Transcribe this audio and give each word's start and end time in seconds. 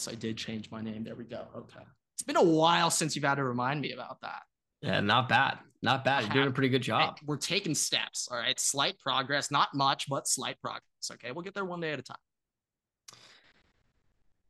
Yes, 0.00 0.08
I 0.08 0.14
did 0.14 0.38
change 0.38 0.70
my 0.70 0.80
name. 0.80 1.04
There 1.04 1.14
we 1.14 1.24
go. 1.24 1.44
Okay. 1.54 1.84
It's 2.14 2.22
been 2.22 2.36
a 2.36 2.42
while 2.42 2.90
since 2.90 3.14
you've 3.14 3.24
had 3.24 3.34
to 3.34 3.44
remind 3.44 3.82
me 3.82 3.92
about 3.92 4.18
that. 4.22 4.40
Yeah, 4.80 5.00
not 5.00 5.28
bad. 5.28 5.58
Not 5.82 6.06
bad. 6.06 6.22
You're 6.24 6.32
doing 6.32 6.48
a 6.48 6.52
pretty 6.52 6.70
good 6.70 6.80
job. 6.80 7.18
Hey, 7.18 7.26
we're 7.26 7.36
taking 7.36 7.74
steps. 7.74 8.26
All 8.30 8.38
right. 8.38 8.58
Slight 8.58 8.98
progress, 8.98 9.50
not 9.50 9.68
much, 9.74 10.08
but 10.08 10.26
slight 10.26 10.58
progress. 10.62 10.82
Okay. 11.12 11.32
We'll 11.32 11.42
get 11.42 11.52
there 11.52 11.66
one 11.66 11.80
day 11.80 11.92
at 11.92 11.98
a 11.98 12.02
time. 12.02 12.16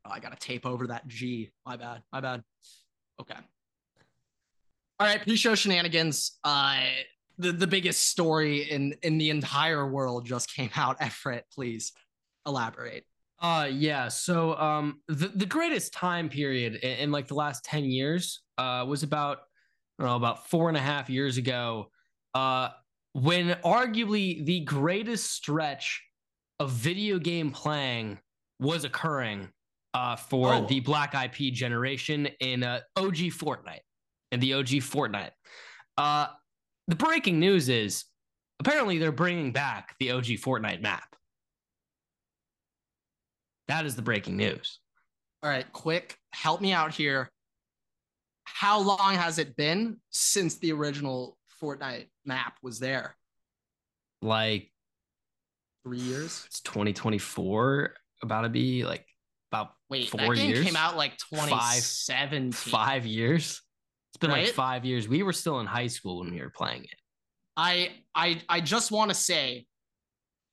Oh, 0.05 0.11
I 0.11 0.21
got 0.21 0.31
to 0.31 0.37
tape 0.37 0.65
over 0.65 0.87
that 0.87 1.05
G. 1.07 1.51
My 1.65 1.75
bad. 1.75 2.01
My 2.13 2.21
bad. 2.21 2.43
Okay. 3.19 3.35
All 5.01 5.07
right. 5.07 5.21
Pre 5.21 5.35
show 5.35 5.53
shenanigans. 5.55 6.39
Uh, 6.45 6.79
the, 7.37 7.51
the 7.51 7.67
biggest 7.67 8.07
story 8.07 8.71
in, 8.71 8.95
in 9.01 9.17
the 9.17 9.29
entire 9.29 9.85
world 9.85 10.25
just 10.25 10.55
came 10.55 10.69
out. 10.77 10.95
Everett, 11.01 11.43
please 11.53 11.91
elaborate. 12.47 13.03
Uh 13.41 13.67
yeah, 13.71 14.07
so 14.07 14.55
um 14.57 15.01
the, 15.07 15.29
the 15.29 15.45
greatest 15.47 15.93
time 15.93 16.29
period 16.29 16.75
in, 16.75 16.97
in 16.97 17.11
like 17.11 17.27
the 17.27 17.33
last 17.33 17.65
10 17.65 17.85
years 17.85 18.43
uh 18.59 18.85
was 18.87 19.01
about 19.03 19.39
I 19.99 20.03
don't 20.03 20.09
know 20.11 20.15
about 20.15 20.47
four 20.49 20.67
and 20.69 20.77
a 20.77 20.81
half 20.81 21.09
years 21.09 21.37
ago, 21.37 21.89
uh 22.35 22.69
when 23.13 23.49
arguably 23.65 24.45
the 24.45 24.61
greatest 24.61 25.31
stretch 25.31 26.01
of 26.59 26.69
video 26.71 27.17
game 27.19 27.51
playing 27.51 28.19
was 28.59 28.83
occurring 28.83 29.49
uh 29.95 30.15
for 30.15 30.53
Oh. 30.53 30.65
the 30.67 30.79
Black 30.79 31.15
IP 31.15 31.51
generation 31.53 32.27
in 32.39 32.63
uh, 32.63 32.81
OG 32.95 33.15
Fortnite. 33.33 33.81
In 34.31 34.39
the 34.39 34.53
OG 34.53 34.67
Fortnite. 34.85 35.31
Uh 35.97 36.27
the 36.87 36.95
breaking 36.95 37.39
news 37.39 37.69
is 37.69 38.05
apparently 38.59 38.99
they're 38.99 39.11
bringing 39.11 39.51
back 39.51 39.95
the 39.99 40.11
OG 40.11 40.25
Fortnite 40.45 40.81
map. 40.81 41.15
That 43.71 43.85
is 43.85 43.95
the 43.95 44.01
breaking 44.01 44.35
news. 44.35 44.79
All 45.41 45.49
right, 45.49 45.65
quick, 45.71 46.17
help 46.33 46.59
me 46.59 46.73
out 46.73 46.93
here. 46.93 47.31
How 48.43 48.81
long 48.81 49.15
has 49.15 49.39
it 49.39 49.55
been 49.55 49.95
since 50.09 50.59
the 50.59 50.73
original 50.73 51.37
Fortnite 51.63 52.07
map 52.25 52.57
was 52.61 52.79
there? 52.79 53.15
Like 54.21 54.69
Three 55.85 55.99
years? 55.99 56.43
it's 56.47 56.59
2024, 56.59 57.93
about 58.23 58.41
to 58.41 58.49
be 58.49 58.83
like 58.83 59.05
about 59.53 59.71
Wait, 59.89 60.09
Four 60.09 60.19
that 60.19 60.35
game 60.35 60.49
years? 60.49 60.65
came 60.65 60.75
out 60.75 60.97
like 60.97 61.11
Five- 61.21 61.39
2017. 61.47 62.51
five 62.51 63.05
years. 63.05 63.61
It's 64.09 64.17
been 64.19 64.31
like 64.31 64.49
five 64.49 64.83
years. 64.83 65.07
We 65.07 65.23
were 65.23 65.31
still 65.31 65.61
in 65.61 65.65
high 65.65 65.87
school 65.87 66.19
when 66.19 66.33
we 66.33 66.41
were 66.41 66.49
playing 66.49 66.83
it. 66.83 66.99
I 67.55 67.91
I 68.13 68.41
I 68.49 68.59
just 68.59 68.91
want 68.91 69.11
to 69.11 69.15
say 69.15 69.65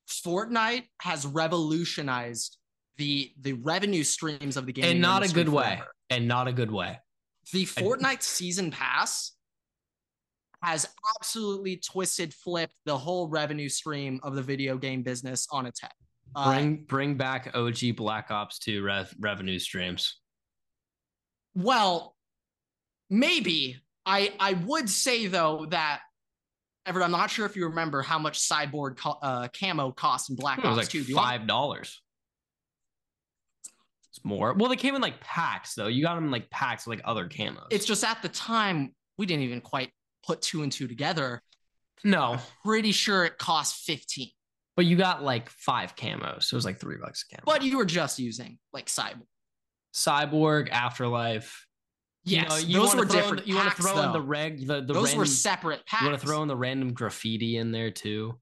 Fortnite 0.08 0.84
has 1.02 1.27
revolutionized 1.27 2.58
the 2.98 3.32
the 3.41 3.54
revenue 3.54 4.02
streams 4.04 4.56
of 4.56 4.66
the 4.66 4.72
game 4.72 4.84
and 4.84 5.00
not 5.00 5.24
a 5.24 5.32
good 5.32 5.48
way. 5.48 5.80
And 6.10 6.27
not 6.28 6.48
a 6.48 6.52
good 6.52 6.70
way. 6.70 6.98
The 7.52 7.64
Fortnite 7.64 8.22
season 8.22 8.70
pass 8.70 9.32
has 10.62 10.88
absolutely 11.16 11.77
twisted 11.77 12.34
flipped 12.34 12.74
the 12.84 12.96
whole 12.98 13.28
revenue 13.28 13.68
stream 13.68 14.18
of 14.22 14.34
the 14.34 14.42
video 14.42 14.77
game 14.77 15.02
business 15.02 15.46
on 15.52 15.64
its 15.66 15.80
head. 15.80 15.92
Uh, 16.34 16.52
Bring 16.52 16.84
bring 16.84 17.14
back 17.16 17.50
OG 17.55 17.96
Black 17.96 18.30
Ops 18.30 18.58
2 18.58 18.82
rev- 18.82 19.14
revenue 19.18 19.58
streams. 19.58 20.18
Well, 21.55 22.16
maybe. 23.08 23.78
I 24.05 24.33
I 24.40 24.55
would 24.55 24.88
say 24.90 25.27
though 25.27 25.66
that 25.70 26.00
Everett, 26.86 27.05
I'm 27.05 27.10
not 27.12 27.30
sure 27.30 27.44
if 27.46 27.55
you 27.56 27.66
remember 27.68 28.00
how 28.02 28.18
much 28.18 28.38
cyborg 28.38 28.96
co- 28.96 29.18
uh, 29.22 29.48
camo 29.48 29.92
cost 29.92 30.30
in 30.30 30.36
Black 30.36 30.64
Ops 30.64 30.77
like 30.78 30.88
2. 30.88 31.05
Do 31.05 31.10
you 31.10 31.16
want- 31.16 31.27
five 31.28 31.46
dollars. 31.46 32.00
It's 34.19 34.24
more. 34.24 34.52
Well, 34.55 34.69
they 34.69 34.77
came 34.77 34.94
in 34.97 35.00
like 35.00 35.20
packs 35.20 35.74
though. 35.74 35.86
You 35.86 36.02
got 36.02 36.16
them 36.16 36.24
in 36.24 36.30
like 36.30 36.50
packs 36.50 36.86
like 36.86 37.00
other 37.05 37.28
camos. 37.28 37.66
It's 37.70 37.84
just 37.86 38.02
at 38.05 38.20
the 38.20 38.28
time 38.28 38.94
we 39.16 39.27
didn't 39.27 39.44
even 39.44 39.61
quite 39.61 39.91
put 40.27 40.42
two 40.42 40.62
and 40.62 40.72
two 40.72 40.88
together. 40.88 41.41
no, 42.05 42.39
Pretty 42.64 42.92
sure 42.92 43.24
it 43.24 43.39
cost 43.39 43.84
15. 43.86 44.29
but 44.77 44.86
you 44.86 44.96
got 44.96 45.23
like 45.23 45.48
five 45.51 45.95
camos. 45.96 46.45
So 46.45 46.55
it 46.55 46.58
was 46.58 46.64
like 46.64 46.79
three 46.80 46.96
bucks 47.01 47.24
a 47.30 47.36
camo. 47.36 47.45
But 47.46 47.62
you 47.62 47.77
were 47.79 47.84
just 47.84 48.18
using 48.18 48.58
like 48.73 48.86
cyborg. 48.86 49.23
Cyborg, 49.95 50.70
Afterlife. 50.70 51.64
You 52.24 52.42
know, 52.46 52.56
you 52.56 52.79
those 52.79 52.95
were 52.95 53.06
throw 53.06 53.18
in 53.18 53.23
different. 53.24 53.46
you 53.48 53.55
want 53.55 53.74
to 53.74 53.83
throw 53.83 54.02
in 54.02 54.12
the 54.12 54.20
reg, 54.20 54.67
the, 54.67 54.83
the 54.83 54.92
those 54.92 55.14
were 55.17 55.24
separate 55.24 55.86
packs. 55.86 56.02
You 56.02 56.08
want 56.11 56.20
to 56.20 56.27
throw 56.27 56.42
in 56.42 56.48
the 56.48 56.56
random 56.56 56.92
graffiti 56.92 57.56
in 57.56 57.73
there 57.73 57.90
too. 57.90 58.39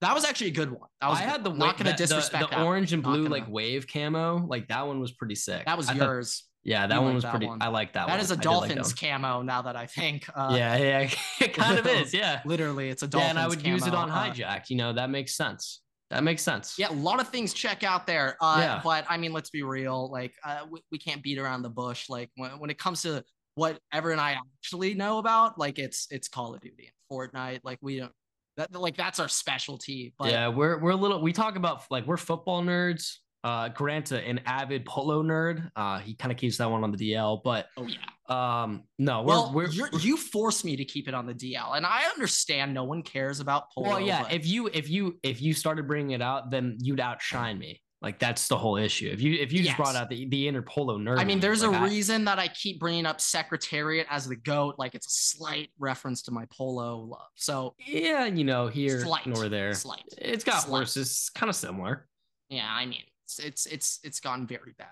That 0.00 0.14
was 0.14 0.24
actually 0.24 0.48
a 0.48 0.52
good 0.52 0.70
one. 0.70 0.88
That 1.00 1.08
was 1.10 1.18
I 1.18 1.22
had 1.22 1.44
the 1.44 1.50
not 1.52 1.76
going 1.76 1.86
to 1.86 1.92
the- 1.92 1.96
disrespect 1.96 2.50
the, 2.50 2.56
the 2.56 2.62
orange 2.62 2.92
and 2.92 3.02
blue 3.02 3.26
like 3.26 3.48
wave 3.48 3.86
camo. 3.86 4.46
Like 4.46 4.68
that 4.68 4.86
one 4.86 5.00
was 5.00 5.12
pretty 5.12 5.34
sick. 5.34 5.66
That 5.66 5.76
was 5.76 5.88
I 5.88 5.94
thought- 5.94 6.04
yours. 6.06 6.44
yeah, 6.62 6.86
that 6.86 6.94
You 6.96 7.00
one 7.02 7.14
was 7.14 7.22
that 7.24 7.30
pretty. 7.30 7.46
one. 7.46 7.60
I 7.62 7.68
like 7.68 7.92
that. 7.94 8.06
that 8.06 8.12
one. 8.14 8.20
is 8.20 8.30
a 8.30 8.34
I 8.34 8.36
did 8.36 8.48
like 8.48 8.60
dolphins 8.68 8.92
camo. 8.94 9.42
Now 9.42 9.62
that 9.62 9.76
I 9.76 9.86
think. 9.86 10.26
Uh, 10.34 10.54
yeah, 10.56 10.76
yeah, 11.04 11.10
it 11.40 11.54
kind 11.54 11.78
of 11.78 11.86
is. 11.98 12.12
Yeah, 12.14 12.40
Literally, 12.44 12.88
it's 12.88 13.02
a 13.02 13.08
yeah, 13.12 13.20
and 13.30 13.38
I 13.38 13.46
would 13.48 13.64
use 13.66 13.86
it 13.86 13.90
camo, 13.92 14.02
on 14.02 14.10
uh, 14.10 14.32
hijacked. 14.32 14.70
You 14.70 14.76
know, 14.76 14.92
that 14.92 15.10
makes 15.10 15.34
sense. 15.34 15.80
That 16.10 16.24
makes 16.24 16.42
sense. 16.42 16.74
Yeah, 16.76 16.90
a 16.90 16.92
lot 16.92 17.20
of 17.20 17.28
things 17.28 17.52
check 17.54 17.84
out 17.84 18.04
there. 18.06 18.36
Uh, 18.40 18.56
Yeah. 18.58 18.80
But 18.82 19.04
I 19.08 19.16
mean, 19.16 19.32
let's 19.32 19.50
be 19.50 19.62
real. 19.62 20.10
Like, 20.10 20.32
uh, 20.44 20.62
we, 20.68 20.80
we 20.90 20.98
can't 20.98 21.22
beat 21.22 21.38
around 21.38 21.62
the 21.62 21.68
bush. 21.70 22.08
Like, 22.08 22.30
when, 22.36 22.50
when 22.58 22.68
it 22.68 22.78
comes 22.78 23.02
to 23.02 23.22
what 23.54 23.78
Ever 23.92 24.10
and 24.10 24.20
I 24.20 24.32
actually 24.58 24.94
know 24.94 25.18
about, 25.18 25.56
like, 25.58 25.78
it's 25.78 26.08
it's 26.10 26.26
Call 26.26 26.52
of 26.54 26.60
Duty 26.62 26.88
and 26.90 26.94
Fortnite. 27.32 27.60
Like, 27.62 27.78
we 27.80 27.98
don't. 28.00 28.10
That 28.60 28.72
like 28.78 28.96
that's 28.96 29.18
our 29.18 29.28
specialty. 29.28 30.12
But 30.18 30.30
yeah, 30.30 30.48
we're 30.48 30.78
we're 30.78 30.90
a 30.90 30.96
little. 30.96 31.20
We 31.22 31.32
talk 31.32 31.56
about 31.56 31.82
like 31.90 32.06
we're 32.06 32.16
football 32.18 32.62
nerds. 32.62 33.16
Uh, 33.42 33.70
Grant, 33.70 34.12
a- 34.12 34.20
an 34.20 34.40
avid 34.44 34.84
polo 34.84 35.22
nerd. 35.22 35.70
Uh, 35.74 35.98
he 35.98 36.14
kind 36.14 36.30
of 36.30 36.36
keeps 36.36 36.58
that 36.58 36.70
one 36.70 36.84
on 36.84 36.92
the 36.92 36.98
DL, 37.12 37.40
but 37.42 37.68
oh 37.78 37.86
yeah. 37.86 38.62
um, 38.62 38.82
no, 38.98 39.22
we're 39.22 39.26
Well, 39.28 39.52
we're, 39.54 39.68
you're, 39.68 39.88
we're- 39.90 40.04
you 40.04 40.18
forced 40.18 40.62
me 40.62 40.76
to 40.76 40.84
keep 40.84 41.08
it 41.08 41.14
on 41.14 41.24
the 41.24 41.32
DL, 41.32 41.74
and 41.74 41.86
I 41.86 42.02
understand 42.14 42.74
no 42.74 42.84
one 42.84 43.02
cares 43.02 43.40
about 43.40 43.70
polo. 43.74 43.88
well, 43.88 44.00
yeah. 44.00 44.24
but- 44.24 44.34
If 44.34 44.46
you 44.46 44.68
if 44.74 44.90
you 44.90 45.18
if 45.22 45.40
you 45.40 45.54
started 45.54 45.86
bringing 45.88 46.10
it 46.10 46.20
out, 46.20 46.50
then 46.50 46.76
you'd 46.80 47.00
outshine 47.00 47.58
me. 47.58 47.80
Like 48.02 48.18
that's 48.18 48.48
the 48.48 48.56
whole 48.56 48.76
issue. 48.78 49.10
If 49.12 49.20
you 49.20 49.34
if 49.34 49.52
you 49.52 49.62
just 49.62 49.76
brought 49.76 49.94
out 49.94 50.08
the 50.08 50.26
the 50.30 50.48
inner 50.48 50.62
polo 50.62 50.96
nerd, 50.96 51.18
I 51.18 51.24
mean, 51.24 51.38
there's 51.38 51.62
like, 51.62 51.76
a 51.76 51.78
I- 51.80 51.84
reason 51.86 52.24
that 52.24 52.38
I 52.38 52.48
keep 52.48 52.80
bringing 52.80 53.04
up 53.04 53.20
Secretariat 53.20 54.06
as 54.08 54.26
the 54.26 54.36
goat. 54.36 54.76
Like, 54.78 54.94
it's 54.94 55.06
a 55.06 55.10
slight 55.10 55.68
reference 55.78 56.22
to 56.22 56.30
my 56.30 56.46
polo 56.50 56.96
love. 57.00 57.28
So, 57.34 57.74
Yeah, 57.86 58.24
you 58.24 58.44
know, 58.44 58.68
here 58.68 59.02
Slight. 59.02 59.26
nor 59.26 59.50
there. 59.50 59.74
slight. 59.74 60.04
It's 60.16 60.44
got 60.44 60.62
Slight. 60.62 60.80
worse. 60.80 60.96
It's 60.96 61.28
kind 61.28 61.50
of 61.50 61.56
similar. 61.56 62.08
Yeah, 62.48 62.68
I 62.70 62.86
mean, 62.86 63.02
it's 63.26 63.38
it's 63.38 63.66
it's 63.66 63.98
it's 64.02 64.20
gone 64.20 64.46
very 64.46 64.72
bad. 64.78 64.88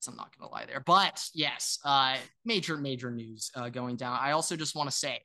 So 0.00 0.10
I'm 0.10 0.16
not 0.16 0.36
gonna 0.36 0.50
lie 0.50 0.66
there. 0.66 0.80
But 0.84 1.24
yes, 1.34 1.78
uh, 1.84 2.16
major 2.44 2.76
major 2.76 3.12
news 3.12 3.52
uh, 3.54 3.68
going 3.68 3.94
down. 3.94 4.18
I 4.20 4.32
also 4.32 4.56
just 4.56 4.74
want 4.74 4.90
to 4.90 4.96
say, 4.96 5.20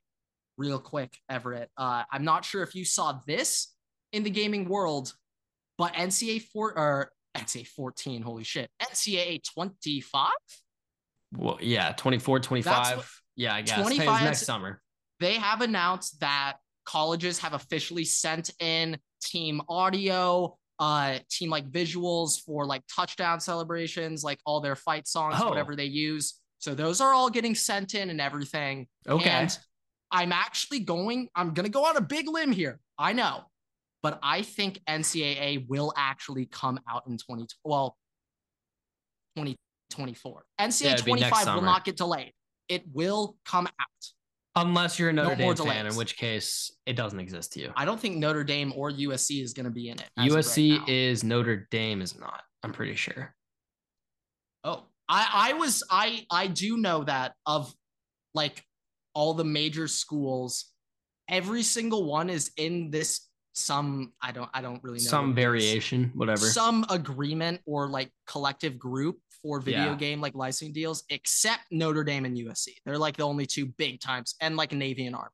real 0.56 0.78
quick, 0.78 1.18
Everett. 1.28 1.68
Uh, 1.76 2.04
I'm 2.12 2.24
not 2.24 2.44
sure 2.44 2.62
if 2.62 2.76
you 2.76 2.84
saw 2.84 3.18
this 3.26 3.74
in 4.12 4.22
the 4.22 4.30
gaming 4.30 4.68
world, 4.68 5.12
but 5.78 5.94
NCAA 5.94 6.42
four 6.42 6.78
or 6.78 7.10
NCAA 7.36 7.66
14. 7.68 8.22
Holy 8.22 8.44
shit, 8.44 8.70
NCAA 8.82 9.42
25. 9.54 10.30
Well, 11.36 11.58
yeah, 11.60 11.92
24, 11.96 12.40
25. 12.40 12.96
what- 12.96 13.06
yeah, 13.36 13.54
I 13.54 13.62
guess. 13.62 13.76
Hey, 13.76 13.82
25 13.82 14.22
next 14.22 14.42
summer. 14.46 14.80
They 15.20 15.34
have 15.34 15.60
announced 15.60 16.20
that 16.20 16.54
colleges 16.84 17.38
have 17.40 17.52
officially 17.54 18.04
sent 18.04 18.50
in 18.60 18.98
team 19.22 19.60
audio, 19.68 20.56
uh, 20.78 21.18
team 21.30 21.50
like 21.50 21.68
visuals 21.70 22.40
for 22.44 22.64
like 22.66 22.82
touchdown 22.94 23.40
celebrations, 23.40 24.22
like 24.22 24.38
all 24.46 24.60
their 24.60 24.76
fight 24.76 25.08
songs, 25.08 25.36
Oh. 25.40 25.48
whatever 25.48 25.74
they 25.74 25.86
use. 25.86 26.40
So 26.58 26.74
those 26.74 27.00
are 27.00 27.12
all 27.12 27.30
getting 27.30 27.54
sent 27.54 27.94
in 27.94 28.10
and 28.10 28.20
everything. 28.20 28.86
Okay. 29.08 29.28
And 29.28 29.58
I'm 30.10 30.30
actually 30.32 30.80
going, 30.80 31.28
I'm 31.34 31.54
going 31.54 31.64
to 31.66 31.70
go 31.72 31.84
on 31.86 31.96
a 31.96 32.00
big 32.00 32.28
limb 32.28 32.52
here. 32.52 32.78
I 32.98 33.12
know, 33.14 33.44
but 34.04 34.18
I 34.22 34.42
think 34.42 34.82
NCAA 34.86 35.66
will 35.66 35.90
actually 35.96 36.44
come 36.44 36.78
out 36.86 37.04
in 37.08 37.16
20, 37.16 37.46
well, 37.64 37.96
2024. 39.34 40.44
NCAA 40.60 40.90
next 40.90 41.02
25 41.04 41.54
will 41.54 41.62
not 41.62 41.86
get 41.86 41.96
delayed. 41.96 42.32
It 42.68 42.82
will 42.92 43.38
come 43.46 43.66
out. 43.66 43.86
Unless 44.56 44.98
you're 44.98 45.08
a 45.08 45.12
Notre 45.12 45.34
No 45.36 45.54
Dame 45.54 45.66
fan, 45.66 45.86
in 45.86 45.96
which 45.96 46.18
case 46.18 46.70
it 46.84 46.96
doesn't 46.96 47.18
exist 47.18 47.54
to 47.54 47.60
you. 47.60 47.72
I 47.76 47.86
don't 47.86 47.98
think 47.98 48.18
Notre 48.18 48.44
Dame 48.44 48.74
or 48.76 48.90
USC 48.90 49.42
is 49.42 49.54
going 49.54 49.64
to 49.64 49.72
be 49.72 49.88
in 49.88 49.98
it. 49.98 50.10
right 50.18 50.30
USC 50.30 50.80
now. 50.80 50.84
is 50.86 51.24
Notre 51.24 51.66
Dame 51.70 52.02
is 52.02 52.20
not. 52.20 52.42
I'm 52.62 52.72
pretty 52.72 52.96
sure. 52.96 53.34
Oh, 54.64 54.84
I 55.08 55.28
I 55.32 55.52
was 55.54 55.82
I 55.90 56.26
I 56.30 56.46
do 56.48 56.76
know 56.76 57.04
that 57.04 57.32
of 57.46 57.74
like 58.34 58.62
all 59.14 59.32
the 59.32 59.44
major 59.44 59.88
schools, 59.88 60.66
every 61.26 61.62
single 61.62 62.04
one 62.04 62.28
is 62.28 62.52
in 62.58 62.90
this 62.90 63.22
some 63.54 64.12
I 64.20 64.32
don't 64.32 64.50
I 64.52 64.60
don't 64.60 64.82
really 64.82 64.98
know 64.98 65.04
Some 65.04 65.28
what 65.30 65.38
it 65.38 65.40
is. 65.40 65.44
variation, 65.44 66.10
whatever. 66.14 66.46
some 66.46 66.84
agreement 66.90 67.60
or 67.66 67.88
like 67.88 68.10
collective 68.26 68.78
group 68.78 69.18
for 69.42 69.60
video 69.60 69.90
Yeah. 69.90 69.94
game 69.94 70.20
like 70.20 70.34
licensing 70.34 70.72
deals, 70.72 71.04
except 71.08 71.62
Notre 71.70 72.02
Dame 72.04 72.24
and 72.24 72.36
USC. 72.36 72.68
They're 72.84 72.98
like 72.98 73.16
the 73.16 73.22
only 73.24 73.46
two 73.46 73.66
big 73.66 74.00
times, 74.00 74.34
and 74.40 74.56
like 74.56 74.72
Navy 74.72 75.06
and 75.06 75.14
Army. 75.14 75.30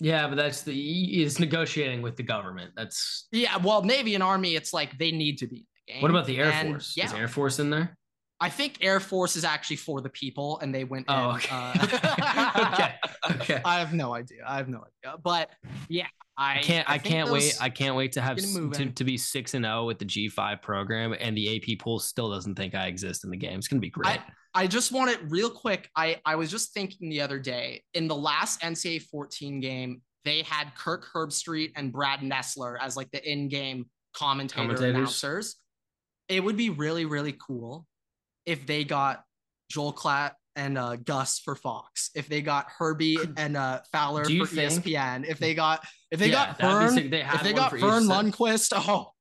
yeah, 0.00 0.26
but 0.28 0.36
that's 0.36 0.62
the 0.62 1.22
is 1.22 1.38
negotiating 1.40 2.02
with 2.02 2.16
the 2.16 2.22
government. 2.22 2.72
That's 2.76 3.28
Yeah, 3.32 3.56
well, 3.58 3.82
Navy 3.82 4.14
and 4.14 4.22
Army, 4.22 4.54
it's 4.54 4.72
like 4.72 4.96
they 4.98 5.10
need 5.12 5.38
to 5.38 5.46
be 5.46 5.56
in 5.56 5.64
the 5.86 5.92
game. 5.94 6.02
What 6.02 6.10
about 6.10 6.26
the 6.26 6.38
Air 6.38 6.50
And, 6.52 6.68
Force? 6.70 6.94
Yeah, 6.96 7.06
Is 7.06 7.12
Air 7.14 7.28
Force 7.28 7.58
in 7.58 7.70
there? 7.70 7.96
I 8.38 8.50
think 8.50 8.78
Air 8.82 9.00
Force 9.00 9.34
is 9.36 9.44
actually 9.44 9.76
for 9.76 10.00
the 10.02 10.10
people, 10.10 10.58
and 10.60 10.74
they 10.74 10.84
went. 10.84 11.06
Oh, 11.08 11.30
in, 11.30 11.36
okay. 11.36 11.48
uh, 11.50 12.70
okay. 12.72 12.94
Okay. 13.42 13.62
I 13.64 13.78
have 13.78 13.94
no 13.94 14.14
idea. 14.14 14.42
I 14.46 14.56
have 14.58 14.68
no 14.68 14.78
idea. 14.78 15.16
But 15.22 15.50
yeah, 15.88 16.06
I 16.38 16.58
I 16.58 16.62
can't. 16.62 16.88
I, 16.88 16.98
think 16.98 17.14
can't 17.14 17.30
wait. 17.30 17.56
I 17.60 17.70
can't 17.70 17.96
wait 17.96 18.12
to 18.12 18.20
have 18.20 18.36
Get 18.36 18.44
it 18.46 18.70
s- 18.72 18.76
to, 18.78 18.86
to 18.90 19.04
be 19.04 19.16
six 19.16 19.54
and 19.54 19.64
zero 19.64 19.84
with 19.86 19.98
the 19.98 20.04
G 20.04 20.28
five 20.28 20.60
program, 20.62 21.14
and 21.18 21.36
the 21.36 21.56
AP 21.56 21.78
pool 21.78 21.98
still 21.98 22.30
doesn't 22.30 22.56
think 22.56 22.74
I 22.74 22.86
exist 22.86 23.24
in 23.24 23.30
the 23.30 23.36
game. 23.36 23.58
It's 23.58 23.68
gonna 23.68 23.80
be 23.80 23.90
great. 23.90 24.18
I 24.54 24.66
just 24.66 24.92
want 24.92 25.10
it 25.10 25.20
real 25.28 25.50
quick. 25.50 25.90
I 25.96 26.20
I 26.24 26.36
was 26.36 26.50
just 26.50 26.72
thinking 26.74 27.08
the 27.08 27.20
other 27.20 27.38
day 27.38 27.82
in 27.94 28.08
the 28.08 28.16
last 28.16 28.60
NCAA 28.62 29.02
14 29.02 29.60
game, 29.60 30.02
they 30.24 30.42
had 30.42 30.74
Kirk 30.74 31.06
Herbstreit 31.12 31.72
and 31.76 31.92
Brad 31.92 32.20
Nessler 32.20 32.76
as 32.80 32.96
like 32.96 33.10
the 33.10 33.30
in-game 33.30 33.86
commentator 34.14 34.62
Commentators. 34.62 34.94
announcers. 34.94 35.56
It 36.28 36.42
would 36.42 36.56
be 36.56 36.70
really 36.70 37.04
really 37.04 37.34
cool 37.46 37.86
if 38.46 38.66
they 38.66 38.84
got 38.84 39.22
Joel 39.70 39.92
Klatt 39.92 40.32
and 40.56 40.76
uh, 40.78 40.96
Gus 40.96 41.38
for 41.38 41.54
Fox. 41.54 42.10
If 42.14 42.28
they 42.28 42.42
got 42.42 42.66
Herbie 42.76 43.18
and 43.36 43.56
uh, 43.56 43.80
Fowler 43.92 44.24
for 44.24 44.46
think- 44.46 44.72
ESPN. 44.72 45.24
If 45.28 45.38
they 45.38 45.54
got 45.54 45.84
if 46.10 46.18
they 46.18 46.28
Yeah, 46.30 46.54
got 46.58 46.60
Verne. 46.60 46.98
If 47.12 47.42
they 47.42 47.52
got 47.52 47.70
Verne. 47.72 48.04
Lundquist, 48.04 48.72
oh 48.74 49.12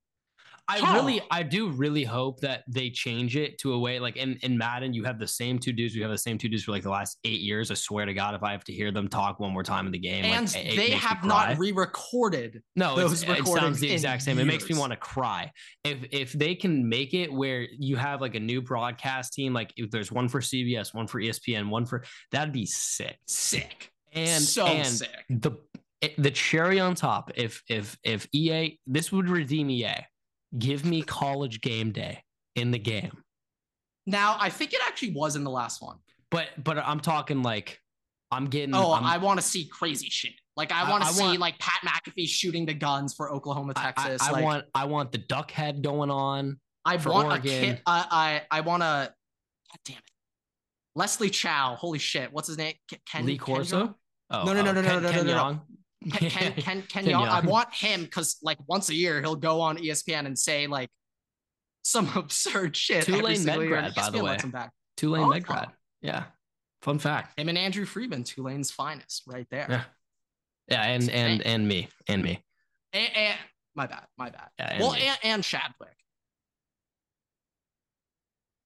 I 0.67 0.79
Huh. 0.79 0.95
really, 0.95 1.21
I 1.29 1.43
do 1.43 1.69
really 1.69 2.03
hope 2.03 2.39
that 2.41 2.63
they 2.67 2.89
change 2.89 3.35
it 3.35 3.59
to 3.59 3.73
a 3.73 3.79
way 3.79 3.99
like 3.99 4.15
in, 4.17 4.37
in 4.41 4.57
Madden, 4.57 4.93
you 4.93 5.03
have 5.03 5.19
the 5.19 5.27
same 5.27 5.59
two 5.59 5.71
dudes. 5.71 5.93
We 5.95 6.01
have 6.01 6.09
the 6.09 6.17
same 6.17 6.37
two 6.39 6.49
dudes 6.49 6.63
for 6.63 6.71
like 6.71 6.81
the 6.81 6.89
last 6.89 7.19
eight 7.23 7.41
years. 7.41 7.69
I 7.69 7.75
swear 7.75 8.05
to 8.05 8.13
God, 8.13 8.33
if 8.33 8.41
I 8.41 8.51
have 8.51 8.63
to 8.65 8.73
hear 8.73 8.91
them 8.91 9.07
talk 9.07 9.39
one 9.39 9.53
more 9.53 9.61
time 9.63 9.85
in 9.85 9.91
the 9.91 9.99
game, 9.99 10.25
and 10.25 10.47
like, 10.53 10.65
it- 10.65 10.73
it 10.73 10.75
they 10.75 10.89
me 10.89 10.95
have 10.95 11.23
not 11.23 11.57
re-recorded 11.57 12.63
No, 12.75 12.95
those 12.95 13.21
it 13.23 13.45
sounds 13.45 13.79
the 13.79 13.91
exact 13.91 14.23
same. 14.23 14.39
It 14.39 14.45
makes 14.45 14.67
me 14.67 14.77
want 14.77 14.91
to 14.91 14.97
cry. 14.97 15.51
If 15.83 15.99
if 16.11 16.33
they 16.33 16.55
can 16.55 16.89
make 16.89 17.13
it 17.13 17.31
where 17.31 17.67
you 17.77 17.95
have 17.97 18.21
like 18.21 18.35
a 18.35 18.39
new 18.39 18.61
broadcast 18.61 19.33
team, 19.33 19.53
like 19.53 19.71
if 19.77 19.91
there's 19.91 20.11
one 20.11 20.27
for 20.27 20.41
CBS, 20.41 20.93
one 20.93 21.07
for 21.07 21.21
ESPN, 21.21 21.69
one 21.69 21.85
for 21.85 22.03
that'd 22.31 22.53
be 22.53 22.65
sick. 22.65 23.17
sick. 23.27 23.91
And 24.13 24.41
so 24.41 24.65
and 24.65 24.87
sick. 24.87 25.25
the 25.29 25.51
eh, 26.01 26.09
the 26.17 26.31
cherry 26.31 26.79
on 26.79 26.95
top, 26.95 27.31
if 27.35 27.61
if 27.69 27.97
if 28.03 28.27
EA, 28.33 28.79
this 28.87 29.11
would 29.11 29.29
redeem 29.29 29.69
EA. 29.69 30.05
Give 30.57 30.85
me 30.85 31.01
college 31.01 31.61
game 31.61 31.91
day 31.91 32.23
in 32.55 32.71
the 32.71 32.79
game. 32.79 33.11
Now, 34.07 34.37
I 34.39 34.49
think 34.49 34.73
it 34.73 34.79
actually 34.85 35.11
was 35.13 35.35
in 35.35 35.43
the 35.43 35.49
last 35.51 35.81
one. 35.81 35.97
But 36.31 36.47
but 36.63 36.77
I'm 36.77 36.99
talking 36.99 37.41
like 37.43 37.79
I'm 38.31 38.47
getting. 38.47 38.75
Oh, 38.75 38.93
I'm, 38.93 39.03
I 39.03 39.17
want 39.17 39.39
to 39.39 39.45
see 39.45 39.65
crazy 39.67 40.09
shit. 40.09 40.33
Like 40.55 40.71
I 40.71 40.83
I- 40.85 40.89
want 40.89 41.03
to 41.03 41.09
see 41.13 41.23
want- 41.23 41.39
like 41.39 41.59
Pat 41.59 41.81
McAfee 41.85 42.27
shooting 42.27 42.65
the 42.65 42.73
guns 42.73 43.13
for 43.13 43.31
Oklahoma, 43.31 43.73
I- 43.75 43.81
I- 43.87 43.91
Texas. 43.91 44.27
I, 44.27 44.31
like, 44.31 44.43
want 44.43 44.65
I 44.73 44.85
want 44.85 45.11
the 45.11 45.17
duck 45.19 45.51
head 45.51 45.81
going 45.81 46.09
on. 46.11 46.59
I 46.85 46.97
want 46.97 47.33
a 47.33 47.39
kid. 47.41 47.81
I 47.85 48.41
I 48.51 48.57
I 48.59 48.61
want 48.61 48.83
to. 48.83 49.11
God 49.71 49.79
damn 49.85 49.97
it, 49.97 50.03
Leslie 50.95 51.29
Chow. 51.29 51.75
Holy 51.75 51.99
shit, 51.99 52.31
what's 52.31 52.47
his 52.47 52.57
name? 52.57 52.75
Ken, 53.09 53.25
Lee 53.25 53.37
Corso. 53.37 53.77
Young? 53.79 53.95
Oh, 54.31 54.43
No, 54.45 54.53
no, 54.53 54.61
no, 54.61 54.69
oh, 54.69 54.73
no, 54.73 54.81
no, 54.81 54.87
Ken, 54.89 55.03
no, 55.03 55.11
Ken 55.11 55.25
no, 55.27 55.31
no. 55.31 55.37
Young. 55.37 55.61
Ken, 56.11 56.53
Ken, 56.53 56.81
Ken 56.83 57.05
Young. 57.05 57.27
I 57.27 57.39
want 57.41 57.73
him 57.73 58.03
because 58.03 58.37
like 58.41 58.57
once 58.67 58.89
a 58.89 58.95
year 58.95 59.21
he'll 59.21 59.35
go 59.35 59.61
on 59.61 59.77
ESPN 59.77 60.25
and 60.25 60.37
say 60.37 60.67
like 60.67 60.89
some 61.83 62.09
absurd 62.15 62.75
shit. 62.75 63.05
Tulane 63.05 63.35
single 63.37 63.63
year, 63.63 63.75
and 63.75 63.93
Medgrad, 63.93 63.95
by 63.95 64.09
the 64.09 64.23
way. 64.23 64.37
Tulane 64.97 65.23
Oh. 65.23 65.29
Medgrad. 65.29 65.71
Yeah. 66.01 66.23
Fun 66.81 66.99
fact. 66.99 67.39
Him 67.39 67.49
and 67.49 67.57
Andrew 67.57 67.85
Freeman, 67.85 68.23
Tulane's 68.23 68.69
finest, 68.71 69.23
right 69.27 69.47
there. 69.49 69.67
Yeah. 69.69 69.83
Yeah, 70.67 70.81
and 70.83 71.09
and 71.09 71.41
and 71.45 71.67
me 71.67 71.89
and 72.07 72.23
me. 72.23 72.43
And, 72.93 73.15
and- 73.15 73.39
my 73.75 73.87
bad, 73.87 74.05
my 74.17 74.29
bad. 74.29 74.47
Yeah, 74.57 74.69
and 74.71 74.79
well, 74.81 74.93
me. 74.93 75.01
and, 75.01 75.17
and 75.23 75.45
Shadwick. 75.45 75.97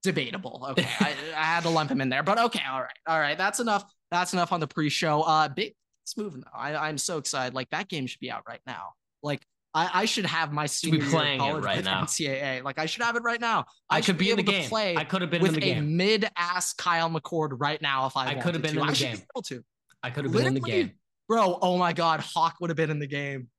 Debatable. 0.04 0.68
Okay, 0.72 0.88
I, 1.00 1.16
I 1.36 1.44
had 1.44 1.64
to 1.64 1.70
lump 1.70 1.92
him 1.92 2.00
in 2.00 2.10
there, 2.10 2.24
but 2.24 2.38
okay, 2.40 2.62
all 2.70 2.80
right, 2.82 2.98
all 3.08 3.20
right. 3.20 3.38
That's 3.38 3.60
enough. 3.60 3.84
That's 4.12 4.34
enough 4.34 4.52
on 4.54 4.60
the 4.60 4.68
pre-show. 4.68 5.22
Uh, 5.22 5.50
big, 5.50 5.74
it's 6.10 6.18
moving 6.18 6.42
though. 6.42 6.58
I, 6.58 6.76
I'm 6.90 6.98
so 6.98 7.18
excited. 7.18 7.54
Like 7.54 7.70
that 7.70 7.88
game 7.88 8.08
should 8.08 8.20
be 8.20 8.32
out 8.32 8.44
right 8.48 8.62
now. 8.66 8.94
Like 9.24 9.42
I, 9.74 9.90
I 9.94 10.06
should 10.06 10.26
have 10.26 10.52
my 10.52 10.64
be 10.64 10.68
senior 10.68 10.98
year 11.00 11.06
of 11.06 11.12
playing 11.12 11.42
it 11.42 11.54
right 11.64 11.84
now. 11.84 12.04
NCAA. 12.04 12.64
Like 12.64 12.80
I 12.80 12.88
should 12.88 13.04
have 13.04 13.16
it 13.16 13.22
right 13.24 13.40
now. 13.40 13.66
I, 13.90 14.02
should 14.02 14.06
could 14.16 14.18
be 14.18 14.32
in 14.32 14.38
the 14.38 14.44
game. 14.44 14.68
Play 14.68 14.96
I 14.98 15.04
could 15.04 15.22
have 15.22 15.30
been 15.30 15.42
in 15.42 15.44
with 15.52 15.56
the 15.62 15.72
a 15.72 15.74
game. 15.76 15.96
mid-ass 15.96 16.74
Kyle 16.74 17.10
McCord 17.10 17.50
right 17.60 17.80
now 17.82 18.08
if 18.08 18.18
I, 18.18 18.30
I 18.30 18.34
could 18.36 18.56
have 18.56 18.64
been 18.64 18.74
to. 18.74 18.82
in 18.82 18.88
the 18.88 18.92
I 18.92 18.96
game. 18.96 19.16
be 19.18 19.22
able 19.36 19.42
to. 19.44 19.64
I 20.02 20.10
could 20.10 20.24
have 20.26 20.34
been 20.34 20.48
in 20.48 20.54
the 20.56 20.60
game. 20.60 20.92
Bro, 21.28 21.60
oh 21.62 21.78
my 21.78 21.94
God, 21.94 22.22
Hawk 22.22 22.56
would 22.62 22.72
have 22.72 22.78
been 22.78 22.90
in 22.90 22.98
the 23.00 23.06
game. 23.08 23.50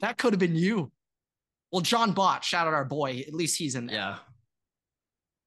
That 0.00 0.18
could 0.18 0.32
have 0.32 0.40
been 0.40 0.54
you. 0.54 0.92
Well, 1.72 1.80
John 1.80 2.12
Bott, 2.12 2.44
shout 2.44 2.68
out 2.68 2.74
our 2.74 2.84
boy. 2.84 3.24
At 3.26 3.34
least 3.34 3.58
he's 3.58 3.74
in 3.74 3.86
there, 3.86 3.96
Yeah. 3.96 4.16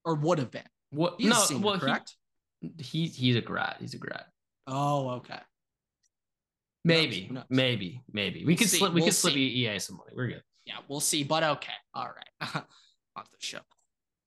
or 0.03 0.15
would 0.15 0.39
have 0.39 0.51
been. 0.51 0.63
What? 0.89 1.15
He's 1.19 1.29
no. 1.29 1.35
senior, 1.35 1.65
well, 1.65 1.73
he- 1.75 1.79
correct? 1.79 2.15
He, 2.77 3.07
he's 3.07 3.37
a 3.37 3.41
grad. 3.41 3.77
He's 3.79 3.93
a 3.93 3.97
grad. 3.97 4.25
Oh, 4.71 5.09
okay. 5.09 5.39
Maybe, 6.85 7.29
maybe, 7.49 8.01
maybe. 8.13 8.39
We 8.39 8.45
We'll 8.45 8.57
could 8.57 8.69
slip. 8.69 8.93
We 8.93 9.01
we'll 9.01 9.07
could 9.09 9.15
slip. 9.15 9.35
EA 9.35 9.79
some 9.79 9.97
money. 9.97 10.11
We're 10.15 10.27
good. 10.27 10.43
Yeah, 10.65 10.75
we'll 10.87 10.99
see. 10.99 11.23
But 11.23 11.43
okay. 11.43 11.73
all 11.93 12.07
right. 12.07 12.55
on 13.15 13.23
the 13.31 13.37
show. 13.39 13.59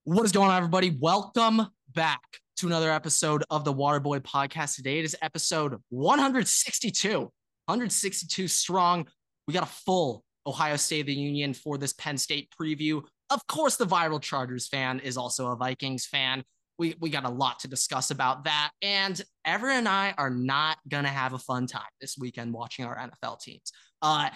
What 0.04 0.24
is 0.24 0.32
going 0.32 0.50
on, 0.50 0.56
everybody? 0.56 0.96
Welcome 1.00 1.68
back 1.94 2.20
to 2.56 2.66
another 2.66 2.90
episode 2.90 3.44
of 3.50 3.64
the 3.64 3.72
Waterboy 3.72 4.20
Podcast. 4.20 4.76
Today 4.76 4.98
it 4.98 5.04
is 5.04 5.16
episode 5.22 5.76
162. 5.90 7.20
162 7.20 8.48
strong. 8.48 9.06
We 9.46 9.54
got 9.54 9.62
a 9.62 9.66
full 9.66 10.24
Ohio 10.46 10.76
State 10.76 11.00
of 11.00 11.06
the 11.06 11.14
Union 11.14 11.54
for 11.54 11.78
this 11.78 11.92
Penn 11.92 12.18
State 12.18 12.48
preview. 12.60 13.02
Of 13.30 13.46
course, 13.46 13.76
the 13.76 13.86
viral 13.86 14.20
Chargers 14.20 14.66
fan 14.66 15.00
is 15.00 15.16
also 15.16 15.52
a 15.52 15.56
Vikings 15.56 16.06
fan. 16.06 16.42
We, 16.82 16.96
we 16.98 17.10
got 17.10 17.24
a 17.24 17.28
lot 17.28 17.60
to 17.60 17.68
discuss 17.68 18.10
about 18.10 18.42
that. 18.44 18.72
And 18.82 19.20
Ever 19.44 19.70
and 19.70 19.88
I 19.88 20.14
are 20.18 20.30
not 20.30 20.78
going 20.88 21.04
to 21.04 21.10
have 21.10 21.32
a 21.32 21.38
fun 21.38 21.68
time 21.68 21.86
this 22.00 22.16
weekend 22.18 22.52
watching 22.52 22.84
our 22.84 22.96
NFL 22.96 23.38
teams. 23.40 23.70
Uh, 24.02 24.30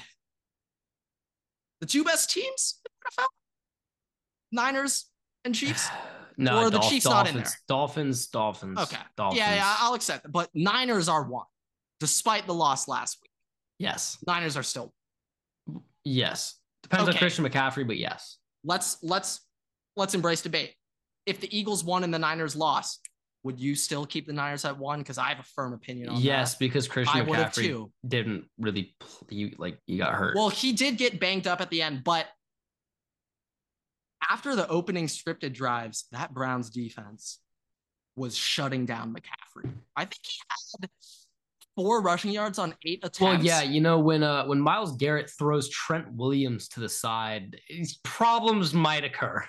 the 1.81 1.87
two 1.87 2.04
best 2.04 2.31
teams 2.31 2.81
in 2.84 2.90
the 3.16 3.22
NFL? 3.22 3.26
Niners 4.52 5.06
and 5.44 5.54
Chiefs? 5.54 5.88
No, 6.38 6.58
Or 6.58 6.64
the 6.70 6.78
Dolph- 6.78 6.90
Chiefs 6.90 7.06
not 7.06 7.26
in 7.28 7.32
Dolphins, 7.37 7.56
Dolphins, 7.66 8.26
Dolphins. 8.26 8.78
Okay. 8.78 9.02
Dolphins. 9.16 9.38
Yeah, 9.38 9.54
yeah, 9.54 9.76
I'll 9.78 9.94
accept 9.94 10.26
it. 10.26 10.31
But 10.32 10.50
Niners 10.52 11.08
are 11.08 11.25
one, 11.25 11.46
despite 11.98 12.46
the 12.46 12.52
loss 12.52 12.87
last 12.88 13.16
week. 13.22 13.31
yes, 13.78 14.19
Niners 14.26 14.54
are 14.54 14.62
still. 14.62 14.93
yes. 16.04 16.56
Depends 16.82 17.04
on 17.04 17.08
Okay. 17.14 17.19
Christian 17.20 17.43
McCaffrey, 17.46 17.87
but 17.87 17.96
yes. 17.96 18.37
Let's 18.64 18.98
let's 19.02 19.40
let's 19.96 20.12
embrace 20.14 20.43
debate. 20.43 20.75
If 21.26 21.40
the 21.40 21.56
Eagles 21.56 21.84
won 21.84 22.05
and 22.05 22.14
the 22.14 22.19
Niners 22.19 22.56
lost, 22.56 23.01
would 23.43 23.60
you 23.60 23.74
still 23.74 24.06
keep 24.06 24.27
the 24.27 24.32
Niners 24.32 24.65
at 24.65 24.77
one? 24.79 24.98
Because 25.01 25.19
I 25.19 25.29
have 25.29 25.39
a 25.39 25.44
firm 25.44 25.72
opinion 25.72 26.08
on 26.08 26.15
that. 26.17 26.20
Yes, 26.20 26.53
that. 26.55 26.58
because 26.58 26.89
Christian 26.89 27.20
I 27.20 27.24
McCaffrey 27.24 27.65
too. 27.65 27.93
didn't 28.06 28.46
really. 28.58 28.96
You 29.29 29.53
like 29.58 29.79
you 29.86 29.98
got 29.98 30.15
hurt. 30.15 30.36
Well, 30.36 30.48
he 30.48 30.72
did 30.72 30.98
get 30.98 31.20
banged 31.20 31.46
up 31.46 31.60
at 31.60 31.70
the 31.70 31.82
end, 31.82 32.03
but 32.05 32.27
after 34.29 34.56
the 34.56 34.69
opening 34.69 35.06
scripted 35.06 35.53
drives, 35.53 36.06
that 36.12 36.34
Browns 36.34 36.70
defense 36.70 37.39
was 38.17 38.36
shutting 38.36 38.86
down 38.86 39.15
McCaffrey. 39.15 39.70
I 39.94 40.06
think 40.06 40.20
he 40.22 40.39
had 40.81 40.91
four 41.77 42.01
rushing 42.01 42.32
yards 42.32 42.58
on 42.58 42.74
eight 42.84 43.01
attempts. 43.01 43.20
Well, 43.20 43.43
yeah, 43.43 43.62
you 43.62 43.81
know 43.81 44.01
when 44.01 44.22
uh 44.22 44.46
when 44.46 44.60
Myles 44.60 44.96
Garrett 44.96 45.31
throws 45.39 45.69
Trent 45.69 46.12
Williams 46.12 46.69
to 46.70 46.81
the 46.81 46.89
side, 46.89 47.56
these 47.69 47.98
problems 48.03 48.74
might 48.74 49.05
occur. 49.05 49.44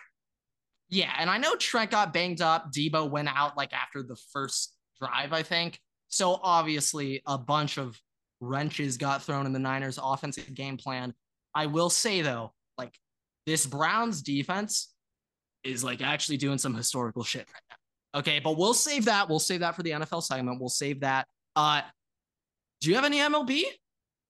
Yeah, 0.90 1.12
and 1.20 1.30
I 1.30 1.38
know 1.38 1.56
Trent 1.56 1.92
got 1.92 2.14
banged 2.14 2.42
up. 2.42 2.72
Deebo 2.72 3.10
went 3.10 3.28
out 3.28 3.58
like 3.58 3.74
after 3.74 4.04
the 4.04 4.16
first 4.32 4.74
drive, 5.02 5.34
I 5.34 5.44
think. 5.44 5.80
So 6.08 6.40
obviously, 6.42 7.22
a 7.26 7.38
bunch 7.38 7.78
of 7.78 8.00
wrenches 8.40 8.98
got 8.98 9.24
thrown 9.24 9.46
in 9.46 9.54
the 9.54 9.60
Niners' 9.60 10.00
offensive 10.02 10.54
game 10.54 10.78
plan. 10.78 11.14
I 11.54 11.66
will 11.66 11.90
say 11.90 12.22
though, 12.22 12.54
like 12.78 12.94
this 13.46 13.66
Browns 13.66 14.22
defense 14.22 14.94
is 15.64 15.84
like 15.84 16.02
actually 16.02 16.38
doing 16.38 16.58
some 16.58 16.74
historical 16.74 17.24
shit 17.24 17.48
right 17.48 17.64
now. 17.70 18.20
Okay, 18.20 18.40
but 18.40 18.58
we'll 18.58 18.74
save 18.74 19.06
that. 19.06 19.28
We'll 19.28 19.40
save 19.40 19.60
that 19.60 19.76
for 19.76 19.84
the 19.84 19.92
NFL 19.92 20.24
segment. 20.24 20.60
We'll 20.60 20.70
save 20.70 21.02
that. 21.02 21.28
Uh, 21.56 21.82
do 22.80 22.90
you 22.90 22.96
have 22.96 23.06
any 23.06 23.18
MLB? 23.18 23.64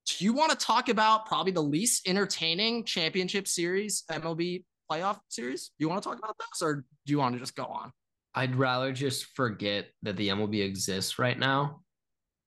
Do 0.08 0.26
you 0.26 0.34
want 0.34 0.52
to 0.52 0.58
talk 0.58 0.90
about 0.90 1.26
probably 1.26 1.52
the 1.52 1.62
least 1.62 2.08
entertaining 2.08 2.86
championship 2.86 3.48
series 3.48 4.04
MLB 4.10 4.64
playoff 4.90 5.20
series? 5.30 5.72
Do 5.78 5.84
you 5.84 5.90
want 5.90 6.04
to 6.04 6.10
talk 6.10 6.20
about 6.20 6.36
this, 6.38 6.62
or 6.62 6.76
do 6.76 7.12
you 7.12 7.20
want 7.20 7.34
to 7.36 7.40
just 7.40 7.56
go 7.56 7.66
on? 7.66 7.92
I'd 8.36 8.56
rather 8.56 8.92
just 8.92 9.26
forget 9.36 9.88
that 10.04 10.16
the 10.18 10.30
MLB 10.30 10.64
exists 10.64 11.18
right 11.18 11.38
now. 11.38 11.82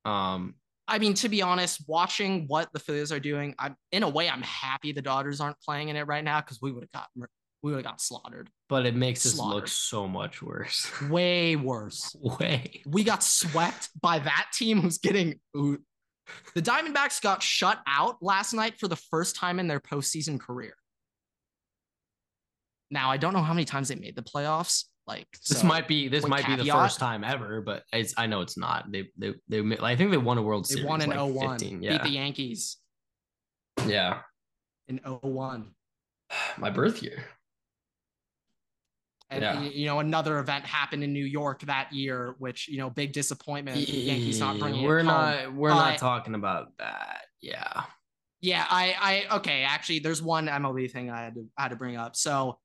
Um, 0.05 0.55
I 0.87 0.99
mean, 0.99 1.15
to 1.15 1.29
be 1.29 1.43
honest, 1.43 1.85
watching 1.87 2.47
what 2.49 2.69
the 2.73 2.81
Phillies 2.81 3.13
are 3.13 3.21
doing, 3.21 3.55
I'm 3.59 3.77
in 3.93 4.03
a 4.03 4.09
way 4.09 4.29
I'm 4.29 4.43
happy 4.43 4.93
the 4.93 5.03
Dodgers 5.03 5.41
aren't 5.41 5.61
playing 5.61 5.89
in 5.89 5.97
it 5.97 6.07
right 6.07 6.25
now 6.25 6.41
because 6.41 6.61
we 6.61 6.73
would 6.73 6.83
have 6.83 6.93
got 6.93 7.29
we 7.63 7.71
would 7.71 7.79
have 7.79 7.85
got 7.85 8.01
slaughtered. 8.01 8.49
but 8.69 8.87
it 8.87 8.95
makes 8.95 9.27
us 9.27 9.39
look 9.39 9.69
so 9.69 10.09
much 10.09 10.43
worse. 10.43 10.91
Way 11.11 11.57
worse. 11.57 12.17
Way. 12.19 12.83
We 12.87 13.05
got 13.05 13.23
swept 13.23 13.91
by 14.01 14.19
that 14.21 14.47
team 14.55 14.81
who's 14.81 14.99
getting 14.99 15.39
the 15.53 16.63
Diamondbacks 16.63 17.21
got 17.21 17.43
shut 17.43 17.81
out 17.87 18.17
last 18.23 18.55
night 18.55 18.79
for 18.79 18.89
the 18.89 18.97
first 18.97 19.37
time 19.37 19.59
in 19.59 19.69
their 19.69 19.81
postseason 19.81 20.41
career. 20.41 20.75
Now 22.91 23.11
I 23.11 23.17
don't 23.17 23.33
know 23.33 23.43
how 23.43 23.55
many 23.55 23.65
times 23.65 23.89
they 23.89 23.95
made 23.95 24.17
the 24.17 24.23
playoffs. 24.23 24.85
Like 25.07 25.27
this 25.49 25.61
so, 25.61 25.67
might 25.67 25.89
be 25.89 26.09
this 26.09 26.27
might 26.27 26.47
be 26.47 26.55
the 26.57 26.71
first 26.71 27.01
time 27.01 27.25
ever, 27.25 27.63
but 27.63 27.83
it's 27.93 28.15
I 28.17 28.27
know 28.27 28.43
it's 28.43 28.57
not. 28.57 28.93
They 28.93 29.09
they 29.19 29.35
they 29.49 29.61
I 29.81 29.97
think 29.97 30.11
they 30.13 30.17
won 30.17 30.39
a 30.39 30.43
World 30.43 30.67
They 30.67 30.75
Series. 30.75 30.87
won 30.87 31.01
in 31.01 31.11
like 31.11 31.19
01. 31.19 31.59
15. 31.59 31.81
Beat 31.81 32.03
the 32.03 32.11
Yankees 32.11 32.77
yeah. 33.87 34.21
in 34.89 34.99
01. 34.99 35.71
My 36.59 36.71
birth 36.71 37.03
year. 37.03 37.25
And 39.31 39.43
Yeah. 39.43 39.63
you 39.63 39.87
know, 39.87 40.01
another 40.01 40.39
event 40.39 40.65
happened 40.65 41.05
in 41.05 41.13
New 41.13 41.25
York 41.25 41.63
that 41.63 41.93
year, 41.93 42.35
which 42.39 42.69
you 42.69 42.79
know, 42.79 42.91
big 42.91 43.13
disappointment. 43.13 43.77
The 43.85 43.93
Yankees 43.93 44.41
not 44.41 44.59
bringing 44.59 44.85
we're 44.85 45.03
not 45.03 45.53
we're 45.55 45.71
Uh, 45.71 45.75
not 45.75 45.99
talking 45.99 46.35
about 46.35 46.77
that. 46.79 47.23
Yeah. 47.41 47.85
Yeah, 48.43 48.65
I, 48.69 49.27
I, 49.31 49.37
okay. 49.37 49.65
Actually, 49.65 49.99
there's 49.99 50.23
one 50.23 50.47
MLB 50.47 50.91
thing 50.91 51.11
I 51.11 51.25
had 51.25 51.35
to, 51.35 51.47
I 51.59 51.63
had 51.63 51.69
to 51.73 51.77
bring 51.77 51.97
up. 51.97 52.17
So, 52.17 52.59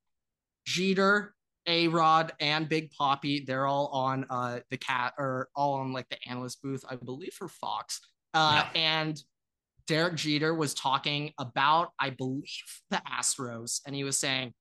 Jeter, 0.66 1.34
A 1.68 1.88
Rod, 1.88 2.34
and 2.40 2.68
Big 2.68 2.92
Papi, 2.92 3.46
they're 3.46 3.66
all 3.66 3.88
on 3.88 4.26
uh 4.30 4.60
the 4.70 4.78
cat 4.78 5.14
or 5.18 5.50
all 5.56 5.76
on 5.76 5.94
like 5.94 6.10
the 6.10 6.18
analyst 6.28 6.62
booth, 6.62 6.84
I 6.90 6.96
believe, 6.96 7.34
for 7.34 7.48
Fox. 7.48 8.02
Uh, 8.34 8.66
and 8.76 9.22
Derek 9.88 10.16
Jeter 10.16 10.54
was 10.54 10.74
talking 10.74 11.32
about, 11.40 11.92
I 12.00 12.10
believe, 12.10 12.44
the 12.90 13.02
Astros, 13.08 13.82
and 13.86 13.96
he 13.96 14.04
was 14.04 14.18
saying, 14.18 14.54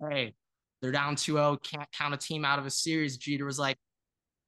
"Hey, 0.00 0.34
they're 0.80 0.92
down 0.92 1.16
2-0, 1.16 1.62
can't 1.62 1.88
count 1.92 2.14
a 2.14 2.16
team 2.16 2.44
out 2.44 2.58
of 2.58 2.66
a 2.66 2.70
series." 2.70 3.16
Jeter 3.16 3.44
was 3.44 3.58
like, 3.58 3.76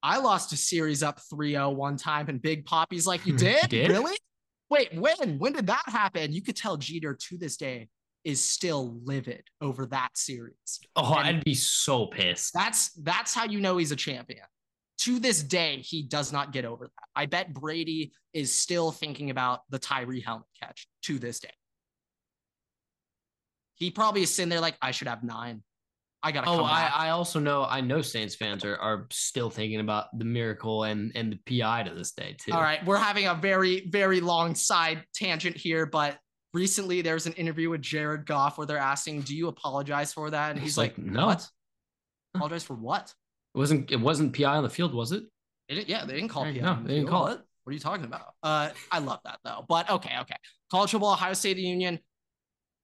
"I 0.02 0.18
lost 0.18 0.52
a 0.52 0.56
series 0.56 1.02
up 1.02 1.20
3-0 1.32 1.74
one 1.74 1.96
time," 1.96 2.28
and 2.28 2.40
Big 2.40 2.64
Papi's 2.64 3.06
like, 3.06 3.24
"You 3.26 3.36
did? 3.36 3.68
Did? 3.68 3.90
Really? 3.90 4.16
Wait, 4.70 4.94
when? 4.94 5.38
When 5.38 5.52
did 5.52 5.66
that 5.66 5.84
happen?" 5.86 6.32
You 6.32 6.42
could 6.42 6.56
tell 6.56 6.76
Jeter 6.76 7.14
to 7.14 7.38
this 7.38 7.56
day 7.56 7.88
is 8.24 8.42
still 8.42 8.98
livid 9.04 9.42
over 9.60 9.86
that 9.86 10.10
series. 10.14 10.80
Oh, 10.96 11.14
And- 11.14 11.28
I'd 11.38 11.44
be 11.44 11.54
so 11.54 12.06
pissed. 12.06 12.52
That's 12.54 12.90
that's 13.02 13.34
how 13.34 13.44
you 13.44 13.60
know 13.60 13.76
he's 13.78 13.92
a 13.92 13.96
champion. 13.96 14.44
To 14.98 15.18
this 15.18 15.42
day, 15.42 15.78
he 15.78 16.02
does 16.04 16.32
not 16.32 16.52
get 16.52 16.64
over 16.64 16.84
that. 16.86 17.08
I 17.16 17.26
bet 17.26 17.52
Brady 17.52 18.12
is 18.32 18.54
still 18.54 18.92
thinking 18.92 19.30
about 19.30 19.60
the 19.70 19.78
Tyree 19.78 20.20
helmet 20.20 20.46
catch 20.60 20.86
to 21.02 21.18
this 21.18 21.40
day. 21.40 21.50
He 23.74 23.90
probably 23.90 24.22
is 24.22 24.32
sitting 24.32 24.48
there 24.48 24.60
like, 24.60 24.76
I 24.80 24.92
should 24.92 25.08
have 25.08 25.24
nine. 25.24 25.62
I 26.22 26.30
gotta 26.30 26.48
Oh, 26.48 26.56
come 26.58 26.66
I. 26.66 26.88
I 26.94 27.08
also 27.10 27.40
know 27.40 27.64
I 27.64 27.80
know 27.80 28.00
Saints 28.00 28.36
fans 28.36 28.64
are, 28.64 28.76
are 28.76 29.08
still 29.10 29.50
thinking 29.50 29.80
about 29.80 30.16
the 30.16 30.24
miracle 30.24 30.84
and 30.84 31.10
and 31.16 31.32
the 31.44 31.60
PI 31.60 31.82
to 31.84 31.94
this 31.94 32.12
day 32.12 32.36
too. 32.38 32.52
All 32.52 32.60
right, 32.62 32.84
we're 32.86 32.96
having 32.96 33.26
a 33.26 33.34
very, 33.34 33.88
very 33.90 34.20
long 34.20 34.54
side 34.54 35.04
tangent 35.12 35.56
here, 35.56 35.84
but 35.84 36.16
recently 36.52 37.02
there 37.02 37.14
was 37.14 37.26
an 37.26 37.32
interview 37.34 37.70
with 37.70 37.82
Jared 37.82 38.26
Goff 38.26 38.58
where 38.58 38.66
they're 38.66 38.78
asking, 38.78 39.22
Do 39.22 39.36
you 39.36 39.48
apologize 39.48 40.12
for 40.12 40.30
that? 40.30 40.50
And 40.50 40.58
he's, 40.58 40.70
He's 40.72 40.78
like, 40.78 40.96
like, 40.98 41.06
"No." 41.06 41.26
What? 41.26 41.48
Apologize 42.34 42.64
for 42.64 42.74
what? 42.74 43.12
It 43.54 43.58
wasn't 43.58 43.90
it 43.90 44.00
wasn't 44.00 44.34
PI 44.34 44.56
on 44.56 44.62
the 44.62 44.70
field, 44.70 44.94
was 44.94 45.12
it? 45.12 45.24
Didn't, 45.68 45.88
yeah, 45.88 46.04
they 46.04 46.14
didn't 46.14 46.30
call 46.30 46.44
PI 46.44 46.60
on 46.60 46.82
the 46.82 46.88
They 46.88 46.94
didn't 46.96 47.10
call 47.10 47.26
it. 47.28 47.40
What 47.64 47.70
are 47.70 47.74
you 47.74 47.80
talking 47.80 48.04
about? 48.04 48.34
Uh, 48.42 48.70
I 48.90 48.98
love 48.98 49.20
that 49.24 49.38
though. 49.44 49.64
But 49.68 49.88
okay, 49.90 50.14
okay. 50.22 50.36
College 50.70 50.90
football, 50.90 51.12
Ohio 51.12 51.34
State 51.34 51.58
Union, 51.58 51.98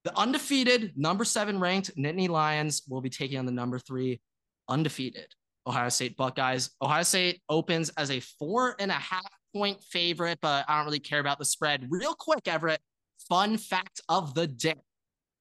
the 0.05 0.17
undefeated 0.17 0.93
number 0.97 1.25
seven 1.25 1.59
ranked 1.59 1.97
Nittany 1.97 2.29
Lions 2.29 2.83
will 2.89 3.01
be 3.01 3.11
taking 3.11 3.39
on 3.39 3.47
the 3.47 3.53
number 3.53 3.79
three 3.79 4.21
undefeated 4.69 5.27
Ohio 5.67 5.89
State 5.89 6.17
Buckeyes. 6.17 6.71
Ohio 6.81 7.03
State 7.03 7.43
opens 7.49 7.89
as 7.91 8.11
a 8.11 8.21
four 8.21 8.77
and 8.79 8.91
a 8.91 8.95
half 8.95 9.27
point 9.55 9.81
favorite, 9.83 10.39
but 10.41 10.65
I 10.69 10.77
don't 10.77 10.87
really 10.87 11.01
care 11.01 11.21
about 11.21 11.39
the 11.39 11.45
spread. 11.45 11.87
Real 11.89 12.15
quick, 12.15 12.47
Everett. 12.47 12.81
Fun 13.29 13.59
fact 13.59 14.01
of 14.09 14.35
the 14.35 14.47
day. 14.47 14.75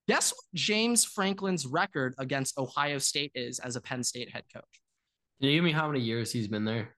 Guess 0.07 0.31
what 0.31 0.45
James 0.53 1.03
Franklin's 1.03 1.65
record 1.65 2.15
against 2.17 2.57
Ohio 2.57 2.97
State 2.97 3.31
is 3.35 3.59
as 3.59 3.75
a 3.75 3.81
Penn 3.81 4.03
State 4.03 4.29
head 4.29 4.43
coach? 4.53 4.81
Can 5.39 5.49
you 5.49 5.57
give 5.57 5.63
me 5.63 5.71
how 5.71 5.87
many 5.87 5.99
years 5.99 6.31
he's 6.31 6.47
been 6.47 6.65
there? 6.65 6.95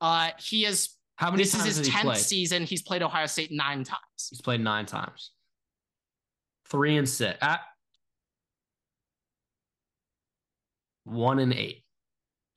Uh, 0.00 0.30
he 0.38 0.64
is 0.64 0.90
How 1.16 1.30
many 1.30 1.42
this 1.42 1.54
is 1.54 1.64
his 1.64 1.78
has 1.78 1.86
he 1.86 1.92
10th 1.92 2.16
season. 2.16 2.64
He's 2.64 2.82
played 2.82 3.02
Ohio 3.02 3.26
State 3.26 3.50
nine 3.52 3.84
times. 3.84 4.28
He's 4.30 4.40
played 4.40 4.60
nine 4.60 4.86
times. 4.86 5.32
Three 6.68 6.96
and 6.96 7.08
six. 7.08 7.38
Ah. 7.40 7.62
One 11.04 11.38
and 11.38 11.52
eight. 11.52 11.84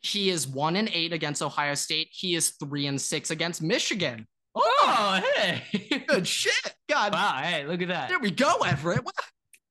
He 0.02 0.30
is 0.30 0.48
one 0.48 0.76
and 0.76 0.90
eight 0.94 1.14
against 1.14 1.42
Ohio 1.42 1.76
State. 1.76 2.10
He 2.12 2.36
is 2.36 2.52
three 2.60 2.88
and 2.88 3.00
six 3.00 3.32
against 3.32 3.62
Michigan. 3.62 4.28
Oh, 4.56 5.22
hey. 5.36 6.04
Good 6.08 6.28
shit. 6.28 6.76
God, 6.90 7.14
wow, 7.14 7.40
hey, 7.42 7.66
look 7.66 7.82
at 7.82 7.88
that. 7.88 8.10
there 8.10 8.20
we 8.20 8.32
go, 8.32 8.58
Everett. 8.66 9.04
What? 9.04 9.16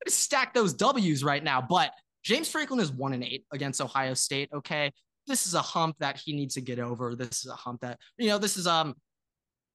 Stack 0.09 0.55
those 0.55 0.73
W's 0.75 1.23
right 1.23 1.45
now. 1.45 1.61
But 1.61 1.93
James 2.25 2.49
Franklin 2.51 2.81
is 2.81 2.91
one 2.91 3.13
and 3.13 3.23
eight 3.23 3.45
against 3.53 3.81
Ohio 3.81 4.15
State. 4.15 4.49
Okay. 4.55 4.91
This 5.27 5.47
is 5.47 5.55
a 5.55 5.61
hump 5.61 5.97
that 6.01 6.19
he 6.25 6.33
needs 6.33 6.55
to 6.55 6.61
get 6.61 6.79
over. 6.79 7.15
This 7.15 7.45
is 7.45 7.51
a 7.51 7.55
hump 7.55 7.83
that, 7.83 7.99
you 8.19 8.29
know, 8.29 8.39
this 8.39 8.57
is 8.57 8.67
um 8.67 8.95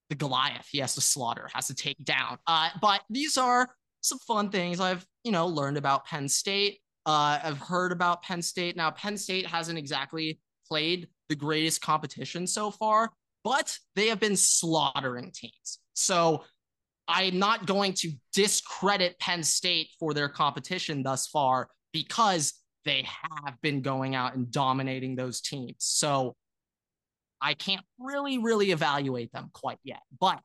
the 0.08 0.14
Goliath 0.16 0.68
he 0.70 0.78
has 0.78 0.94
to 0.94 1.00
slaughter, 1.00 1.48
has 1.52 1.66
to 1.68 1.74
take 1.74 2.04
down. 2.04 2.38
Uh, 2.46 2.70
but 2.80 3.02
these 3.10 3.36
are 3.38 3.68
some 4.00 4.18
fun 4.18 4.50
things 4.50 4.80
I've, 4.80 5.04
you 5.24 5.32
know, 5.32 5.46
learned 5.46 5.76
about 5.76 6.04
Penn 6.06 6.28
State. 6.28 6.80
Uh, 7.06 7.38
I've 7.42 7.58
heard 7.58 7.92
about 7.92 8.22
Penn 8.22 8.42
State. 8.42 8.76
Now, 8.76 8.90
Penn 8.90 9.16
State 9.16 9.46
hasn't 9.46 9.78
exactly 9.78 10.38
played 10.68 11.08
the 11.28 11.34
greatest 11.34 11.80
competition 11.80 12.46
so 12.46 12.70
far, 12.70 13.10
but 13.46 13.78
they 13.94 14.08
have 14.08 14.18
been 14.18 14.34
slaughtering 14.34 15.30
teams. 15.32 15.78
So 15.94 16.42
I'm 17.06 17.38
not 17.38 17.64
going 17.64 17.92
to 17.98 18.10
discredit 18.34 19.16
Penn 19.20 19.44
State 19.44 19.90
for 20.00 20.12
their 20.12 20.28
competition 20.28 21.04
thus 21.04 21.28
far 21.28 21.68
because 21.92 22.54
they 22.84 23.06
have 23.06 23.54
been 23.62 23.82
going 23.82 24.16
out 24.16 24.34
and 24.34 24.50
dominating 24.50 25.14
those 25.14 25.40
teams. 25.40 25.76
So 25.78 26.34
I 27.40 27.54
can't 27.54 27.84
really, 28.00 28.38
really 28.38 28.72
evaluate 28.72 29.30
them 29.30 29.50
quite 29.52 29.78
yet. 29.84 30.02
But 30.18 30.40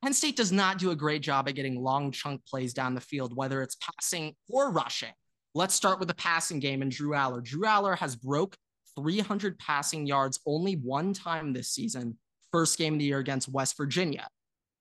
Penn 0.00 0.12
State 0.12 0.36
does 0.36 0.52
not 0.52 0.78
do 0.78 0.92
a 0.92 0.96
great 0.96 1.22
job 1.22 1.48
at 1.48 1.56
getting 1.56 1.82
long 1.82 2.12
chunk 2.12 2.46
plays 2.46 2.72
down 2.72 2.94
the 2.94 3.00
field, 3.00 3.34
whether 3.34 3.62
it's 3.62 3.76
passing 3.98 4.36
or 4.48 4.70
rushing. 4.70 5.12
Let's 5.56 5.74
start 5.74 5.98
with 5.98 6.06
the 6.06 6.14
passing 6.14 6.60
game 6.60 6.82
and 6.82 6.90
Drew 6.92 7.16
Allar. 7.16 7.42
Drew 7.42 7.62
Allar 7.62 7.98
has 7.98 8.14
broke 8.14 8.56
300 9.00 9.58
passing 9.58 10.06
yards 10.06 10.40
only 10.46 10.74
one 10.74 11.12
time 11.12 11.52
this 11.52 11.70
season, 11.70 12.18
first 12.52 12.78
game 12.78 12.94
of 12.94 12.98
the 12.98 13.06
year 13.06 13.18
against 13.18 13.48
West 13.48 13.76
Virginia. 13.76 14.28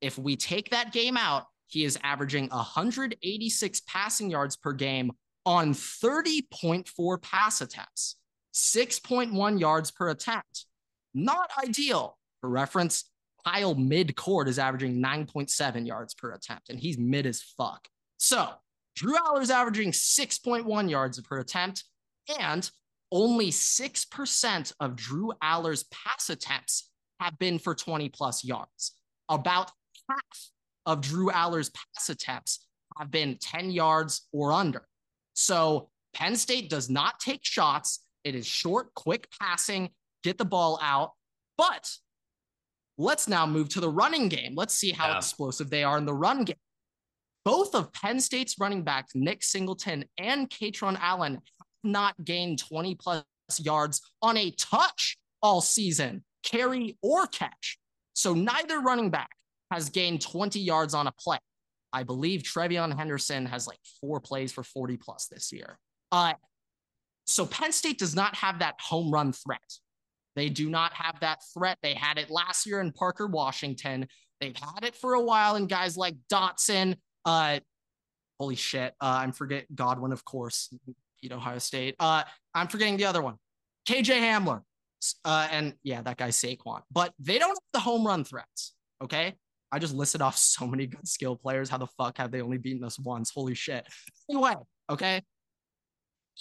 If 0.01 0.17
we 0.17 0.35
take 0.35 0.69
that 0.71 0.91
game 0.91 1.17
out, 1.17 1.45
he 1.67 1.85
is 1.85 1.97
averaging 2.03 2.49
186 2.49 3.81
passing 3.81 4.29
yards 4.29 4.55
per 4.55 4.73
game 4.73 5.11
on 5.45 5.73
30.4 5.73 7.21
pass 7.21 7.61
attempts, 7.61 8.15
6.1 8.53 9.59
yards 9.59 9.91
per 9.91 10.09
attempt. 10.09 10.65
Not 11.13 11.51
ideal. 11.63 12.17
For 12.41 12.49
reference, 12.49 13.05
Kyle 13.45 13.75
mid-court 13.75 14.47
is 14.47 14.59
averaging 14.59 15.01
9.7 15.01 15.87
yards 15.87 16.13
per 16.13 16.31
attempt, 16.31 16.69
and 16.69 16.79
he's 16.79 16.97
mid 16.97 17.25
as 17.25 17.41
fuck. 17.41 17.87
So 18.17 18.49
Drew 18.95 19.15
Allar 19.15 19.41
is 19.41 19.51
averaging 19.51 19.91
6.1 19.91 20.89
yards 20.89 21.21
per 21.21 21.39
attempt, 21.39 21.83
and 22.39 22.69
only 23.11 23.49
6% 23.51 24.73
of 24.79 24.95
Drew 24.95 25.31
Allar's 25.43 25.83
pass 25.85 26.29
attempts 26.29 26.89
have 27.19 27.37
been 27.39 27.59
for 27.59 27.75
20 27.75 28.09
plus 28.09 28.43
yards. 28.43 28.93
About 29.29 29.71
half 30.09 30.49
of 30.85 31.01
Drew 31.01 31.29
Allar's 31.31 31.69
pass 31.69 32.09
attempts 32.09 32.65
have 32.97 33.11
been 33.11 33.37
10 33.39 33.71
yards 33.71 34.27
or 34.31 34.51
under. 34.51 34.87
So 35.33 35.89
Penn 36.13 36.35
State 36.35 36.69
does 36.69 36.89
not 36.89 37.19
take 37.19 37.41
shots. 37.43 38.05
It 38.23 38.35
is 38.35 38.45
short, 38.45 38.93
quick 38.95 39.27
passing, 39.39 39.89
get 40.23 40.37
the 40.37 40.45
ball 40.45 40.79
out. 40.81 41.11
But 41.57 41.91
let's 42.97 43.27
now 43.27 43.45
move 43.45 43.69
to 43.69 43.79
the 43.79 43.89
running 43.89 44.29
game. 44.29 44.55
Let's 44.55 44.73
see 44.73 44.91
how 44.91 45.07
Yeah. 45.07 45.17
explosive 45.17 45.69
they 45.69 45.83
are 45.83 45.97
in 45.97 46.05
the 46.05 46.13
run 46.13 46.43
game. 46.45 46.57
Both 47.45 47.73
of 47.73 47.91
Penn 47.93 48.19
State's 48.19 48.59
running 48.59 48.83
backs, 48.83 49.15
Nick 49.15 49.43
Singleton 49.43 50.05
and 50.17 50.49
Kaytron 50.49 50.97
Allen, 50.99 51.41
not 51.83 52.15
gained 52.23 52.59
20 52.59 52.95
plus 52.95 53.23
yards 53.57 54.01
on 54.21 54.37
a 54.37 54.51
touch 54.51 55.17
all 55.41 55.61
season, 55.61 56.23
carry 56.43 56.97
or 57.01 57.27
catch. 57.27 57.77
So 58.13 58.33
neither 58.33 58.79
running 58.79 59.09
back 59.09 59.31
has 59.71 59.89
gained 59.89 60.21
20 60.21 60.59
yards 60.59 60.93
on 60.93 61.07
a 61.07 61.11
play. 61.11 61.37
I 61.91 62.03
believe 62.03 62.43
TreVeyon 62.43 62.95
Henderson 62.95 63.45
has 63.45 63.67
like 63.67 63.79
four 64.01 64.19
plays 64.19 64.51
for 64.51 64.63
40 64.63 64.97
plus 64.97 65.27
this 65.27 65.51
year. 65.51 65.79
Uh, 66.11 66.33
so 67.25 67.45
Penn 67.45 67.71
State 67.71 67.99
does 67.99 68.15
not 68.15 68.35
have 68.35 68.59
that 68.59 68.75
home 68.79 69.11
run 69.11 69.33
threat. 69.33 69.59
They 70.35 70.49
do 70.49 70.69
not 70.69 70.93
have 70.93 71.19
that 71.21 71.39
threat. 71.53 71.77
They 71.81 71.93
had 71.93 72.17
it 72.17 72.29
last 72.29 72.65
year 72.65 72.81
in 72.81 72.91
Parker, 72.91 73.27
Washington. 73.27 74.07
They've 74.39 74.55
had 74.55 74.83
it 74.83 74.95
for 74.95 75.13
a 75.13 75.21
while 75.21 75.55
in 75.55 75.67
guys 75.67 75.97
like 75.97 76.15
Dotson. 76.31 76.95
Uh, 77.25 77.59
holy 78.39 78.55
shit. 78.55 78.93
Uh, 79.01 79.19
I'm 79.21 79.31
forget 79.31 79.65
Godwin, 79.73 80.11
of 80.11 80.23
course, 80.23 80.73
beat 81.21 81.31
Ohio 81.31 81.59
State. 81.59 81.95
Uh, 81.99 82.23
I'm 82.53 82.67
forgetting 82.67 82.97
the 82.97 83.05
other 83.05 83.21
one, 83.21 83.35
KJ 83.87 84.19
Hamler. 84.19 84.61
Uh, 85.23 85.47
and 85.51 85.73
yeah, 85.83 86.01
that 86.01 86.17
guy 86.17 86.29
Saquon. 86.29 86.81
But 86.91 87.13
they 87.19 87.39
don't 87.39 87.49
have 87.49 87.57
the 87.71 87.79
home 87.79 88.05
run 88.05 88.23
threats. 88.23 88.73
Okay. 89.01 89.33
I 89.71 89.79
just 89.79 89.93
listed 89.93 90.21
off 90.21 90.35
so 90.35 90.65
many 90.65 90.87
good 90.87 91.07
skill 91.07 91.35
players. 91.35 91.69
How 91.69 91.77
the 91.77 91.87
fuck 91.87 92.17
have 92.17 92.31
they 92.31 92.41
only 92.41 92.57
beaten 92.57 92.83
us 92.83 92.99
once? 92.99 93.31
Holy 93.31 93.53
shit. 93.53 93.85
Anyway, 94.29 94.55
okay. 94.89 95.21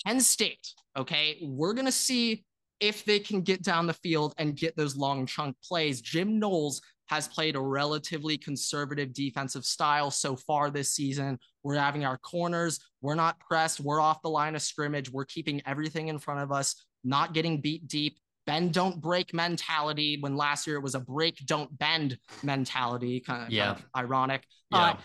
Penn 0.06 0.20
State, 0.20 0.74
okay, 0.96 1.38
we're 1.42 1.72
going 1.72 1.86
to 1.86 1.92
see 1.92 2.44
if 2.80 3.04
they 3.04 3.18
can 3.18 3.42
get 3.42 3.62
down 3.62 3.86
the 3.86 3.94
field 3.94 4.34
and 4.38 4.56
get 4.56 4.76
those 4.76 4.96
long 4.96 5.26
chunk 5.26 5.56
plays. 5.62 6.00
Jim 6.00 6.38
Knowles 6.38 6.80
has 7.06 7.26
played 7.26 7.56
a 7.56 7.60
relatively 7.60 8.36
conservative 8.36 9.12
defensive 9.12 9.64
style 9.64 10.10
so 10.10 10.36
far 10.36 10.70
this 10.70 10.92
season. 10.92 11.38
We're 11.62 11.76
having 11.76 12.04
our 12.04 12.18
corners. 12.18 12.80
We're 13.00 13.14
not 13.14 13.40
pressed. 13.40 13.80
We're 13.80 14.00
off 14.00 14.20
the 14.22 14.28
line 14.28 14.54
of 14.54 14.62
scrimmage. 14.62 15.10
We're 15.10 15.24
keeping 15.24 15.62
everything 15.66 16.08
in 16.08 16.18
front 16.18 16.40
of 16.40 16.52
us, 16.52 16.84
not 17.04 17.32
getting 17.32 17.60
beat 17.60 17.88
deep. 17.88 18.18
Bend, 18.46 18.72
don't 18.72 19.00
break 19.00 19.34
mentality 19.34 20.18
when 20.20 20.36
last 20.36 20.66
year 20.66 20.76
it 20.76 20.82
was 20.82 20.94
a 20.94 21.00
break, 21.00 21.36
don't 21.44 21.76
bend 21.78 22.16
mentality. 22.42 23.20
Kind 23.20 23.44
of, 23.44 23.50
yeah. 23.50 23.66
Kind 23.66 23.78
of 23.78 23.84
ironic. 23.96 24.44
Yeah. 24.70 24.78
Uh, 24.78 24.96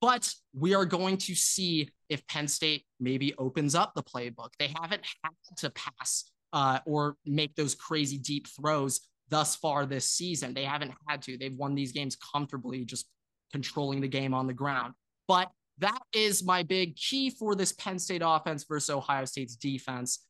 but 0.00 0.34
we 0.52 0.74
are 0.74 0.84
going 0.84 1.16
to 1.16 1.34
see 1.34 1.88
if 2.08 2.26
Penn 2.26 2.48
State 2.48 2.84
maybe 2.98 3.34
opens 3.38 3.76
up 3.76 3.92
the 3.94 4.02
playbook. 4.02 4.50
They 4.58 4.74
haven't 4.80 5.02
had 5.22 5.32
to 5.58 5.70
pass 5.70 6.31
uh, 6.52 6.80
or 6.84 7.16
make 7.24 7.54
those 7.56 7.74
crazy 7.74 8.18
deep 8.18 8.46
throws 8.48 9.00
thus 9.28 9.56
far 9.56 9.86
this 9.86 10.08
season. 10.08 10.54
They 10.54 10.64
haven't 10.64 10.92
had 11.08 11.22
to. 11.22 11.38
They've 11.38 11.56
won 11.56 11.74
these 11.74 11.92
games 11.92 12.16
comfortably, 12.16 12.84
just 12.84 13.06
controlling 13.52 14.00
the 14.00 14.08
game 14.08 14.34
on 14.34 14.46
the 14.46 14.52
ground. 14.52 14.94
But 15.26 15.50
that 15.78 16.02
is 16.12 16.44
my 16.44 16.62
big 16.62 16.96
key 16.96 17.30
for 17.30 17.54
this 17.54 17.72
Penn 17.72 17.98
State 17.98 18.22
offense 18.24 18.64
versus 18.64 18.90
Ohio 18.90 19.24
State's 19.24 19.56
defense. 19.56 20.26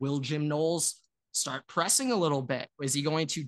Will 0.00 0.18
Jim 0.18 0.48
Knowles 0.48 0.96
start 1.32 1.66
pressing 1.66 2.12
a 2.12 2.16
little 2.16 2.42
bit? 2.42 2.68
Is 2.82 2.94
he 2.94 3.02
going 3.02 3.26
to 3.28 3.44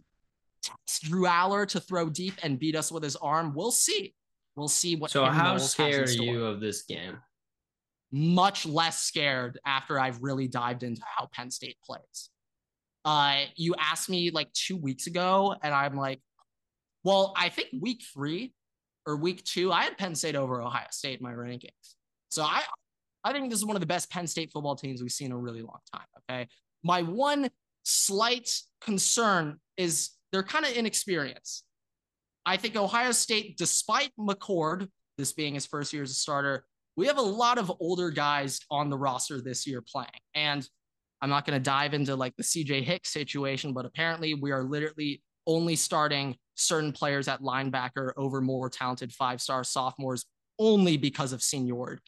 test 0.63 1.05
Drew 1.05 1.25
Allar 1.25 1.67
to 1.69 1.81
throw 1.81 2.11
deep 2.11 2.35
and 2.43 2.59
beat 2.59 2.77
us 2.77 2.93
with 2.93 3.03
his 3.03 3.17
arm? 3.17 3.55
We'll 3.55 3.71
see. 3.71 4.15
We'll 4.57 4.69
see 4.69 4.97
what. 4.97 5.11
So, 5.11 5.25
how 5.25 5.55
Knowles 5.55 5.71
scared 5.71 6.09
are 6.09 6.13
you 6.13 6.45
of 6.45 6.61
this 6.61 6.83
game? 6.83 7.19
Much 8.11 8.65
less 8.65 9.01
scared 9.01 9.59
after 9.67 10.01
I've 10.01 10.23
really 10.23 10.49
dived 10.49 10.83
into 10.83 11.03
how 11.05 11.29
Penn 11.33 11.51
State 11.51 11.77
plays. 11.85 12.31
Uh, 13.05 13.45
you 13.57 13.75
asked 13.79 14.09
me 14.09 14.31
like 14.31 14.53
two 14.53 14.77
weeks 14.77 15.07
ago, 15.07 15.55
and 15.63 15.75
I'm 15.75 15.97
like, 15.97 16.21
well, 17.05 17.33
I 17.37 17.49
think 17.49 17.69
week 17.81 18.03
three 18.13 18.53
or 19.07 19.17
week 19.17 19.45
two, 19.45 19.73
I 19.73 19.85
had 19.85 19.97
Penn 19.97 20.15
State 20.15 20.37
over 20.37 20.61
Ohio 20.61 20.87
State 20.91 21.21
in 21.21 21.25
my 21.25 21.33
rankings. 21.33 21.95
So 22.31 22.43
I, 22.43 22.63
I 23.25 23.33
think 23.33 23.51
this 23.51 23.59
is 23.59 23.65
one 23.65 23.77
of 23.77 23.81
the 23.81 23.87
best 23.87 24.11
Penn 24.11 24.27
State 24.27 24.51
football 24.53 24.77
teams 24.77 25.01
we've 25.01 25.13
seen 25.13 25.27
in 25.27 25.33
a 25.33 25.39
really 25.39 25.63
long 25.63 25.79
time. 25.95 26.07
Okay. 26.31 26.49
My 26.83 27.03
one 27.03 27.51
slight 27.85 28.51
concern 28.81 29.59
is 29.77 30.11
they're 30.33 30.43
kind 30.43 30.65
of 30.65 30.77
inexperienced. 30.77 31.65
I 32.45 32.57
think 32.57 32.77
Ohio 32.77 33.13
State, 33.13 33.57
despite 33.57 34.11
McCord, 34.19 34.89
this 35.17 35.33
being 35.33 35.55
his 35.55 35.67
first 35.67 35.93
year 35.93 36.03
as 36.03 36.11
a 36.11 36.15
starter, 36.15 36.65
we 36.99 37.07
have 37.07 37.19
a 37.19 37.23
lot 37.23 37.59
of 37.59 37.73
older 37.79 38.11
guys 38.11 38.59
on 38.73 38.91
the 38.91 38.99
roster 38.99 39.41
this 39.41 39.69
year 39.69 39.81
playing. 39.81 40.09
And 40.35 40.69
I'm 41.23 41.31
not 41.31 41.47
going 41.47 41.57
to 41.57 41.63
dive 41.63 41.95
into 41.95 42.17
like 42.17 42.35
the 42.37 42.43
CJ 42.43 42.83
Hicks 42.83 43.11
situation, 43.11 43.73
but 43.73 43.87
apparently 43.87 44.35
we 44.35 44.51
are 44.51 44.65
literally 44.65 45.23
only 45.47 45.77
starting 45.77 46.35
certain 46.57 46.91
players 46.91 47.29
at 47.29 47.41
linebacker 47.41 48.11
over 48.17 48.41
more 48.41 48.69
talented 48.69 49.13
five 49.13 49.41
star 49.41 49.63
sophomores 49.63 50.25
only 50.59 50.97
because 50.97 51.33
of 51.33 51.41
seniority, 51.41 52.03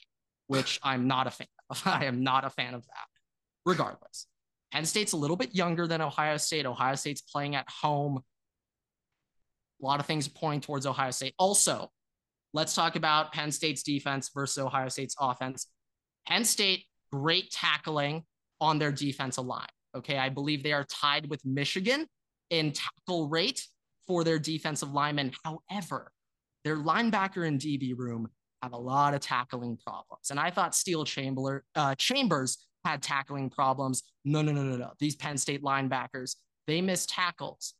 which 0.48 0.80
I'm 0.82 1.06
not 1.06 1.28
a 1.28 1.30
fan 1.30 1.46
of. 1.70 1.82
I 1.86 2.06
am 2.06 2.24
not 2.24 2.44
a 2.44 2.50
fan 2.50 2.74
of 2.74 2.82
that. 2.82 3.06
Regardless, 3.64 4.26
Penn 4.72 4.84
State's 4.84 5.12
a 5.12 5.16
little 5.16 5.36
bit 5.36 5.54
younger 5.54 5.86
than 5.86 6.00
Ohio 6.00 6.36
State. 6.36 6.66
Ohio 6.66 6.96
State's 6.96 7.20
playing 7.20 7.54
at 7.54 7.68
home. 7.70 8.24
A 9.80 9.86
lot 9.86 10.00
of 10.00 10.06
things 10.06 10.26
pointing 10.26 10.62
towards 10.62 10.84
Ohio 10.84 11.12
State. 11.12 11.34
Also, 11.38 11.92
let's 12.52 12.74
talk 12.74 12.96
about 12.96 13.32
Penn 13.32 13.52
State's 13.52 13.82
defense 13.82 14.30
versus 14.34 14.58
Ohio 14.58 14.88
State's 14.88 15.16
offense. 15.18 15.66
Penn 16.26 16.44
State, 16.44 16.84
great 17.12 17.50
tackling 17.50 18.24
on 18.60 18.78
their 18.78 18.92
defensive 18.92 19.46
line. 19.46 19.66
Okay. 19.96 20.18
I 20.18 20.28
believe 20.28 20.62
they 20.62 20.72
are 20.72 20.84
tied 20.84 21.28
with 21.28 21.44
Michigan 21.44 22.06
in 22.50 22.72
tackle 22.72 23.28
rate 23.28 23.66
for 24.06 24.24
their 24.24 24.38
defensive 24.38 24.92
linemen. 24.92 25.32
However, 25.44 26.12
their 26.64 26.76
linebacker 26.76 27.46
and 27.46 27.60
DB 27.60 27.96
room 27.96 28.28
have 28.62 28.72
a 28.72 28.78
lot 28.78 29.14
of 29.14 29.20
tackling 29.20 29.78
problems. 29.84 30.30
And 30.30 30.38
I 30.38 30.50
thought 30.50 30.74
Steele 30.74 31.04
Chamber, 31.04 31.64
uh, 31.74 31.94
Chambers 31.94 32.66
had 32.84 33.02
tackling 33.02 33.50
problems. 33.50 34.02
No, 34.24 34.42
no, 34.42 34.52
no, 34.52 34.62
no, 34.62 34.76
no. 34.76 34.92
These 34.98 35.16
Penn 35.16 35.38
State 35.38 35.62
linebackers, 35.62 36.36
they 36.66 36.80
miss 36.80 37.06
tackles. 37.06 37.74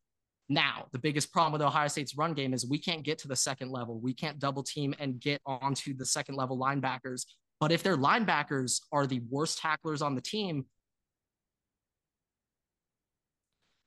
Now, 0.51 0.89
the 0.93 0.99
biggest 0.99 1.33
problem 1.33 1.53
with 1.53 1.63
Ohio 1.63 1.89
State's 1.89 2.17
run 2.17 2.35
game 2.35 2.53
is 2.53 2.67
we 2.67 2.79
can't 2.79 3.05
get 3.05 3.19
to 3.19 3.29
the 3.29 3.37
second 3.37 3.71
level. 3.71 3.99
We 3.99 4.13
can't 4.13 4.39
double 4.39 4.63
team 4.63 4.95
and 4.99 5.19
get 5.19 5.41
onto 5.47 5.95
the 5.95 6.05
second 6.05 6.35
level 6.35 6.59
linebackers 6.59 7.25
but 7.61 7.71
if 7.71 7.83
their 7.83 7.97
linebackers 7.97 8.81
are 8.91 9.07
the 9.07 9.21
worst 9.29 9.59
tacklers 9.59 10.01
on 10.01 10.15
the 10.15 10.23
team, 10.23 10.65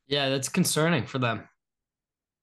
yeah, 0.08 0.30
that's 0.30 0.48
concerning 0.48 1.08
for 1.08 1.18
them. 1.18 1.48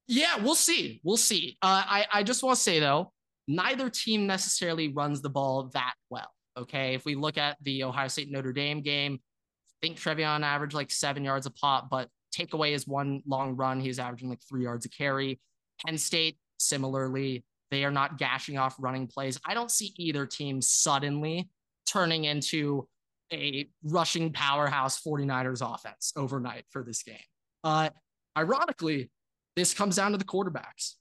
Yeah, 0.08 0.42
we'll 0.42 0.56
see. 0.56 1.00
We'll 1.04 1.16
see. 1.16 1.56
Uh, 1.62 1.84
I 1.86 2.06
I 2.12 2.22
just 2.24 2.42
want 2.42 2.56
to 2.56 2.62
say 2.62 2.80
though, 2.80 3.12
neither 3.46 3.88
team 3.88 4.26
necessarily 4.26 4.88
runs 4.92 5.22
the 5.22 5.30
ball 5.30 5.70
that 5.72 5.94
well. 6.10 6.30
Okay, 6.58 6.94
if 6.94 7.04
we 7.04 7.14
look 7.14 7.38
at 7.38 7.56
the 7.62 7.84
Ohio 7.84 8.08
State 8.08 8.28
Notre 8.28 8.52
Dame 8.52 8.82
game, 8.82 9.20
I 9.22 9.86
think 9.86 9.98
TreVeyon 9.98 10.42
averaged 10.42 10.74
like 10.74 10.90
seven 10.90 11.22
yards 11.22 11.46
a 11.46 11.52
pop, 11.52 11.88
but 11.88 12.08
takeaway 12.32 12.72
is 12.72 12.86
one 12.86 13.22
long 13.26 13.56
run. 13.56 13.80
He 13.80 13.88
was 13.88 13.98
averaging 13.98 14.28
like 14.28 14.40
three 14.48 14.64
yards 14.64 14.86
a 14.86 14.88
carry. 14.88 15.40
Penn 15.84 15.98
State 15.98 16.38
similarly 16.58 17.44
they 17.70 17.84
are 17.84 17.90
not 17.90 18.18
gashing 18.18 18.58
off 18.58 18.76
running 18.78 19.06
plays. 19.06 19.38
I 19.44 19.54
don't 19.54 19.70
see 19.70 19.94
either 19.96 20.26
team 20.26 20.60
suddenly 20.60 21.48
turning 21.86 22.24
into 22.24 22.88
a 23.32 23.68
rushing 23.84 24.32
powerhouse 24.32 25.00
49ers 25.00 25.62
offense 25.62 26.12
overnight 26.16 26.64
for 26.70 26.82
this 26.82 27.02
game. 27.02 27.16
Uh, 27.62 27.90
ironically, 28.36 29.10
this 29.54 29.72
comes 29.72 29.96
down 29.96 30.12
to 30.12 30.18
the 30.18 30.24
quarterbacks. 30.24 30.94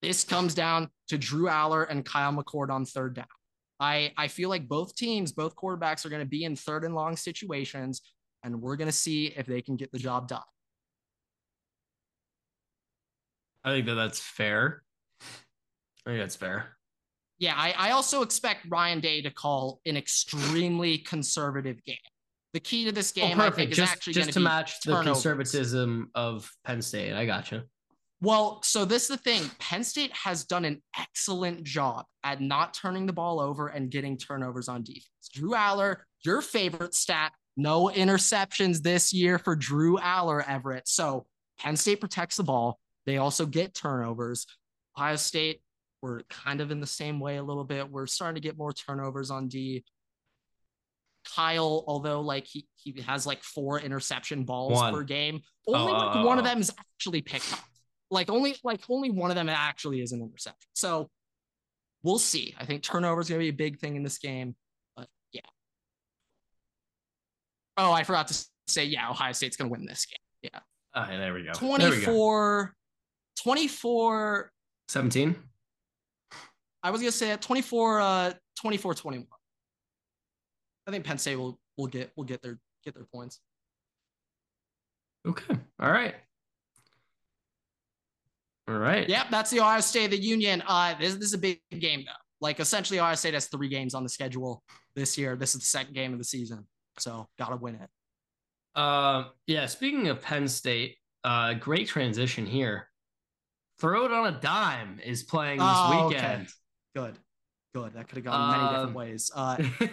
This 0.00 0.24
comes 0.24 0.54
down 0.54 0.88
to 1.08 1.18
Drew 1.18 1.46
Allar 1.46 1.86
and 1.88 2.04
Kyle 2.04 2.32
McCord 2.32 2.70
on 2.70 2.84
third 2.84 3.14
down. 3.14 3.26
I, 3.80 4.12
I 4.16 4.28
feel 4.28 4.48
like 4.48 4.68
both 4.68 4.94
teams, 4.94 5.32
both 5.32 5.56
quarterbacks 5.56 6.06
are 6.06 6.08
going 6.08 6.22
to 6.22 6.28
be 6.28 6.44
in 6.44 6.56
third 6.56 6.84
and 6.84 6.94
long 6.94 7.16
situations, 7.16 8.02
and 8.44 8.60
we're 8.60 8.76
going 8.76 8.88
to 8.88 8.92
see 8.92 9.32
if 9.36 9.46
they 9.46 9.62
can 9.62 9.76
get 9.76 9.90
the 9.90 9.98
job 9.98 10.28
done. 10.28 10.42
I 13.64 13.70
think 13.70 13.86
that 13.86 13.94
that's 13.94 14.20
fair. 14.20 14.82
I 16.06 16.10
think 16.10 16.20
that's 16.20 16.36
fair. 16.36 16.76
Yeah, 17.38 17.54
I, 17.56 17.74
I 17.76 17.90
also 17.92 18.22
expect 18.22 18.66
Ryan 18.68 19.00
Day 19.00 19.22
to 19.22 19.30
call 19.30 19.80
an 19.86 19.96
extremely 19.96 20.98
conservative 20.98 21.82
game. 21.84 21.96
The 22.52 22.60
key 22.60 22.84
to 22.84 22.92
this 22.92 23.12
oh, 23.16 23.20
game, 23.20 23.40
oh, 23.40 23.46
I 23.46 23.50
think, 23.50 23.72
is 23.72 23.78
just, 23.78 23.92
actually 23.92 24.12
just 24.12 24.32
to 24.34 24.40
match 24.40 24.82
turnovers. 24.84 25.04
the 25.04 25.12
conservatism 25.12 26.10
of 26.14 26.48
Penn 26.64 26.82
State. 26.82 27.14
I 27.14 27.26
gotcha. 27.26 27.64
Well, 28.20 28.62
so 28.62 28.84
this 28.84 29.02
is 29.02 29.08
the 29.08 29.16
thing. 29.16 29.50
Penn 29.58 29.82
State 29.82 30.12
has 30.12 30.44
done 30.44 30.64
an 30.64 30.80
excellent 30.96 31.64
job 31.64 32.04
at 32.22 32.40
not 32.40 32.72
turning 32.72 33.06
the 33.06 33.12
ball 33.12 33.40
over 33.40 33.68
and 33.68 33.90
getting 33.90 34.16
turnovers 34.16 34.68
on 34.68 34.82
defense. 34.84 35.08
Drew 35.32 35.50
Allar, 35.50 35.96
your 36.24 36.40
favorite 36.40 36.94
stat, 36.94 37.32
no 37.56 37.88
interceptions 37.88 38.82
this 38.82 39.12
year 39.12 39.38
for 39.38 39.54
Drew 39.54 39.98
Allar, 39.98 40.46
Everett. 40.46 40.88
So 40.88 41.26
Penn 41.58 41.76
State 41.76 42.00
protects 42.00 42.36
the 42.36 42.42
ball. 42.44 42.78
They 43.06 43.18
also 43.18 43.46
get 43.46 43.74
turnovers. 43.74 44.46
Ohio 44.96 45.16
State 45.16 45.60
we're 46.04 46.20
kind 46.24 46.60
of 46.60 46.70
in 46.70 46.80
the 46.80 46.86
same 46.86 47.18
way 47.18 47.38
a 47.38 47.42
little 47.42 47.64
bit. 47.64 47.90
We're 47.90 48.06
starting 48.06 48.34
to 48.34 48.46
get 48.46 48.58
more 48.58 48.74
turnovers 48.74 49.30
on 49.30 49.48
D. 49.48 49.86
Kyle, 51.34 51.82
although 51.86 52.20
like 52.20 52.46
he, 52.46 52.66
he 52.74 53.00
has 53.00 53.26
like 53.26 53.42
four 53.42 53.80
interception 53.80 54.44
balls 54.44 54.74
one. 54.74 54.92
per 54.92 55.02
game, 55.02 55.40
only 55.66 55.92
oh, 55.92 55.96
like 55.96 56.14
one 56.16 56.26
oh, 56.26 56.28
oh, 56.28 56.32
of 56.32 56.38
oh. 56.40 56.42
them 56.42 56.60
is 56.60 56.70
actually 56.78 57.22
picked 57.22 57.50
up. 57.54 57.60
Like 58.10 58.28
only 58.28 58.54
like 58.62 58.82
only 58.90 59.10
one 59.10 59.30
of 59.30 59.34
them 59.34 59.48
actually 59.48 60.02
is 60.02 60.12
an 60.12 60.20
interception. 60.20 60.68
So 60.74 61.08
we'll 62.02 62.18
see. 62.18 62.54
I 62.58 62.66
think 62.66 62.82
turnover 62.82 63.22
is 63.22 63.30
gonna 63.30 63.38
be 63.38 63.48
a 63.48 63.54
big 63.54 63.78
thing 63.78 63.96
in 63.96 64.02
this 64.02 64.18
game. 64.18 64.54
But 64.94 65.08
yeah. 65.32 65.40
Oh, 67.76 67.92
I 67.92 68.04
forgot 68.04 68.28
to 68.28 68.46
say, 68.68 68.84
yeah, 68.84 69.10
Ohio 69.10 69.32
State's 69.32 69.56
gonna 69.56 69.70
win 69.70 69.84
this 69.84 70.06
game. 70.06 70.50
Yeah. 70.52 70.60
Oh, 70.94 71.06
there 71.08 71.34
we 71.34 71.42
go. 71.42 71.52
24, 71.52 72.74
24 73.42 74.52
17. 74.88 75.36
I 76.82 76.90
was 76.90 77.00
gonna 77.00 77.10
say 77.10 77.30
at 77.30 77.42
24, 77.42 78.00
uh, 78.00 78.32
24, 78.60 78.94
21. 78.94 79.26
I 80.86 80.90
think 80.90 81.04
Penn 81.04 81.18
State 81.18 81.36
will 81.36 81.58
will 81.76 81.86
get 81.86 82.12
will 82.16 82.24
get 82.24 82.42
their 82.42 82.58
get 82.84 82.94
their 82.94 83.06
points. 83.12 83.40
Okay. 85.26 85.56
All 85.80 85.90
right. 85.90 86.14
All 88.68 88.76
right. 88.76 89.08
Yep, 89.08 89.26
that's 89.30 89.50
the 89.50 89.60
Ohio 89.60 89.80
State 89.80 90.10
the 90.10 90.18
Union. 90.18 90.62
Uh, 90.66 90.94
this, 90.98 91.14
this 91.14 91.24
is 91.24 91.34
a 91.34 91.38
big 91.38 91.60
game 91.78 92.04
though. 92.06 92.12
Like 92.40 92.60
essentially, 92.60 92.98
Ohio 92.98 93.14
State 93.14 93.34
has 93.34 93.46
three 93.46 93.68
games 93.68 93.94
on 93.94 94.02
the 94.02 94.08
schedule 94.08 94.62
this 94.94 95.16
year. 95.18 95.36
This 95.36 95.54
is 95.54 95.62
the 95.62 95.66
second 95.66 95.94
game 95.94 96.12
of 96.12 96.18
the 96.18 96.24
season, 96.24 96.66
so 96.98 97.28
gotta 97.38 97.56
win 97.56 97.76
it. 97.76 97.90
Uh, 98.74 99.24
yeah. 99.46 99.66
Speaking 99.66 100.08
of 100.08 100.20
Penn 100.20 100.48
State, 100.48 100.96
uh, 101.22 101.54
great 101.54 101.88
transition 101.88 102.46
here. 102.46 102.88
Throw 103.80 104.04
it 104.04 104.12
on 104.12 104.32
a 104.32 104.40
dime 104.40 105.00
is 105.04 105.22
playing 105.22 105.58
this 105.58 105.68
oh, 105.68 106.08
weekend. 106.08 106.48
Okay. 106.96 107.12
Good. 107.12 107.18
Good. 107.74 107.94
That 107.94 108.08
could 108.08 108.16
have 108.18 108.24
gone 108.24 108.50
many 108.50 108.62
different 108.68 108.88
um, 108.88 108.94
ways. 108.94 109.30
Uh, 109.34 109.56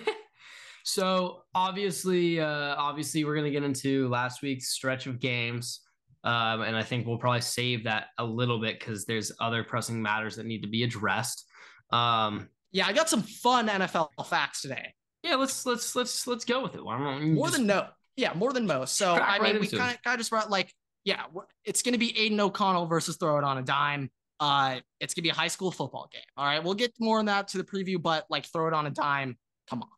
So 0.84 1.44
obviously, 1.54 2.40
uh, 2.40 2.76
obviously, 2.78 3.24
we're 3.24 3.36
gonna 3.36 3.52
get 3.52 3.64
into 3.64 4.08
last 4.10 4.42
week's 4.42 4.70
stretch 4.70 5.08
of 5.08 5.20
games, 5.20 5.82
um, 6.24 6.62
and 6.62 6.76
I 6.76 6.84
think 6.84 7.06
we'll 7.06 7.18
probably 7.18 7.42
save 7.42 7.84
that 7.84 8.08
a 8.18 8.26
little 8.26 8.60
bit 8.60 8.80
because 8.80 9.06
there's 9.06 9.32
other 9.40 9.64
pressing 9.64 10.02
matters 10.02 10.36
that 10.36 10.46
need 10.46 10.62
to 10.62 10.68
be 10.68 10.84
addressed. 10.84 11.46
Um, 11.92 12.50
yeah, 12.72 12.88
I 12.88 12.94
got 12.94 13.10
some 13.10 13.22
fun 13.22 13.68
NFL 13.68 14.10
facts 14.26 14.62
today. 14.62 14.94
Yeah, 15.24 15.36
let's 15.36 15.66
let's 15.66 15.96
let's 15.96 16.26
let's 16.26 16.46
go 16.46 16.64
with 16.64 16.76
it. 16.76 16.84
Why 16.84 16.98
don't 16.98 17.34
more 17.34 17.48
just, 17.48 17.58
than 17.58 17.68
no, 17.68 17.88
yeah, 18.16 18.34
more 18.34 18.54
than 18.54 18.66
most. 18.66 18.98
So 18.98 19.14
I 19.14 19.40
mean, 19.40 19.54
right 19.54 19.62
we 19.62 19.68
kind 19.68 19.98
of 20.06 20.18
just 20.18 20.32
brought 20.32 20.50
like, 20.50 20.74
yeah, 21.04 21.24
it's 21.64 21.82
gonna 21.82 21.98
be 21.98 22.18
Aidan 22.18 22.40
O'Connell 22.40 22.88
versus 22.88 23.18
Throw 23.18 23.38
It 23.38 23.44
on 23.44 23.58
a 23.58 23.62
Dime. 23.62 24.10
Uh, 24.40 24.80
it's 25.00 25.14
gonna 25.14 25.24
be 25.24 25.30
a 25.30 25.36
high 25.36 25.48
school 25.48 25.72
football 25.72 26.10
game. 26.12 26.22
All 26.38 26.46
right, 26.46 26.64
we'll 26.64 26.74
get 26.74 26.94
more 27.00 27.20
on 27.20 27.26
that 27.26 27.50
to 27.50 27.58
the 27.58 27.64
preview, 27.64 28.02
but 28.02 28.26
like, 28.30 28.46
Throw 28.46 28.68
It 28.68 28.74
on 28.74 28.88
a 28.88 28.90
Dime. 28.90 29.38
Come 29.70 29.84
on, 29.84 29.90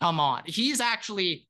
come 0.00 0.18
on. 0.18 0.42
He's 0.46 0.80
actually 0.80 1.46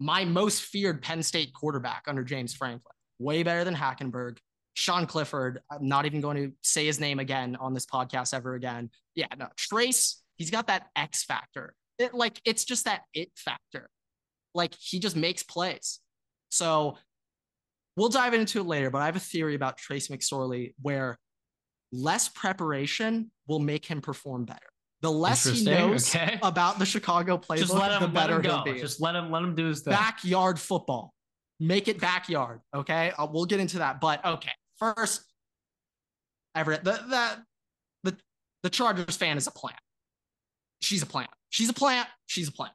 my 0.00 0.24
most 0.24 0.62
feared 0.62 1.02
Penn 1.02 1.22
State 1.22 1.52
quarterback 1.52 2.04
under 2.08 2.24
James 2.24 2.54
Franklin. 2.54 2.94
Way 3.18 3.42
better 3.42 3.64
than 3.64 3.74
Hackenberg. 3.74 4.38
Sean 4.74 5.06
Clifford. 5.06 5.60
I'm 5.70 5.86
not 5.86 6.06
even 6.06 6.20
going 6.20 6.36
to 6.38 6.52
say 6.62 6.86
his 6.86 6.98
name 6.98 7.18
again 7.18 7.56
on 7.60 7.74
this 7.74 7.86
podcast 7.86 8.34
ever 8.34 8.54
again. 8.54 8.90
Yeah, 9.14 9.26
no, 9.38 9.48
Trace. 9.56 10.22
He's 10.36 10.50
got 10.50 10.66
that 10.68 10.88
X 10.96 11.24
factor 11.24 11.74
it, 11.98 12.14
like 12.14 12.40
it's 12.44 12.64
just 12.64 12.84
that 12.84 13.02
it 13.14 13.30
factor. 13.36 13.88
Like 14.54 14.74
he 14.78 14.98
just 14.98 15.16
makes 15.16 15.42
plays. 15.42 16.00
So 16.50 16.98
we'll 17.96 18.08
dive 18.08 18.34
into 18.34 18.60
it 18.60 18.66
later, 18.66 18.90
but 18.90 19.02
I 19.02 19.06
have 19.06 19.16
a 19.16 19.20
theory 19.20 19.54
about 19.54 19.76
Trace 19.78 20.08
McSorley 20.08 20.74
where 20.80 21.18
less 21.92 22.28
preparation 22.28 23.30
will 23.46 23.58
make 23.58 23.86
him 23.86 24.00
perform 24.00 24.44
better. 24.44 24.60
The 25.02 25.10
less 25.10 25.44
he 25.44 25.64
knows 25.64 26.14
okay. 26.14 26.38
about 26.42 26.78
the 26.78 26.86
Chicago 26.86 27.36
playbook, 27.48 27.90
him, 27.90 28.02
the 28.02 28.08
better 28.08 28.40
he'll 28.40 28.62
be. 28.62 28.78
Just 28.78 29.00
let 29.00 29.16
him 29.16 29.30
let 29.30 29.42
him 29.42 29.54
do 29.54 29.66
his 29.66 29.80
thing. 29.80 29.92
Backyard 29.92 30.60
football. 30.60 31.12
Make 31.58 31.88
it 31.88 32.00
backyard. 32.00 32.60
Okay. 32.74 33.12
Uh, 33.18 33.26
we'll 33.30 33.44
get 33.44 33.60
into 33.60 33.78
that. 33.78 34.00
But 34.00 34.24
okay. 34.24 34.52
First, 34.78 35.24
Everett, 36.54 36.84
the, 36.84 36.92
the 36.92 38.10
the 38.10 38.16
the 38.62 38.70
Chargers 38.70 39.16
fan 39.16 39.36
is 39.36 39.48
a 39.48 39.50
plant. 39.50 39.78
She's 40.80 41.02
a 41.02 41.06
plant. 41.06 41.30
She's 41.52 41.68
a 41.68 41.74
plant. 41.74 42.08
She's 42.26 42.48
a 42.48 42.52
plant. 42.52 42.72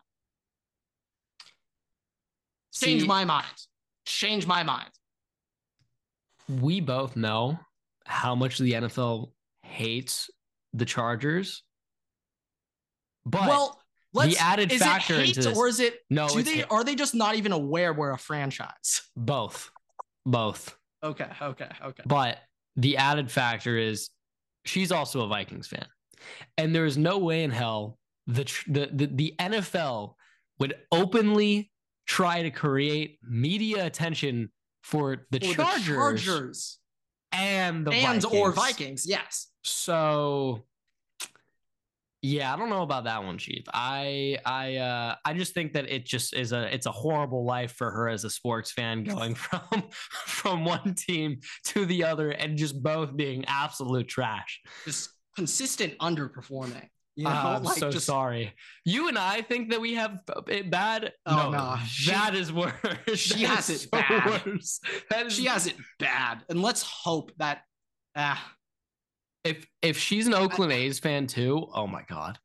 Change 2.72 3.02
See, 3.02 3.08
my 3.08 3.26
mind. 3.26 3.48
Change 4.06 4.46
my 4.46 4.62
mind. 4.62 4.92
We 6.48 6.80
both 6.80 7.16
know 7.16 7.60
how 8.06 8.36
much 8.36 8.60
the 8.60 8.74
NFL 8.74 9.32
hates 9.64 10.30
the 10.74 10.86
Chargers. 10.86 11.64
But 13.26 13.48
well, 13.48 13.82
the 14.14 14.38
added 14.38 14.72
is 14.72 14.80
factor 14.80 15.16
it 15.16 15.20
hate, 15.22 15.38
into 15.38 15.50
this, 15.50 15.58
or 15.58 15.68
is 15.68 15.80
it 15.80 15.96
no? 16.12 16.30
Do 16.30 16.44
they 16.44 16.64
are 16.64 16.84
they 16.84 16.94
just 16.94 17.16
not 17.16 17.34
even 17.34 17.54
aware 17.54 17.94
we're 17.94 18.12
a 18.12 18.18
franchise? 18.18 19.02
Both, 19.16 19.72
both. 20.24 20.78
Okay, 21.04 21.30
okay, 21.42 21.70
okay. 21.84 22.04
But 22.06 22.38
the 22.76 22.98
added 22.98 23.32
factor 23.32 23.76
is 23.76 24.12
she's 24.66 24.92
also 24.92 25.22
a 25.22 25.28
Vikings 25.28 25.68
fan, 25.68 25.88
and 26.60 26.76
there 26.76 26.86
is 26.86 26.96
no 26.96 27.18
way 27.18 27.44
in 27.44 27.50
hell 27.50 27.97
the, 28.28 28.44
the, 28.68 28.90
the, 28.92 29.06
the 29.08 29.36
NFL 29.40 30.14
would 30.60 30.76
openly 30.92 31.72
try 32.06 32.44
to 32.44 32.52
create 32.52 33.20
media 33.24 33.86
attention 33.86 34.52
for 34.84 35.26
the, 35.32 35.40
for 35.40 35.56
Chargers, 35.56 35.86
the 35.86 35.94
Chargers, 35.94 36.80
and 37.32 37.86
the 37.86 37.92
fans 37.92 38.24
Vikings. 38.24 38.42
or 38.42 38.52
Vikings. 38.52 39.06
Yes. 39.08 39.48
So 39.64 40.64
yeah, 42.22 42.54
I 42.54 42.58
don't 42.58 42.70
know 42.70 42.82
about 42.82 43.04
that 43.04 43.24
one, 43.24 43.38
Chief. 43.38 43.64
I 43.74 44.38
I 44.46 44.78
uh 44.78 45.16
I 45.24 45.34
just 45.34 45.54
think 45.54 45.74
that 45.74 45.90
it 45.90 46.06
just 46.06 46.34
is 46.34 46.52
a 46.52 46.74
it's 46.74 46.86
a 46.86 46.92
horrible 46.92 47.46
life 47.46 47.74
for 47.74 47.92
her 47.92 48.10
as 48.10 48.24
a 48.24 48.30
sports 48.30 48.72
fan 48.72 49.04
going 49.04 49.36
from 49.36 49.84
from 50.10 50.66
one 50.66 50.96
team 50.96 51.40
to 51.66 51.86
the 51.86 52.04
other 52.04 52.32
and 52.32 52.58
just 52.58 52.82
both 52.82 53.16
being 53.16 53.46
absolute 53.48 54.08
trash. 54.08 54.62
Just 54.86 55.10
consistent 55.36 55.98
underperforming. 56.00 56.88
You 57.18 57.24
know, 57.24 57.32
I'm 57.32 57.64
like 57.64 57.80
so 57.80 57.90
just, 57.90 58.06
sorry. 58.06 58.54
You 58.86 59.08
and 59.08 59.18
I 59.18 59.42
think 59.42 59.72
that 59.72 59.82
we 59.82 59.96
have 59.96 60.22
it 60.48 60.70
bad. 60.70 61.14
Oh 61.26 61.50
no, 61.50 61.52
no. 61.52 61.76
She, 61.88 62.12
that 62.12 62.36
is 62.36 62.54
worse. 62.54 62.74
She 63.16 63.40
that 63.42 63.56
has 63.56 63.70
it 63.72 63.80
so 63.80 63.88
bad. 63.92 64.46
Worse. 64.46 64.80
Is, 65.16 65.34
she 65.34 65.46
has 65.46 65.66
it 65.66 65.74
bad, 65.98 66.44
and 66.48 66.62
let's 66.62 66.84
hope 66.84 67.32
that. 67.40 67.62
Uh, 68.16 68.36
if 69.44 69.66
if 69.82 69.98
she's 69.98 70.28
an 70.28 70.36
Oakland 70.36 70.72
A's 70.72 71.00
fan 71.00 71.26
too, 71.26 71.68
oh 71.74 71.88
my 71.88 72.04
god. 72.08 72.38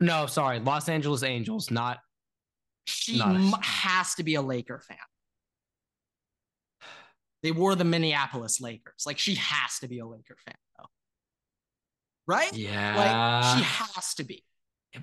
No, 0.00 0.26
sorry, 0.26 0.60
Los 0.60 0.90
Angeles 0.90 1.22
Angels, 1.22 1.70
not. 1.70 1.98
She 2.86 3.16
not 3.16 3.36
a, 3.36 3.64
has 3.64 4.16
to 4.16 4.22
be 4.22 4.34
a 4.34 4.42
Laker 4.42 4.82
fan. 4.86 4.98
They 7.42 7.52
wore 7.52 7.74
the 7.74 7.84
Minneapolis 7.84 8.60
Lakers. 8.60 9.04
Like 9.06 9.16
she 9.18 9.36
has 9.36 9.78
to 9.80 9.88
be 9.88 10.00
a 10.00 10.06
Laker 10.06 10.36
fan 10.44 10.56
though 10.76 10.90
right? 12.26 12.52
Yeah. 12.52 12.96
Like 12.96 13.58
she 13.58 13.64
has 13.64 14.14
to 14.14 14.24
be. 14.24 14.44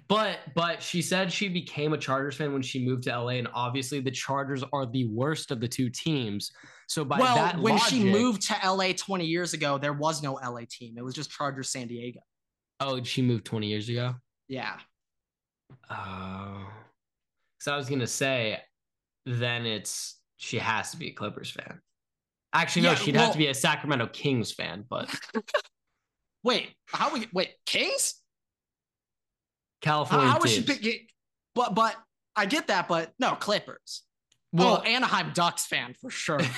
But 0.08 0.40
but 0.56 0.82
she 0.82 1.02
said 1.02 1.32
she 1.32 1.50
became 1.50 1.92
a 1.92 1.98
Chargers 1.98 2.38
fan 2.38 2.54
when 2.54 2.62
she 2.62 2.86
moved 2.86 3.04
to 3.04 3.20
LA, 3.20 3.32
and 3.32 3.48
obviously 3.54 4.00
the 4.00 4.12
Chargers 4.12 4.64
are 4.72 4.86
the 4.86 5.06
worst 5.06 5.52
of 5.52 5.60
the 5.60 5.68
two 5.68 5.90
teams. 5.90 6.52
So 6.88 7.04
by 7.04 7.20
well, 7.20 7.36
that 7.36 7.60
when 7.60 7.74
logic, 7.74 7.90
she 7.90 8.04
moved 8.06 8.42
to 8.44 8.56
LA 8.66 8.94
20 8.94 9.26
years 9.26 9.54
ago, 9.54 9.78
there 9.78 9.94
was 9.94 10.24
no 10.24 10.34
LA 10.34 10.62
team. 10.70 10.96
It 10.98 11.04
was 11.04 11.14
just 11.14 11.30
Chargers 11.30 11.72
San 11.72 11.88
Diego. 11.88 12.22
Oh, 12.80 13.04
she 13.04 13.22
moved 13.22 13.46
20 13.46 13.68
years 13.68 13.90
ago. 13.90 14.16
Yeah. 14.48 14.78
Oh. 15.90 16.68
so 17.60 17.74
I 17.74 17.78
was 17.78 17.90
gonna 17.90 18.08
say, 18.08 18.60
then 19.26 19.66
it's 19.66 20.20
she 20.38 20.58
has 20.58 20.92
to 20.92 20.98
be 20.98 21.10
a 21.10 21.14
Clippers 21.14 21.52
fan. 21.52 21.82
Actually, 22.54 22.84
no, 22.84 22.90
yeah, 22.90 22.96
she'd 22.96 23.16
well, 23.16 23.26
have 23.26 23.34
to 23.34 23.38
be 23.38 23.48
a 23.48 23.54
Sacramento 23.54 24.08
Kings 24.08 24.52
fan, 24.52 24.86
but 24.90 25.14
Wait, 26.44 26.74
how 26.86 27.14
we 27.14 27.28
wait? 27.34 27.52
Kings? 27.66 28.16
California. 29.82 30.28
How, 30.28 30.40
how 30.40 30.46
she 30.46 30.62
pick? 30.64 31.12
But 31.56 31.76
but 31.76 31.96
I 32.36 32.46
get 32.46 32.68
that, 32.68 32.88
but 32.88 33.12
no 33.20 33.36
Clippers. 33.36 34.04
Well, 34.54 34.82
oh, 34.82 34.88
Anaheim 34.88 35.32
Ducks 35.34 35.66
fan 35.66 35.94
for 36.00 36.10
sure. 36.10 36.40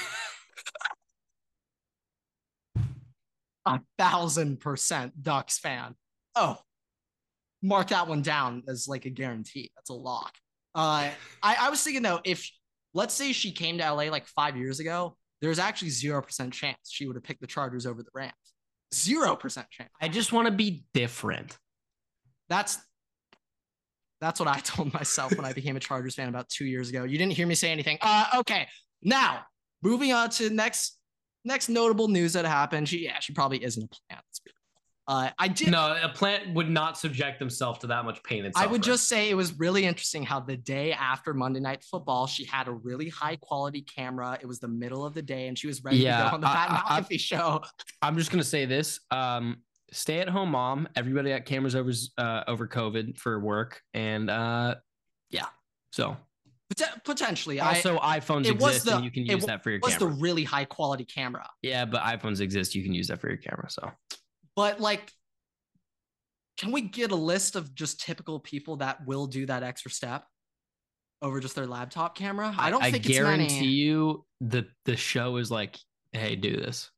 A 3.65 3.79
thousand 3.97 4.59
percent 4.59 5.23
Ducks 5.23 5.57
fan. 5.57 5.95
Oh, 6.35 6.57
mark 7.61 7.87
that 7.89 8.07
one 8.07 8.21
down 8.21 8.63
as 8.67 8.87
like 8.87 9.05
a 9.05 9.09
guarantee. 9.09 9.71
That's 9.75 9.89
a 9.89 9.93
lock. 9.93 10.33
Uh, 10.75 11.09
I, 11.41 11.55
I 11.59 11.69
was 11.69 11.81
thinking 11.81 12.01
though, 12.03 12.19
if 12.25 12.49
let's 12.93 13.13
say 13.13 13.31
she 13.31 13.51
came 13.51 13.77
to 13.77 13.89
LA 13.89 14.03
like 14.05 14.27
five 14.27 14.57
years 14.57 14.81
ago, 14.81 15.15
there's 15.41 15.59
actually 15.59 15.91
zero 15.91 16.21
percent 16.21 16.53
chance 16.53 16.77
she 16.89 17.07
would 17.07 17.15
have 17.15 17.23
picked 17.23 17.41
the 17.41 17.47
Chargers 17.47 17.85
over 17.85 18.03
the 18.03 18.09
Rams. 18.13 18.33
Zero 18.93 19.35
percent 19.35 19.67
chance. 19.69 19.89
I 20.01 20.07
just 20.07 20.31
want 20.31 20.47
to 20.47 20.51
be 20.51 20.85
different. 20.93 21.57
That's 22.49 22.77
that's 24.21 24.39
what 24.39 24.47
I 24.47 24.59
told 24.63 24.93
myself 24.93 25.35
when 25.35 25.45
I 25.45 25.53
became 25.53 25.75
a 25.75 25.79
Chargers 25.79 26.15
fan 26.15 26.29
about 26.29 26.49
two 26.49 26.65
years 26.65 26.89
ago. 26.89 27.03
You 27.03 27.17
didn't 27.17 27.33
hear 27.33 27.47
me 27.47 27.55
say 27.55 27.71
anything. 27.71 27.97
Uh, 28.01 28.25
okay. 28.37 28.67
Now 29.01 29.41
moving 29.81 30.13
on 30.13 30.29
to 30.31 30.49
next 30.49 30.97
next 31.43 31.69
notable 31.69 32.07
news 32.07 32.33
that 32.33 32.45
happened. 32.45 32.87
She 32.87 33.03
yeah, 33.03 33.19
she 33.19 33.33
probably 33.33 33.63
isn't 33.63 33.83
a 33.83 33.87
plant. 33.87 34.23
Uh, 35.07 35.29
I 35.37 35.49
did. 35.49 35.71
No, 35.71 35.97
a 36.01 36.07
plant 36.07 36.53
would 36.53 36.69
not 36.69 36.97
subject 36.97 37.39
themselves 37.39 37.79
to 37.79 37.87
that 37.87 38.05
much 38.05 38.23
pain. 38.23 38.45
And 38.45 38.53
suffering. 38.53 38.69
I 38.69 38.71
would 38.71 38.83
just 38.83 39.09
say 39.09 39.29
it 39.29 39.33
was 39.33 39.59
really 39.59 39.85
interesting 39.85 40.23
how 40.23 40.39
the 40.39 40.55
day 40.55 40.93
after 40.93 41.33
Monday 41.33 41.59
Night 41.59 41.83
Football, 41.83 42.25
she 42.25 42.45
had 42.45 42.67
a 42.67 42.71
really 42.71 43.09
high 43.09 43.35
quality 43.35 43.81
camera. 43.81 44.37
It 44.41 44.47
was 44.47 44.59
the 44.59 44.69
middle 44.69 45.05
of 45.05 45.13
the 45.13 45.21
day, 45.21 45.47
and 45.47 45.57
she 45.57 45.67
was 45.67 45.83
ready 45.83 45.97
yeah, 45.97 46.23
to 46.23 46.29
go 46.29 46.35
on 46.35 46.41
the 46.41 46.47
Pat 46.47 46.69
McAfee 46.69 47.19
show. 47.19 47.61
I'm 48.01 48.17
just 48.17 48.31
gonna 48.31 48.43
say 48.45 48.65
this: 48.65 49.01
um, 49.11 49.57
stay 49.91 50.19
at 50.19 50.29
home, 50.29 50.51
mom. 50.51 50.87
Everybody 50.95 51.31
got 51.31 51.43
cameras 51.45 51.75
over 51.75 51.91
uh, 52.17 52.43
over 52.47 52.65
COVID 52.65 53.17
for 53.17 53.41
work, 53.41 53.81
and 53.93 54.29
uh, 54.29 54.75
yeah, 55.29 55.47
so 55.91 56.15
potentially. 57.03 57.59
Also, 57.59 57.99
I, 58.01 58.19
iPhones 58.19 58.49
exist, 58.49 58.85
the, 58.85 58.95
and 58.95 59.05
you 59.05 59.11
can 59.11 59.25
use 59.25 59.45
that 59.45 59.63
for 59.63 59.69
your. 59.69 59.79
Was 59.83 59.97
camera. 59.97 60.13
the 60.13 60.21
really 60.21 60.45
high 60.45 60.65
quality 60.65 61.03
camera? 61.03 61.49
Yeah, 61.61 61.83
but 61.83 62.01
iPhones 62.03 62.39
exist. 62.39 62.73
You 62.73 62.83
can 62.83 62.93
use 62.93 63.07
that 63.07 63.19
for 63.19 63.27
your 63.27 63.37
camera. 63.37 63.69
So 63.69 63.91
but 64.55 64.79
like, 64.79 65.11
can 66.57 66.71
we 66.71 66.81
get 66.81 67.11
a 67.11 67.15
list 67.15 67.55
of 67.55 67.73
just 67.73 67.99
typical 67.99 68.39
people 68.39 68.77
that 68.77 69.05
will 69.05 69.27
do 69.27 69.45
that 69.45 69.63
extra 69.63 69.91
step 69.91 70.25
over 71.21 71.39
just 71.39 71.55
their 71.55 71.67
laptop 71.67 72.15
camera? 72.15 72.53
I 72.57 72.69
don't 72.69 72.83
I, 72.83 72.91
think 72.91 73.05
I 73.05 73.09
guarantee 73.09 73.65
you 73.65 74.25
the 74.41 74.67
the 74.85 74.95
show 74.95 75.37
is 75.37 75.49
like, 75.49 75.77
hey, 76.11 76.35
do 76.35 76.55
this. 76.55 76.89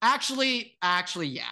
Actually, 0.00 0.76
actually, 0.82 1.28
yeah. 1.28 1.44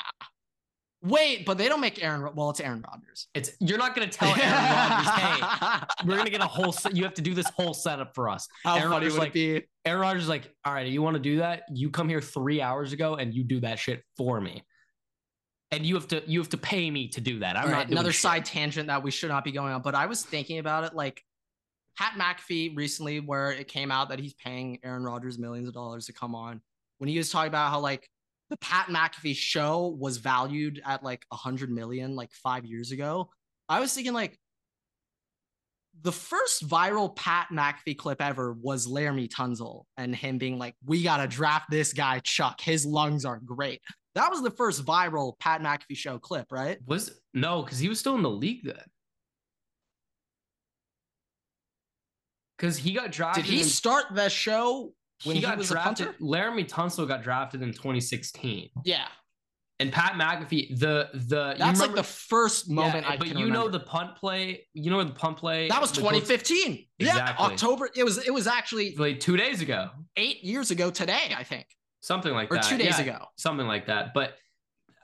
Wait, 1.03 1.45
but 1.45 1.59
they 1.59 1.69
don't 1.69 1.81
make 1.81 2.03
Aaron. 2.03 2.29
Well, 2.35 2.51
it's 2.51 2.61
Aaron 2.61 2.85
Rodgers. 2.89 3.27
It's 3.35 3.51
you're 3.61 3.79
not 3.79 3.95
gonna 3.95 4.07
tell 4.09 4.29
Aaron 4.29 4.53
Rodgers, 4.53 5.09
hey, 5.15 6.07
we're 6.07 6.17
gonna 6.17 6.31
get 6.31 6.41
a 6.41 6.47
whole. 6.47 6.75
You 6.93 7.03
have 7.05 7.15
to 7.15 7.23
do 7.23 7.35
this 7.35 7.49
whole 7.57 7.75
setup 7.75 8.15
for 8.15 8.29
us. 8.29 8.47
How 8.65 8.77
Aaron 8.77 8.91
funny 8.91 9.07
Rodgers 9.07 9.13
would 9.15 9.19
like, 9.21 9.31
it 9.31 9.33
be? 9.35 9.67
Aaron 9.85 10.01
Rodgers 10.01 10.23
is 10.25 10.29
like, 10.29 10.53
all 10.65 10.73
right, 10.73 10.87
you 10.87 11.03
want 11.03 11.15
to 11.15 11.21
do 11.23 11.39
that? 11.39 11.63
You 11.73 11.91
come 11.91 12.09
here 12.09 12.21
three 12.21 12.61
hours 12.63 12.93
ago 12.93 13.17
and 13.17 13.35
you 13.35 13.43
do 13.43 13.59
that 13.61 13.79
shit 13.81 14.03
for 14.17 14.41
me. 14.41 14.63
and 15.73 15.85
you 15.85 15.95
have 15.95 16.07
to 16.09 16.23
you 16.27 16.39
have 16.39 16.51
to 16.51 16.59
pay 16.59 16.91
me 16.91 17.09
to 17.09 17.21
do 17.21 17.41
that. 17.41 17.57
I'm 17.57 17.65
All 17.65 17.71
not 17.71 17.77
right, 17.79 17.91
another 17.91 18.13
shit. 18.13 18.21
side 18.23 18.45
tangent 18.45 18.87
that 18.87 19.03
we 19.03 19.11
should 19.11 19.31
not 19.31 19.43
be 19.43 19.51
going 19.53 19.73
on, 19.73 19.83
but 19.83 19.95
I 19.97 20.07
was 20.07 20.23
thinking 20.25 20.59
about 20.59 20.85
it 20.85 20.95
like 20.95 21.25
Pat 21.99 22.13
McAfee 22.19 22.77
recently, 22.77 23.19
where 23.21 23.51
it 23.53 23.67
came 23.69 23.91
out 23.91 24.09
that 24.11 24.19
he's 24.21 24.35
paying 24.35 24.79
Aaron 24.85 25.03
Rodgers 25.05 25.39
millions 25.39 25.67
of 25.67 25.75
dollars 25.75 26.07
to 26.07 26.13
come 26.13 26.35
on. 26.35 26.61
When 26.99 27.09
he 27.09 27.19
was 27.19 27.31
talking 27.31 27.49
about 27.49 27.71
how 27.71 27.81
like 27.81 28.09
the 28.53 28.59
Pat 28.59 28.89
McAfee 28.89 29.35
show 29.35 29.97
was 29.99 30.19
valued 30.19 30.83
at 30.85 31.03
like 31.03 31.25
a 31.33 31.37
hundred 31.37 31.71
million 31.71 32.15
like 32.15 32.31
five 32.33 32.67
years 32.67 32.93
ago, 32.93 33.31
I 33.67 33.81
was 33.81 33.95
thinking 33.95 34.13
like 34.13 34.39
the 36.03 36.13
first 36.13 36.69
viral 36.69 37.17
Pat 37.17 37.49
McAfee 37.51 37.97
clip 37.97 38.21
ever 38.21 38.53
was 38.53 38.87
Laremy 38.87 39.31
Tunsil 39.31 39.85
and 39.97 40.15
him 40.15 40.37
being 40.37 40.59
like, 40.59 40.75
"We 40.85 41.03
gotta 41.03 41.27
draft 41.27 41.71
this 41.71 41.95
guy, 41.95 42.19
Chuck. 42.19 42.61
His 42.61 42.85
lungs 42.85 43.25
are 43.25 43.41
great." 43.43 43.81
That 44.17 44.31
was 44.31 44.43
the 44.43 44.51
first 44.51 44.85
viral 44.85 45.39
Pat 45.39 45.63
McAfee 45.63 45.97
show 45.97 46.19
clip, 46.19 46.53
right? 46.53 46.77
Was 46.87 47.23
no, 47.33 47.63
because 47.63 47.79
he 47.79 47.89
was 47.89 47.99
still 47.99 48.17
in 48.17 48.23
the 48.23 48.29
league 48.29 48.67
then. 48.67 48.85
Because 52.59 52.77
he 52.77 52.93
got 52.93 53.13
drafted. 53.13 53.47
Did 53.47 53.51
he 53.51 53.61
in- 53.63 53.67
start 53.67 54.15
the 54.15 54.29
show 54.29 54.93
when 55.25 55.37
he 55.37 55.41
he, 55.41 55.47
got 55.47 55.61
drafted. 55.61 56.09
Laremy 56.21 56.69
Tunsil 56.69 57.07
got 57.07 57.23
drafted 57.23 57.63
in 57.63 57.73
2016, 57.73 58.71
Yeah, 58.85 59.07
and 59.81 59.93
Pat 59.93 60.13
McAfee. 60.15 60.79
The 60.79 61.09
the 61.15 61.55
that's 61.59 61.81
like 61.81 61.95
the 61.95 62.03
first 62.03 62.69
moment 62.71 63.05
Yeah, 63.07 63.13
I 63.13 63.17
but 63.17 63.29
you 63.37 63.49
know 63.51 63.69
the 63.69 63.81
punt 63.81 64.17
play. 64.17 64.67
You 64.75 64.91
know 64.91 65.03
the 65.05 65.13
punt 65.13 65.37
play. 65.39 65.69
that 65.69 65.81
was 65.81 65.93
the 65.93 66.01
goal- 66.03 66.11
2015. 66.11 66.87
Yeah. 66.99 67.35
October. 67.39 67.89
It 67.97 68.05
was. 68.05 68.19
It 68.19 68.31
was 68.33 68.47
actually 68.47 68.95
like 68.97 69.21
two 69.21 69.37
days 69.37 69.61
ago, 69.61 69.91
eight 70.17 70.43
years 70.45 70.71
ago 70.71 70.91
today, 70.91 71.35
I 71.37 71.43
think, 71.45 71.67
something 72.01 72.33
like 72.33 72.49
that. 72.51 72.65
or 72.65 72.69
two 72.69 72.79
days 72.79 72.99
Yeah, 72.99 73.05
ago. 73.15 73.27
something 73.37 73.67
like 73.67 73.87
that. 73.87 74.15
But 74.15 74.35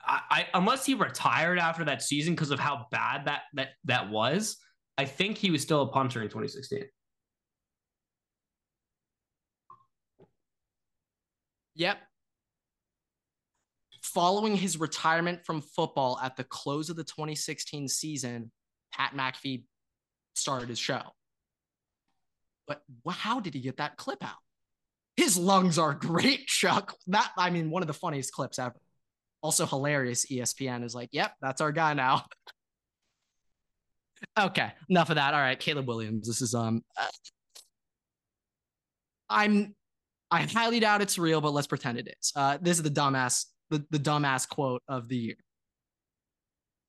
I, 0.06 0.20
I 0.30 0.46
unless 0.54 0.86
he 0.86 0.94
retired 0.94 1.58
after 1.58 1.84
that 1.84 2.02
season 2.02 2.34
because 2.34 2.50
of 2.50 2.58
how 2.60 2.86
bad 2.90 3.24
that 3.26 3.42
that 3.54 3.68
that 3.84 4.10
was, 4.10 4.56
I 4.96 5.04
think 5.04 5.36
he 5.38 5.50
was 5.50 5.60
still 5.62 5.82
a 5.82 5.88
punter 5.88 6.22
in 6.22 6.28
2016. 6.28 6.84
Yep. 11.78 11.98
Following 14.02 14.56
his 14.56 14.78
retirement 14.78 15.46
from 15.46 15.62
football 15.62 16.18
at 16.22 16.36
the 16.36 16.44
close 16.44 16.90
of 16.90 16.96
the 16.96 17.04
2016 17.04 17.88
season, 17.88 18.50
Pat 18.92 19.12
McAfee 19.14 19.62
started 20.34 20.68
his 20.68 20.78
show. 20.78 21.02
But 22.66 22.82
how 23.08 23.40
did 23.40 23.54
he 23.54 23.60
get 23.60 23.76
that 23.76 23.96
clip 23.96 24.22
out? 24.24 24.36
His 25.16 25.38
lungs 25.38 25.78
are 25.78 25.94
great, 26.00 26.46
Chuck. 26.48 26.94
That 27.06 27.30
I 27.38 27.50
mean, 27.50 27.70
one 27.70 27.82
of 27.82 27.86
the 27.86 27.94
funniest 27.94 28.32
clips 28.32 28.58
ever. 28.58 28.74
Also 29.40 29.64
hilarious. 29.64 30.26
ESPN 30.26 30.84
is 30.84 30.96
like, 30.96 31.10
"Yep, 31.12 31.32
that's 31.40 31.60
our 31.60 31.70
guy 31.70 31.94
now." 31.94 32.24
okay, 34.38 34.72
enough 34.90 35.10
of 35.10 35.16
that. 35.16 35.32
All 35.32 35.40
right, 35.40 35.58
Caleb 35.58 35.86
Williams. 35.86 36.26
This 36.26 36.42
is 36.42 36.54
um. 36.54 36.82
uh, 37.00 37.06
I'm 39.30 39.76
I 40.30 40.42
highly 40.42 40.80
doubt 40.80 41.00
it's 41.00 41.18
real, 41.18 41.40
but 41.40 41.52
let's 41.52 41.66
pretend 41.66 41.98
it 41.98 42.14
is. 42.20 42.32
Uh, 42.36 42.58
this 42.60 42.76
is 42.76 42.82
the 42.82 42.90
dumbass, 42.90 43.46
the, 43.70 43.84
the 43.90 43.98
dumbass 43.98 44.48
quote 44.48 44.82
of 44.88 45.08
the 45.08 45.16
year. 45.16 45.36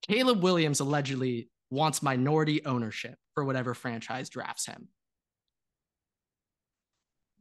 Caleb 0.07 0.43
Williams 0.43 0.79
allegedly 0.79 1.49
wants 1.69 2.01
minority 2.01 2.65
ownership 2.65 3.15
for 3.35 3.45
whatever 3.45 3.73
franchise 3.73 4.29
drafts 4.29 4.65
him. 4.65 4.87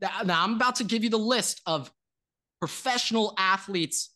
Now, 0.00 0.20
now 0.24 0.44
I'm 0.44 0.54
about 0.54 0.76
to 0.76 0.84
give 0.84 1.02
you 1.02 1.10
the 1.10 1.16
list 1.16 1.60
of 1.66 1.90
professional 2.60 3.34
athletes 3.38 4.10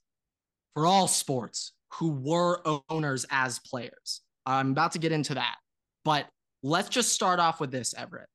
for 0.75 0.87
all 0.87 1.09
sports 1.09 1.73
who 1.95 2.11
were 2.11 2.62
owners 2.88 3.27
as 3.31 3.59
players. 3.59 4.21
I'm 4.47 4.71
about 4.73 4.92
to 4.92 4.99
get 4.99 5.12
into 5.12 5.35
that, 5.35 5.57
but 6.05 6.27
let's 6.62 6.88
just 6.88 7.12
start 7.12 7.40
off 7.40 7.61
with 7.61 7.71
this, 7.71 7.95
Everett. 7.97 8.29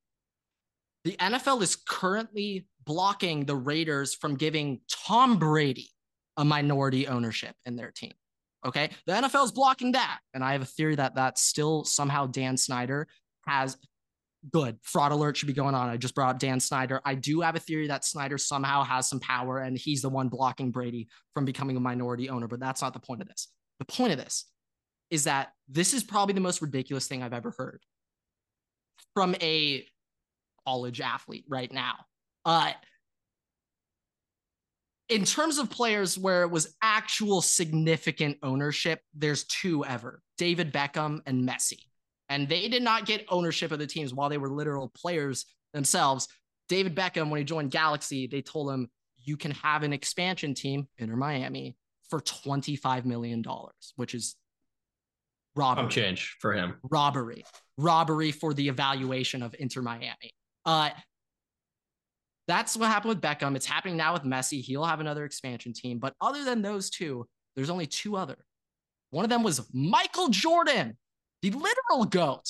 The 1.03 1.15
NFL 1.17 1.61
is 1.61 1.75
currently 1.75 2.67
blocking 2.87 3.45
the 3.45 3.55
Raiders 3.55 4.15
from 4.15 4.35
giving 4.35 4.79
Tom 4.89 5.37
Brady 5.37 5.91
a 6.37 6.45
minority 6.45 7.07
ownership 7.07 7.55
in 7.65 7.75
their 7.75 7.91
team. 7.91 8.13
Okay. 8.65 8.89
The 9.05 9.13
NFL 9.13 9.45
is 9.45 9.51
blocking 9.51 9.91
that. 9.91 10.19
And 10.33 10.43
I 10.43 10.53
have 10.53 10.61
a 10.61 10.65
theory 10.65 10.95
that 10.95 11.13
that's 11.13 11.43
still 11.43 11.83
somehow 11.83 12.25
Dan 12.25 12.57
Snyder 12.57 13.07
has 13.45 13.77
good 14.51 14.77
fraud 14.81 15.11
alert 15.11 15.37
should 15.37 15.47
be 15.47 15.53
going 15.53 15.75
on. 15.75 15.89
I 15.89 15.97
just 15.97 16.15
brought 16.15 16.35
up 16.35 16.39
Dan 16.39 16.59
Snyder. 16.59 17.01
I 17.05 17.15
do 17.15 17.41
have 17.41 17.55
a 17.55 17.59
theory 17.59 17.87
that 17.87 18.05
Snyder 18.05 18.37
somehow 18.37 18.83
has 18.83 19.09
some 19.09 19.19
power 19.19 19.59
and 19.59 19.77
he's 19.77 20.01
the 20.01 20.09
one 20.09 20.29
blocking 20.29 20.71
Brady 20.71 21.07
from 21.33 21.45
becoming 21.45 21.77
a 21.77 21.79
minority 21.81 22.29
owner, 22.29 22.47
but 22.47 22.59
that's 22.59 22.81
not 22.81 22.93
the 22.93 22.99
point 22.99 23.21
of 23.21 23.27
this. 23.27 23.49
The 23.79 23.85
point 23.85 24.11
of 24.11 24.17
this 24.17 24.45
is 25.09 25.25
that 25.25 25.53
this 25.67 25.93
is 25.93 26.03
probably 26.03 26.33
the 26.33 26.41
most 26.41 26.61
ridiculous 26.61 27.07
thing 27.07 27.23
I've 27.23 27.33
ever 27.33 27.53
heard 27.57 27.81
from 29.13 29.35
a 29.41 29.85
college 30.65 31.01
athlete 31.01 31.45
right 31.47 31.71
now. 31.71 31.95
Uh, 32.47 32.71
in 35.09 35.25
terms 35.25 35.57
of 35.57 35.69
players 35.69 36.17
where 36.17 36.43
it 36.43 36.49
was 36.49 36.75
actual 36.81 37.41
significant 37.41 38.37
ownership, 38.41 39.01
there's 39.13 39.43
two 39.43 39.85
ever 39.85 40.21
David 40.37 40.73
Beckham 40.73 41.19
and 41.25 41.47
Messi. 41.47 41.79
And 42.29 42.47
they 42.47 42.67
did 42.67 42.83
not 42.83 43.05
get 43.05 43.25
ownership 43.29 43.71
of 43.71 43.79
the 43.79 43.87
teams 43.87 44.13
while 44.13 44.29
they 44.29 44.37
were 44.37 44.49
literal 44.49 44.91
players 44.95 45.45
themselves. 45.73 46.27
David 46.67 46.95
Beckham, 46.95 47.29
when 47.29 47.37
he 47.37 47.43
joined 47.43 47.71
Galaxy, 47.71 48.27
they 48.27 48.41
told 48.41 48.71
him, 48.71 48.89
you 49.23 49.37
can 49.37 49.51
have 49.51 49.83
an 49.83 49.93
expansion 49.93 50.53
team, 50.53 50.87
Inter 50.97 51.15
Miami, 51.15 51.75
for 52.09 52.21
$25 52.21 53.05
million, 53.05 53.43
which 53.95 54.13
is 54.13 54.35
robbery 55.55 55.83
I'm 55.83 55.89
change 55.89 56.37
for 56.39 56.53
him. 56.53 56.75
robbery, 56.83 57.43
robbery 57.77 58.31
for 58.31 58.53
the 58.53 58.67
evaluation 58.69 59.41
of 59.41 59.55
Inter 59.59 59.81
Miami. 59.81 60.33
Uh, 60.65 60.89
that's 62.47 62.77
what 62.77 62.87
happened 62.87 63.09
with 63.09 63.21
Beckham. 63.21 63.55
It's 63.55 63.65
happening 63.65 63.97
now 63.97 64.13
with 64.13 64.23
Messi. 64.23 64.61
He'll 64.61 64.85
have 64.85 64.99
another 64.99 65.25
expansion 65.25 65.73
team. 65.73 65.99
But 65.99 66.13
other 66.21 66.43
than 66.43 66.61
those 66.61 66.89
two, 66.89 67.27
there's 67.55 67.69
only 67.69 67.85
two 67.85 68.15
other. 68.15 68.37
One 69.09 69.25
of 69.25 69.29
them 69.29 69.43
was 69.43 69.67
Michael 69.73 70.29
Jordan, 70.29 70.97
the 71.41 71.51
literal 71.51 72.05
GOAT. 72.05 72.45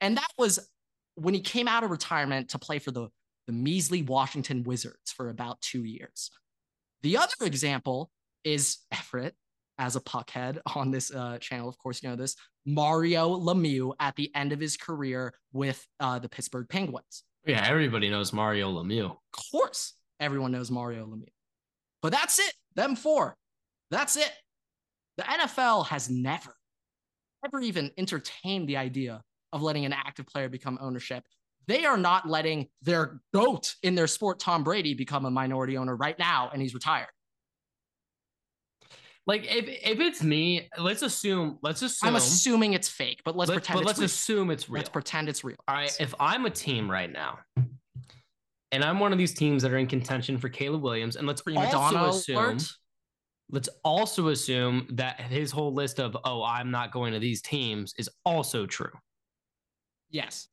And 0.00 0.16
that 0.16 0.28
was 0.38 0.70
when 1.14 1.34
he 1.34 1.40
came 1.40 1.68
out 1.68 1.84
of 1.84 1.90
retirement 1.90 2.50
to 2.50 2.58
play 2.58 2.78
for 2.78 2.90
the, 2.90 3.08
the 3.46 3.52
measly 3.52 4.02
Washington 4.02 4.62
Wizards 4.62 5.12
for 5.14 5.28
about 5.28 5.60
two 5.60 5.84
years. 5.84 6.30
The 7.02 7.16
other 7.16 7.34
example 7.42 8.10
is 8.44 8.78
Everett 8.92 9.34
as 9.78 9.96
a 9.96 10.00
puckhead 10.00 10.58
on 10.74 10.90
this 10.90 11.12
uh, 11.12 11.38
channel. 11.38 11.68
Of 11.68 11.78
course, 11.78 12.02
you 12.02 12.08
know 12.08 12.16
this. 12.16 12.34
Mario 12.66 13.30
Lemieux 13.38 13.94
at 14.00 14.16
the 14.16 14.30
end 14.34 14.52
of 14.52 14.60
his 14.60 14.76
career 14.76 15.34
with 15.52 15.84
uh, 16.00 16.18
the 16.18 16.28
Pittsburgh 16.28 16.68
Penguins. 16.68 17.24
Yeah, 17.48 17.66
everybody 17.66 18.10
knows 18.10 18.30
Mario 18.30 18.70
Lemieux. 18.70 19.06
Of 19.06 19.50
course, 19.50 19.94
everyone 20.20 20.52
knows 20.52 20.70
Mario 20.70 21.06
Lemieux. 21.06 21.32
But 22.02 22.12
that's 22.12 22.38
it. 22.38 22.52
Them 22.74 22.94
four. 22.94 23.36
That's 23.90 24.18
it. 24.18 24.30
The 25.16 25.22
NFL 25.22 25.86
has 25.86 26.10
never, 26.10 26.54
ever 27.42 27.60
even 27.60 27.90
entertained 27.96 28.68
the 28.68 28.76
idea 28.76 29.22
of 29.54 29.62
letting 29.62 29.86
an 29.86 29.94
active 29.94 30.26
player 30.26 30.50
become 30.50 30.78
ownership. 30.80 31.24
They 31.66 31.86
are 31.86 31.96
not 31.96 32.28
letting 32.28 32.68
their 32.82 33.20
goat 33.32 33.74
in 33.82 33.94
their 33.94 34.06
sport, 34.08 34.40
Tom 34.40 34.62
Brady, 34.62 34.92
become 34.92 35.24
a 35.24 35.30
minority 35.30 35.78
owner 35.78 35.96
right 35.96 36.18
now, 36.18 36.50
and 36.52 36.60
he's 36.60 36.74
retired. 36.74 37.08
Like 39.28 39.44
if 39.44 39.68
if 39.68 40.00
it's 40.00 40.22
me, 40.22 40.70
let's 40.78 41.02
assume 41.02 41.58
let's 41.62 41.82
assume 41.82 42.08
I'm 42.08 42.16
assuming 42.16 42.72
it's 42.72 42.88
fake, 42.88 43.20
but 43.26 43.36
let's 43.36 43.50
let, 43.50 43.56
pretend 43.56 43.76
but 43.76 43.80
it's 43.80 43.86
let's 43.86 43.98
real. 43.98 44.06
assume 44.06 44.50
it's 44.50 44.70
real. 44.70 44.78
Let's 44.80 44.88
pretend 44.88 45.28
it's 45.28 45.44
real. 45.44 45.58
All 45.68 45.74
right, 45.74 45.94
if 46.00 46.14
I'm 46.18 46.46
a 46.46 46.50
team 46.50 46.90
right 46.90 47.12
now, 47.12 47.38
and 48.72 48.82
I'm 48.82 48.98
one 48.98 49.12
of 49.12 49.18
these 49.18 49.34
teams 49.34 49.62
that 49.62 49.70
are 49.70 49.76
in 49.76 49.86
contention 49.86 50.38
for 50.38 50.48
Caleb 50.48 50.80
Williams, 50.80 51.16
and 51.16 51.26
let's 51.26 51.42
Prima 51.42 51.60
also 51.60 51.72
donna 51.72 52.08
assume 52.08 52.36
alert. 52.36 52.72
let's 53.50 53.68
also 53.84 54.28
assume 54.28 54.86
that 54.92 55.20
his 55.20 55.50
whole 55.50 55.74
list 55.74 56.00
of 56.00 56.16
oh 56.24 56.42
I'm 56.42 56.70
not 56.70 56.90
going 56.90 57.12
to 57.12 57.18
these 57.18 57.42
teams 57.42 57.92
is 57.98 58.08
also 58.24 58.64
true. 58.64 58.92
Yes. 60.08 60.48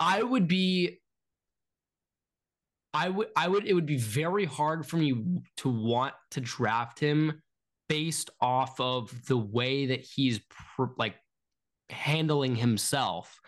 I 0.00 0.24
would 0.24 0.48
be 0.48 0.98
I 2.96 3.10
would 3.10 3.28
I 3.36 3.46
would 3.46 3.66
it 3.66 3.74
would 3.74 3.84
be 3.84 3.98
very 3.98 4.46
hard 4.46 4.86
for 4.86 4.96
me 4.96 5.42
to 5.58 5.68
want 5.68 6.14
to 6.30 6.40
draft 6.40 6.98
him 6.98 7.42
based 7.90 8.30
off 8.40 8.80
of 8.80 9.26
the 9.26 9.36
way 9.36 9.86
that 9.86 10.00
he's 10.00 10.40
pr- 10.48 10.94
like 10.96 11.14
handling 11.90 12.56
himself 12.56 13.38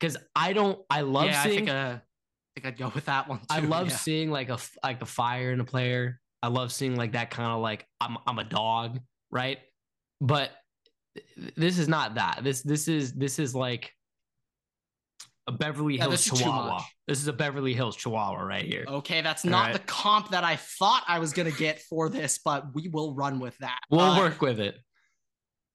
cuz 0.00 0.16
I 0.34 0.54
don't 0.54 0.80
I 0.88 1.02
love 1.02 1.26
yeah, 1.26 1.42
I 1.42 1.44
seeing 1.44 1.66
think, 1.66 1.68
uh, 1.68 1.98
I 1.98 2.60
think 2.60 2.66
I'd 2.66 2.78
go 2.78 2.90
with 2.94 3.04
that 3.04 3.28
one. 3.28 3.40
Too. 3.40 3.46
I 3.50 3.58
love 3.58 3.90
yeah. 3.90 3.96
seeing 3.96 4.30
like 4.30 4.48
a 4.48 4.58
like 4.82 5.02
a 5.02 5.06
fire 5.06 5.52
in 5.52 5.60
a 5.60 5.64
player. 5.64 6.18
I 6.42 6.48
love 6.48 6.72
seeing 6.72 6.96
like 6.96 7.12
that 7.12 7.30
kind 7.30 7.52
of 7.52 7.60
like 7.60 7.86
I'm 8.00 8.16
I'm 8.26 8.38
a 8.38 8.44
dog, 8.44 9.00
right? 9.30 9.58
But 10.22 10.50
this 11.56 11.78
is 11.78 11.88
not 11.88 12.14
that. 12.14 12.40
This 12.42 12.62
this 12.62 12.88
is 12.88 13.12
this 13.12 13.38
is 13.38 13.54
like 13.54 13.92
a 15.46 15.52
Beverly 15.52 15.96
Yeah, 15.96 16.04
Hills 16.08 16.24
Chihuahua. 16.24 16.82
This 17.06 17.20
is 17.20 17.28
a 17.28 17.32
Beverly 17.32 17.74
Hills 17.74 17.96
Chihuahua 17.96 18.40
right 18.42 18.64
here. 18.64 18.84
Okay, 18.88 19.20
that's 19.20 19.44
not 19.44 19.66
right. 19.66 19.72
the 19.74 19.78
comp 19.80 20.30
that 20.30 20.42
I 20.44 20.56
thought 20.56 21.04
I 21.06 21.18
was 21.18 21.32
gonna 21.32 21.50
get 21.50 21.80
for 21.82 22.08
this, 22.08 22.38
but 22.44 22.74
we 22.74 22.88
will 22.88 23.14
run 23.14 23.40
with 23.40 23.56
that. 23.58 23.78
We'll 23.90 24.00
Uh, 24.00 24.18
work 24.18 24.40
with 24.40 24.58
it. 24.60 24.76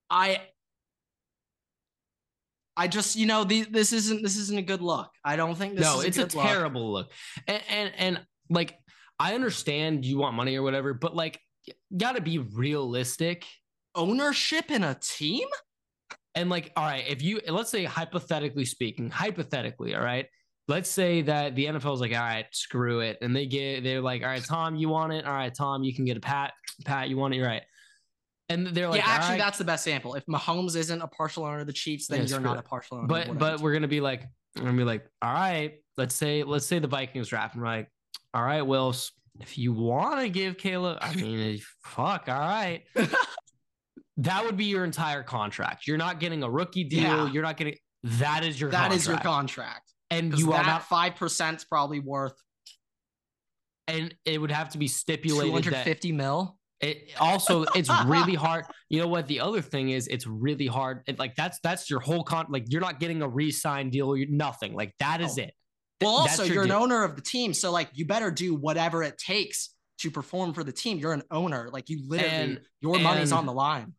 I 0.10 0.42
I 2.76 2.88
just 2.88 3.16
you 3.16 3.26
know 3.26 3.44
the, 3.44 3.64
this 3.64 3.94
isn't 3.94 4.24
this 4.24 4.38
isn't 4.38 4.58
a 4.58 4.62
good 4.64 4.82
look. 4.82 5.12
I 5.24 5.36
don't 5.36 5.56
think 5.56 5.76
this 5.76 5.84
no, 5.86 6.00
is 6.00 6.06
it's 6.06 6.18
a, 6.18 6.22
good 6.24 6.34
look. 6.36 6.46
terrible 6.46 6.92
look. 6.94 7.12
And, 7.48 7.62
and 7.70 7.94
and 7.98 8.26
like 8.50 8.76
I 9.20 9.36
understand 9.36 10.06
you 10.06 10.18
want 10.18 10.36
money 10.36 10.56
or 10.56 10.64
whatever, 10.64 10.94
but 10.94 11.16
like 11.16 11.40
gotta 11.96 12.22
be 12.22 12.38
realistic. 12.40 13.46
ownership 13.96 14.72
in 14.72 14.84
a 14.84 14.96
team. 15.02 15.48
And 16.36 16.50
like, 16.50 16.72
all 16.78 16.86
right, 16.86 17.04
if 17.08 17.22
you 17.22 17.40
let's 17.48 17.70
say 17.70 17.86
hypothetically 17.86 18.66
speaking, 18.66 19.10
hypothetically, 19.10 19.96
all 19.96 20.04
right, 20.04 20.28
let's 20.68 20.90
say 20.90 21.22
that 21.24 21.56
the 21.56 21.66
NFL 21.66 21.96
is 21.96 22.00
like, 22.02 22.14
all 22.14 22.20
right, 22.20 22.46
screw 22.52 23.00
it, 23.00 23.18
and 23.22 23.36
they 23.36 23.46
get 23.46 23.84
they're 23.84 24.02
like, 24.02 24.22
all 24.22 24.30
right, 24.30 24.44
Tom, 24.44 24.76
you 24.76 24.90
want 24.90 25.12
it? 25.14 25.26
All 25.26 25.34
right, 25.34 25.54
Tom, 25.54 25.84
you 25.84 25.94
can 25.94 26.06
get 26.06 26.18
a 26.18 26.22
pat. 26.22 26.54
Pat, 26.86 27.10
you 27.10 27.18
want 27.18 27.34
it? 27.34 27.38
You're 27.38 27.48
right. 27.48 27.64
And 28.48 28.68
they're 28.68 28.88
like, 28.88 29.02
yeah, 29.02 29.08
actually, 29.10 29.32
right, 29.34 29.40
that's 29.40 29.58
the 29.60 29.64
best 29.64 29.84
sample. 29.84 30.16
If 30.16 30.26
Mahomes 30.26 30.76
isn't 30.76 31.02
a 31.02 31.08
partial 31.08 31.46
owner 31.46 31.60
of 31.60 31.68
the 31.68 31.74
Chiefs, 31.74 32.08
then 32.08 32.22
Yeah, 32.22 32.28
you're 32.28 32.40
not 32.40 32.58
it. 32.58 32.62
a 32.62 32.64
partial 32.64 32.98
owner. 32.98 33.08
but 33.08 33.38
but 33.38 33.60
we're 33.62 33.74
gonna 33.74 33.88
be 33.88 34.02
like, 34.02 34.24
we're 34.56 34.66
gonna 34.66 34.78
be 34.78 34.84
like, 34.84 35.06
all 35.22 35.34
right, 35.34 35.76
let's 35.98 36.16
say 36.16 36.44
let's 36.44 36.66
say 36.66 36.80
the 36.80 36.88
Vikings 36.88 37.28
draft, 37.28 37.56
and 37.56 37.64
we're 37.64 37.70
like, 37.70 37.92
all 38.34 38.44
right, 38.44 38.62
Wills, 38.62 39.12
if 39.40 39.58
you 39.58 39.74
want 39.74 40.20
to 40.22 40.30
give 40.30 40.58
Caleb, 40.58 40.98
I 41.02 41.14
mean, 41.16 41.60
fuck, 41.84 42.26
all 42.28 42.40
right. 42.40 42.84
That 44.24 44.44
would 44.46 44.58
be 44.58 44.66
your 44.66 44.84
entire 44.84 45.24
contract. 45.24 45.88
You're 45.88 45.98
not 45.98 46.20
getting 46.20 46.44
a 46.44 46.50
rookie 46.50 46.84
deal. 46.84 47.02
Yeah. 47.02 47.32
You're 47.32 47.44
not 47.44 47.58
getting 47.58 47.76
that 48.04 48.44
is 48.44 48.60
your 48.60 48.70
that 48.72 48.90
contract. 48.90 49.02
is 49.02 49.08
your 49.08 49.18
contract. 49.20 49.94
and 50.12 50.38
you 50.40 50.52
are 50.54 50.60
that 50.64 50.66
not 50.66 50.84
five 50.84 51.16
percent 51.16 51.58
is 51.58 51.66
probably 51.66 52.00
worth 52.00 52.34
and 53.88 54.14
it 54.26 54.40
would 54.40 54.52
have 54.52 54.70
to 54.70 54.78
be 54.78 54.88
stipulated 54.88 55.52
hundred 55.54 55.74
that 55.74 56.04
mil. 56.14 56.58
it 56.80 57.12
also 57.20 57.64
it's 57.76 57.90
really 58.06 58.36
hard 58.46 58.66
you 58.90 59.00
know 59.02 59.08
what 59.08 59.28
the 59.28 59.40
other 59.42 59.62
thing 59.62 59.90
is 59.90 60.08
it's 60.08 60.26
really 60.28 60.68
hard 60.68 61.02
it, 61.08 61.20
like 61.20 61.36
that's 61.36 61.60
that's 61.62 61.90
your 61.90 62.00
whole 62.00 62.24
con 62.24 62.46
like 62.50 62.66
you're 62.70 62.82
not 62.82 63.00
getting 63.00 63.22
a 63.22 63.28
re-sign 63.28 63.90
deal 63.90 64.16
you're 64.16 64.30
nothing 64.30 64.74
like 64.74 64.94
that 65.00 65.20
is 65.22 65.38
Oh. 65.38 65.44
it 65.44 65.54
Well, 66.02 66.12
also 66.12 66.44
your 66.44 66.54
you're 66.56 66.64
an 66.64 66.72
owner 66.72 67.04
of 67.04 67.16
the 67.18 67.22
team, 67.22 67.54
so 67.54 67.72
like 67.72 67.90
you 67.94 68.06
better 68.06 68.32
do 68.32 68.56
whatever 68.56 69.04
it 69.04 69.18
takes 69.18 69.72
to 70.00 70.10
perform 70.10 70.54
for 70.54 70.64
the 70.64 70.72
team. 70.72 70.98
You're 71.00 71.12
an 71.12 71.24
owner, 71.30 71.70
like 71.74 71.90
you 71.90 72.00
literally 72.08 72.34
And- 72.34 72.62
your 72.80 72.98
money's 73.00 73.34
on 73.34 73.46
the 73.46 73.52
line. 73.52 73.94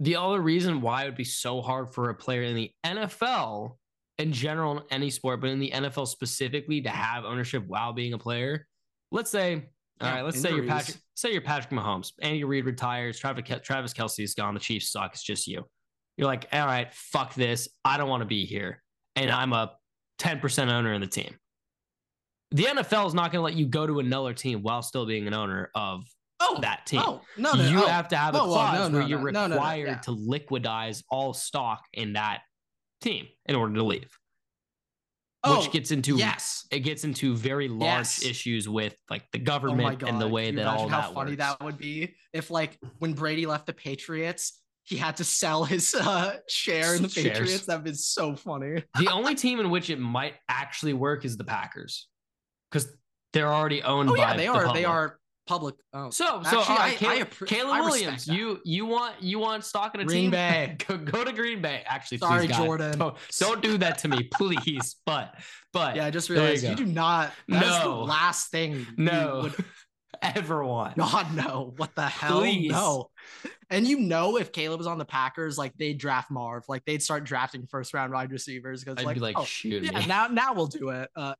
The 0.00 0.16
other 0.16 0.40
reason 0.40 0.80
why 0.80 1.02
it 1.02 1.06
would 1.06 1.16
be 1.16 1.24
so 1.24 1.62
hard 1.62 1.94
for 1.94 2.10
a 2.10 2.14
player 2.14 2.42
in 2.42 2.54
the 2.54 2.70
NFL 2.84 3.76
in 4.18 4.32
general 4.32 4.78
in 4.78 4.84
any 4.90 5.10
sport 5.10 5.40
but 5.40 5.50
in 5.50 5.58
the 5.58 5.70
NFL 5.70 6.08
specifically 6.08 6.80
to 6.82 6.88
have 6.88 7.24
ownership 7.24 7.64
while 7.66 7.92
being 7.92 8.12
a 8.12 8.18
player. 8.18 8.66
Let's 9.10 9.30
say 9.30 9.54
all 10.00 10.08
Yeah, 10.08 10.14
right 10.16 10.24
let's 10.24 10.40
say 10.40 10.50
you're 10.50 10.64
injuries. 10.64 10.84
Patrick 10.84 10.96
say 11.14 11.32
you're 11.32 11.42
Patrick 11.42 11.72
Mahomes 11.72 12.12
Andy 12.20 12.44
Reid 12.44 12.64
retires 12.64 13.18
Travis 13.18 13.44
Travis 13.62 13.92
Kelce 13.92 14.22
is 14.24 14.34
gone 14.34 14.54
the 14.54 14.60
Chiefs 14.60 14.90
suck 14.90 15.12
it's 15.12 15.22
just 15.22 15.46
you. 15.46 15.64
You're 16.16 16.26
like 16.26 16.48
all 16.52 16.66
right 16.66 16.92
fuck 16.92 17.34
this 17.34 17.68
I 17.84 17.98
don't 17.98 18.08
want 18.08 18.22
to 18.22 18.26
be 18.26 18.44
here 18.46 18.82
and 19.16 19.30
I'm 19.30 19.52
a 19.52 19.72
10% 20.18 20.70
owner 20.70 20.92
in 20.92 21.00
the 21.00 21.06
team. 21.06 21.34
The 22.52 22.64
NFL 22.64 23.08
is 23.08 23.14
not 23.14 23.32
going 23.32 23.40
to 23.40 23.44
let 23.44 23.54
you 23.54 23.66
go 23.66 23.86
to 23.86 23.98
another 23.98 24.32
team 24.32 24.62
while 24.62 24.82
still 24.82 25.04
being 25.04 25.26
an 25.26 25.34
owner 25.34 25.70
of 25.74 26.04
Oh, 26.38 26.58
that 26.60 26.84
team 26.86 27.00
oh 27.02 27.22
no, 27.38 27.52
no, 27.54 27.68
you 27.68 27.82
oh. 27.82 27.86
have 27.86 28.08
to 28.08 28.16
have 28.16 28.34
a 28.34 28.38
clause 28.40 28.90
where 28.92 29.02
you're 29.02 29.18
required 29.18 29.86
yeah. 29.88 29.96
to 30.00 30.10
liquidize 30.10 31.02
all 31.10 31.32
stock 31.32 31.84
in 31.94 32.12
that 32.12 32.42
team 33.00 33.26
in 33.46 33.56
order 33.56 33.74
to 33.74 33.82
leave, 33.82 34.18
oh, 35.44 35.58
which 35.60 35.70
gets 35.70 35.90
into 35.92 36.16
yes. 36.16 36.66
it 36.70 36.80
gets 36.80 37.04
into 37.04 37.34
very 37.34 37.68
large 37.68 37.80
Yes. 37.80 38.24
issues 38.24 38.68
with 38.68 38.94
like 39.08 39.24
the 39.32 39.38
Oh 39.40 39.44
government 39.44 40.00
god! 40.00 40.10
and 40.10 40.20
the 40.20 40.28
way 40.28 40.50
that 40.50 40.66
all 40.66 40.88
how 40.88 41.00
that 41.02 41.14
funny 41.14 41.30
works. 41.32 41.38
that 41.38 41.62
would 41.62 41.78
be 41.78 42.14
if, 42.34 42.50
like, 42.50 42.78
when 42.98 43.14
Brady 43.14 43.46
left 43.46 43.64
the 43.66 43.72
Patriots, 43.72 44.60
he 44.82 44.96
had 44.96 45.16
to 45.16 45.24
sell 45.24 45.64
his 45.64 45.94
uh, 45.94 46.36
share 46.48 46.94
in 46.94 47.02
the 47.02 47.08
Shares. 47.08 47.28
Patriots. 47.38 47.66
That'd 47.66 47.84
be 47.84 47.94
so 47.94 48.36
funny. 48.36 48.82
the 48.98 49.08
only 49.10 49.34
team 49.34 49.58
in 49.58 49.70
which 49.70 49.88
it 49.88 49.98
might 49.98 50.34
actually 50.50 50.92
work 50.92 51.24
is 51.24 51.36
the 51.38 51.44
Packers 51.44 52.08
because 52.70 52.94
they're 53.32 53.52
already 53.52 53.82
owned 53.82 54.10
Oh 54.10 54.16
by 54.16 54.32
yeah, 54.32 54.36
they 54.36 54.46
the 54.46 54.52
are. 54.52 54.74
They 54.74 54.84
are 54.84 55.18
public. 55.46 55.74
Oh, 55.92 56.10
So, 56.10 56.24
so 56.24 56.36
Actually, 56.40 56.58
all 56.58 56.64
right, 56.66 56.80
I- 56.80 56.86
I 56.86 56.94
Caleb, 56.94 57.30
appre- 57.30 57.46
Caleb 57.46 57.74
I 57.74 57.80
Williams, 57.82 58.26
you 58.28 58.60
you 58.64 58.86
want 58.86 59.22
you 59.22 59.38
want 59.38 59.64
stock 59.64 59.94
in 59.94 60.00
a 60.00 60.04
team. 60.04 60.08
Green 60.08 60.22
team? 60.24 60.30
Bay. 60.32 60.76
Go, 60.88 60.96
go 60.98 61.24
to 61.24 61.32
Green 61.32 61.62
Bay. 61.62 61.82
Actually, 61.86 62.18
Sorry, 62.18 62.46
please, 62.46 62.56
God, 62.56 62.64
Jordan. 62.64 62.98
Don't, 62.98 63.16
don't 63.38 63.62
do 63.62 63.78
that 63.78 63.98
to 63.98 64.08
me, 64.08 64.28
please. 64.34 64.96
But 65.06 65.34
but 65.72 65.96
yeah. 65.96 66.06
I 66.06 66.10
just 66.10 66.28
There 66.28 66.36
you 66.36 66.42
realized 66.42 66.64
you, 66.64 66.74
do 66.74 66.86
not. 66.86 67.32
That's 67.48 67.66
No. 67.84 68.00
the 68.00 68.04
last 68.04 68.50
thing. 68.50 68.86
No. 68.96 69.36
You 69.36 69.42
would 69.42 69.54
ever 70.22 70.64
want. 70.64 70.96
not 70.98 71.32
know 71.34 71.74
what 71.76 71.94
the 71.94 72.06
hell. 72.06 72.40
Please. 72.40 72.70
No. 72.72 73.10
And 73.68 73.86
you 73.86 73.98
know, 73.98 74.36
if 74.38 74.52
Caleb 74.52 74.78
was 74.78 74.86
on 74.86 74.98
the 74.98 75.04
Packers, 75.04 75.58
like 75.58 75.72
they'd 75.76 75.98
draft 75.98 76.30
Marv, 76.30 76.64
like 76.68 76.84
they'd 76.84 77.02
start 77.02 77.24
drafting 77.24 77.66
first 77.66 77.92
round 77.94 78.12
wide 78.12 78.30
receivers 78.30 78.84
because 78.84 79.04
like, 79.04 79.14
be 79.14 79.20
like, 79.20 79.38
oh, 79.38 79.44
shoot 79.44 79.82
yeah, 79.82 79.98
me. 79.98 80.06
now 80.06 80.28
now 80.28 80.54
we'll 80.54 80.66
do 80.68 80.90
it. 80.90 81.10
Uh, 81.16 81.34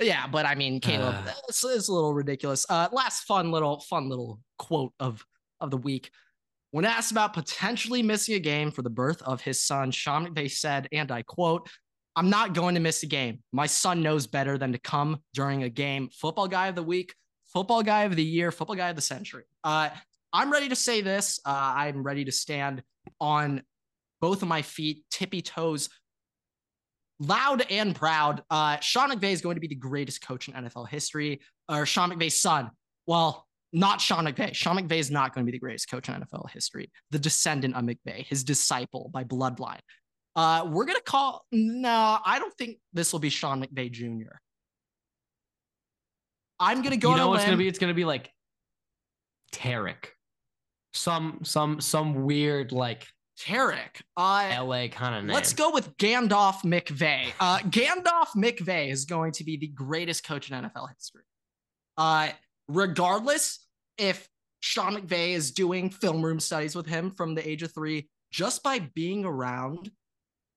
yeah, 0.00 0.26
but 0.26 0.46
I 0.46 0.54
mean, 0.54 0.80
Caleb, 0.80 1.14
Uh. 1.26 1.32
it's, 1.48 1.64
it's 1.64 1.88
a 1.88 1.92
little 1.92 2.14
ridiculous. 2.14 2.66
Uh, 2.68 2.88
last 2.92 3.24
fun 3.24 3.50
little 3.50 3.80
fun 3.80 4.08
little 4.08 4.40
quote 4.58 4.92
of 4.98 5.24
of 5.60 5.70
the 5.70 5.76
week. 5.76 6.10
When 6.72 6.84
asked 6.84 7.12
about 7.12 7.34
potentially 7.34 8.02
missing 8.02 8.34
a 8.34 8.40
game 8.40 8.72
for 8.72 8.82
the 8.82 8.90
birth 8.90 9.22
of 9.22 9.40
his 9.40 9.62
son, 9.62 9.92
Sean 9.92 10.26
McVay 10.26 10.50
said, 10.50 10.88
and 10.90 11.12
I 11.12 11.22
quote, 11.22 11.68
I'm 12.16 12.30
not 12.30 12.52
going 12.52 12.74
to 12.74 12.80
miss 12.80 13.02
a 13.04 13.06
game. 13.06 13.40
My 13.52 13.66
son 13.66 14.02
knows 14.02 14.26
better 14.26 14.58
than 14.58 14.72
to 14.72 14.78
come 14.78 15.20
during 15.34 15.62
a 15.62 15.68
game. 15.68 16.08
Football 16.12 16.48
guy 16.48 16.66
of 16.66 16.74
the 16.74 16.82
week, 16.82 17.14
football 17.46 17.82
guy 17.84 18.02
of 18.04 18.16
the 18.16 18.24
year, 18.24 18.50
football 18.50 18.74
guy 18.76 18.88
of 18.88 18.96
the 18.96 19.02
century. 19.02 19.44
Uh, 19.62 19.90
I'm 20.32 20.50
ready 20.50 20.68
to 20.68 20.74
say 20.76 21.00
this. 21.00 21.38
Uh, 21.44 21.50
I'm 21.76 22.02
ready 22.02 22.24
to 22.24 22.32
stand 22.32 22.82
on 23.20 23.62
both 24.20 24.42
of 24.42 24.48
my 24.48 24.62
feet, 24.62 25.04
tippy 25.12 25.42
toes, 25.42 25.88
loud 27.24 27.64
and 27.70 27.94
proud. 27.94 28.42
Uh, 28.50 28.78
Sean 28.80 29.10
McVay 29.10 29.32
is 29.32 29.40
going 29.40 29.56
to 29.56 29.60
be 29.60 29.68
the 29.68 29.74
greatest 29.74 30.26
coach 30.26 30.48
in 30.48 30.54
NFL 30.54 30.88
history, 30.88 31.40
or 31.68 31.86
Sean 31.86 32.10
McVay's 32.10 32.40
son. 32.40 32.70
Well, 33.06 33.46
not 33.72 34.00
Sean 34.00 34.24
McVay. 34.24 34.54
Sean 34.54 34.78
McVay 34.78 34.98
is 34.98 35.10
not 35.10 35.34
going 35.34 35.44
to 35.44 35.50
be 35.50 35.56
the 35.56 35.60
greatest 35.60 35.90
coach 35.90 36.08
in 36.08 36.14
NFL 36.14 36.50
history. 36.50 36.90
The 37.10 37.18
descendant 37.18 37.74
of 37.74 37.84
McVay, 37.84 38.24
his 38.26 38.44
disciple 38.44 39.10
by 39.12 39.24
bloodline. 39.24 39.80
Uh, 40.36 40.66
we're 40.68 40.84
gonna 40.84 41.00
call. 41.00 41.44
No, 41.52 42.18
I 42.24 42.38
don't 42.38 42.52
think 42.54 42.78
this 42.92 43.12
will 43.12 43.20
be 43.20 43.30
Sean 43.30 43.64
McVay 43.64 43.90
Jr. 43.90 44.36
I'm 46.58 46.82
gonna 46.82 46.96
go 46.96 47.10
you 47.10 47.16
know 47.16 47.28
what's 47.28 47.44
gonna 47.44 47.56
be? 47.56 47.68
It's 47.68 47.78
gonna 47.78 47.94
be 47.94 48.04
like 48.04 48.30
Tarek. 49.52 50.06
Some 50.92 51.40
some 51.44 51.80
some 51.80 52.24
weird 52.24 52.72
like 52.72 53.06
Tarek. 53.40 54.02
Uh, 54.16 54.64
LA 54.64 54.88
kind 54.88 55.14
of 55.14 55.24
name. 55.24 55.34
Let's 55.34 55.52
go 55.52 55.70
with 55.70 55.96
Gandalf 55.96 56.62
McVay. 56.62 57.32
Uh, 57.40 57.58
Gandalf 57.58 58.28
McVay 58.36 58.90
is 58.90 59.04
going 59.04 59.32
to 59.32 59.44
be 59.44 59.56
the 59.56 59.68
greatest 59.68 60.24
coach 60.24 60.50
in 60.50 60.62
NFL 60.62 60.88
history. 60.94 61.22
Uh, 61.96 62.28
regardless 62.68 63.66
if 63.98 64.28
Sean 64.60 64.96
McVay 64.96 65.30
is 65.30 65.50
doing 65.50 65.90
film 65.90 66.22
room 66.22 66.40
studies 66.40 66.74
with 66.74 66.86
him 66.86 67.10
from 67.10 67.34
the 67.34 67.46
age 67.46 67.62
of 67.62 67.72
three, 67.72 68.08
just 68.30 68.62
by 68.62 68.78
being 68.94 69.24
around 69.24 69.90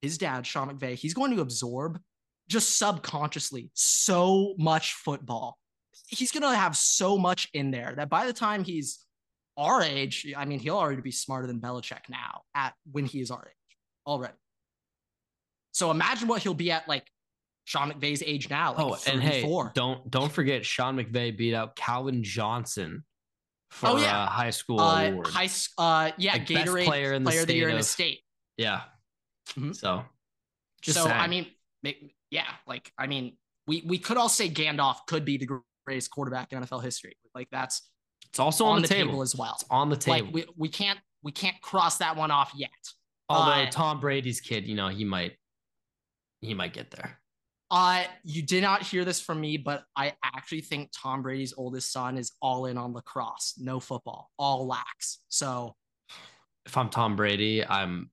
his 0.02 0.18
dad, 0.18 0.46
Sean 0.46 0.70
McVay, 0.70 0.96
he's 0.96 1.14
going 1.14 1.36
to 1.36 1.42
absorb 1.42 2.00
just 2.48 2.78
subconsciously 2.78 3.70
so 3.74 4.56
much 4.58 4.94
football. 4.94 5.58
He's 6.08 6.32
going 6.32 6.44
to 6.44 6.58
have 6.58 6.78
so 6.78 7.18
much 7.18 7.50
in 7.54 7.72
there 7.72 7.94
that 7.98 8.10
by 8.10 8.26
the 8.26 8.34
time 8.34 8.64
he's 8.64 9.00
our 9.58 9.82
age, 9.82 10.32
I 10.38 10.46
mean, 10.46 10.60
he'll 10.60 10.78
already 10.78 11.02
be 11.02 11.12
smarter 11.12 11.48
than 11.48 11.60
Belichick 11.60 12.10
now 12.10 12.42
at 12.56 12.74
when 12.92 13.06
he 13.06 13.20
is 13.22 13.32
our 13.32 13.46
age 13.48 13.78
already. 14.06 14.34
So 15.72 15.92
imagine 15.92 16.28
what 16.28 16.42
he'll 16.44 16.54
be 16.54 16.72
at 16.72 16.88
like 16.88 17.08
Sean 17.66 17.92
McVay's 17.92 18.24
age 18.26 18.50
now. 18.50 18.74
Like 18.74 18.80
Oh, 18.86 18.98
and 19.12 19.22
hey, 19.22 19.42
34. 19.42 19.72
don't 19.76 20.10
don't 20.10 20.32
forget 20.32 20.66
Sean 20.66 20.98
McVay 20.98 21.36
beat 21.38 21.54
out 21.54 21.76
Calvin 21.76 22.24
Johnson 22.24 23.04
for 23.72 23.90
Oh, 23.90 23.98
yeah. 23.98 24.28
high 24.28 24.50
school 24.52 24.80
uh, 24.80 25.08
award. 25.08 25.28
high, 25.28 25.50
uh, 25.78 26.12
yeah, 26.18 26.34
Like, 26.34 26.46
Gatorade 26.48 26.86
player 26.86 27.14
in 27.14 27.24
the 27.24 27.30
player 27.30 27.42
of 27.42 27.48
the 27.48 27.52
state 27.54 27.58
year 27.58 27.70
in 27.70 27.78
the 27.78 27.84
state. 27.84 28.22
yeah. 28.58 28.82
Mhm. 29.50 29.76
So 29.76 30.06
just 30.82 30.98
so 30.98 31.06
saying. 31.06 31.18
I 31.20 31.28
mean, 31.28 31.48
yeah, 32.32 32.48
like 32.66 32.92
I 32.98 33.08
mean, 33.08 33.38
we 33.68 33.84
we 33.86 33.98
could 33.98 34.18
all 34.18 34.30
say 34.30 34.50
Gandalf 34.50 35.06
could 35.08 35.26
be 35.26 35.38
the 35.38 35.48
greatest 35.86 36.12
quarterback 36.12 36.52
in 36.54 36.62
NFL 36.64 36.82
history. 36.84 37.18
Like 37.36 37.48
that's 37.52 37.90
it's 38.30 38.40
also 38.40 38.66
on, 38.66 38.78
on, 38.78 38.82
the 38.82 38.88
table. 38.88 39.10
table. 39.12 39.22
as 39.22 39.36
well. 39.36 39.54
It's 39.56 39.66
on 39.70 39.90
the 39.90 39.96
table. 39.96 40.26
Like 40.26 40.34
we, 40.34 40.46
we 40.56 40.70
can't 40.70 41.00
we 41.24 41.32
can't 41.32 41.60
cross 41.62 41.98
that 41.98 42.16
one 42.16 42.32
off 42.32 42.52
yet. 42.56 42.70
Although 43.30 43.52
uh, 43.52 43.70
Tom 43.70 44.00
Brady's 44.00 44.40
kid, 44.40 44.66
you 44.66 44.76
know, 44.76 44.88
he 44.88 45.04
might 45.04 45.34
he 46.42 46.54
might 46.54 46.74
get 46.74 46.92
there. 46.92 47.20
Uh, 47.70 48.04
you 48.24 48.42
did 48.42 48.62
not 48.62 48.82
hear 48.82 49.04
this 49.04 49.20
from 49.20 49.42
me, 49.42 49.58
but 49.58 49.84
I 49.96 50.14
actually 50.24 50.62
think 50.62 50.90
Tom 50.96 51.22
Brady's 51.22 51.54
oldest 51.58 51.92
son 51.92 52.18
is 52.18 52.32
all 52.42 52.66
in 52.68 52.78
on 52.78 52.94
lacrosse, 52.94 53.56
no 53.58 53.80
football, 53.82 54.32
all 54.40 54.66
lax. 54.66 55.20
So 55.28 55.76
If 56.66 56.78
I'm 56.78 56.90
Tom 56.90 57.18
Brady, 57.18 57.66
I'm 57.66 58.10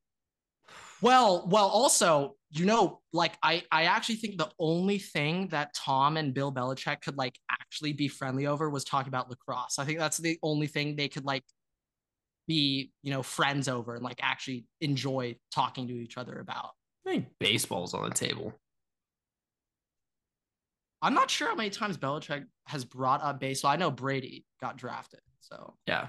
Well, 1.00 1.46
well, 1.48 1.66
also, 1.66 2.36
you 2.50 2.66
know, 2.66 3.00
like 3.12 3.32
I, 3.42 3.64
I 3.70 3.84
actually 3.84 4.16
think 4.16 4.38
the 4.38 4.50
only 4.58 4.98
thing 4.98 5.48
that 5.48 5.74
Tom 5.74 6.16
and 6.16 6.32
Bill 6.32 6.52
Belichick 6.52 7.02
could 7.02 7.16
like 7.16 7.38
actually 7.50 7.92
be 7.92 8.08
friendly 8.08 8.46
over 8.46 8.70
was 8.70 8.84
talking 8.84 9.08
about 9.08 9.28
lacrosse. 9.28 9.78
I 9.78 9.84
think 9.84 9.98
that's 9.98 10.18
the 10.18 10.38
only 10.42 10.66
thing 10.66 10.96
they 10.96 11.08
could 11.08 11.24
like 11.24 11.44
be, 12.46 12.92
you 13.02 13.10
know, 13.10 13.22
friends 13.22 13.68
over 13.68 13.94
and 13.94 14.04
like 14.04 14.20
actually 14.22 14.66
enjoy 14.80 15.36
talking 15.52 15.88
to 15.88 15.94
each 15.94 16.16
other 16.16 16.38
about. 16.38 16.70
I 17.06 17.10
think 17.10 17.26
baseball's 17.38 17.92
on 17.92 18.08
the 18.08 18.14
table. 18.14 18.54
I'm 21.02 21.12
not 21.12 21.30
sure 21.30 21.48
how 21.48 21.54
many 21.54 21.68
times 21.68 21.98
Belichick 21.98 22.46
has 22.66 22.84
brought 22.84 23.22
up 23.22 23.38
baseball. 23.38 23.72
I 23.72 23.76
know 23.76 23.90
Brady 23.90 24.46
got 24.60 24.78
drafted, 24.78 25.20
so 25.40 25.74
Yeah. 25.86 26.08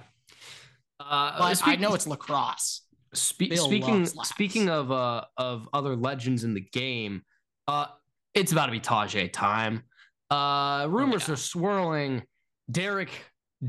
Uh, 0.99 1.37
but 1.37 1.61
I 1.67 1.75
know 1.75 1.93
it's 1.93 2.07
lacrosse. 2.07 2.84
Spe- 3.15 3.53
speaking 3.55 4.05
speaking 4.05 4.69
of 4.69 4.91
uh 4.91 5.23
of 5.37 5.67
other 5.73 5.95
legends 5.95 6.43
in 6.43 6.53
the 6.53 6.61
game, 6.73 7.21
uh 7.67 7.87
it's 8.33 8.51
about 8.51 8.67
to 8.67 8.71
be 8.71 8.79
Tyjae 8.79 9.31
time. 9.31 9.83
Uh 10.29 10.87
rumors 10.89 11.27
yeah. 11.27 11.33
are 11.33 11.37
swirling. 11.37 12.23
Derek 12.69 13.09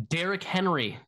Derrick 0.08 0.42
Henry 0.42 0.98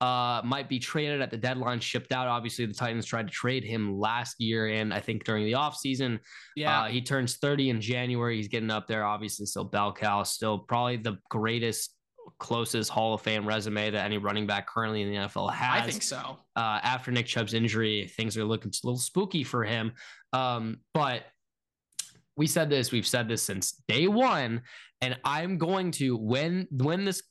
uh 0.00 0.40
might 0.44 0.68
be 0.68 0.78
traded 0.78 1.20
at 1.20 1.30
the 1.30 1.36
deadline, 1.36 1.80
shipped 1.80 2.12
out. 2.12 2.26
Obviously, 2.26 2.64
the 2.64 2.72
Titans 2.72 3.04
tried 3.04 3.26
to 3.26 3.32
trade 3.32 3.64
him 3.64 3.98
last 3.98 4.40
year 4.40 4.68
and 4.68 4.94
I 4.94 5.00
think 5.00 5.24
during 5.24 5.44
the 5.44 5.52
offseason. 5.52 6.20
Yeah, 6.56 6.82
Uh, 6.82 6.88
he 6.88 7.02
turns 7.02 7.36
30 7.36 7.70
in 7.70 7.80
January. 7.80 8.36
He's 8.36 8.48
getting 8.48 8.70
up 8.70 8.86
there. 8.86 9.04
Obviously, 9.04 9.44
still 9.46 9.64
bell 9.64 9.92
cow, 9.92 10.22
still 10.22 10.58
probably 10.58 10.96
the 10.96 11.18
greatest, 11.28 11.94
closest 12.40 12.90
Hall 12.90 13.14
of 13.14 13.20
Fame 13.20 13.46
resume 13.46 13.90
that 13.90 14.04
any 14.04 14.18
running 14.18 14.46
back 14.46 14.66
currently 14.66 15.02
in 15.02 15.10
the 15.10 15.16
NFL 15.16 15.52
has 15.52 15.82
I 15.84 15.86
think 15.86 16.02
so. 16.02 16.38
uh, 16.56 16.80
after 16.82 17.12
Nick 17.12 17.26
Chubb's 17.26 17.54
injury, 17.54 18.08
things 18.16 18.36
are 18.36 18.44
looking 18.44 18.70
a 18.72 18.86
little 18.86 18.98
spooky 18.98 19.44
for 19.44 19.62
him. 19.64 19.92
Um, 20.32 20.78
but 20.94 21.22
we 22.36 22.46
said 22.46 22.70
this, 22.70 22.90
we've 22.90 23.06
said 23.06 23.28
this 23.28 23.42
since 23.42 23.82
day 23.86 24.08
one, 24.08 24.62
and 25.00 25.16
I'm 25.24 25.58
going 25.58 25.90
to 25.92 26.16
when 26.16 26.66
when 26.70 27.04
this 27.04 27.22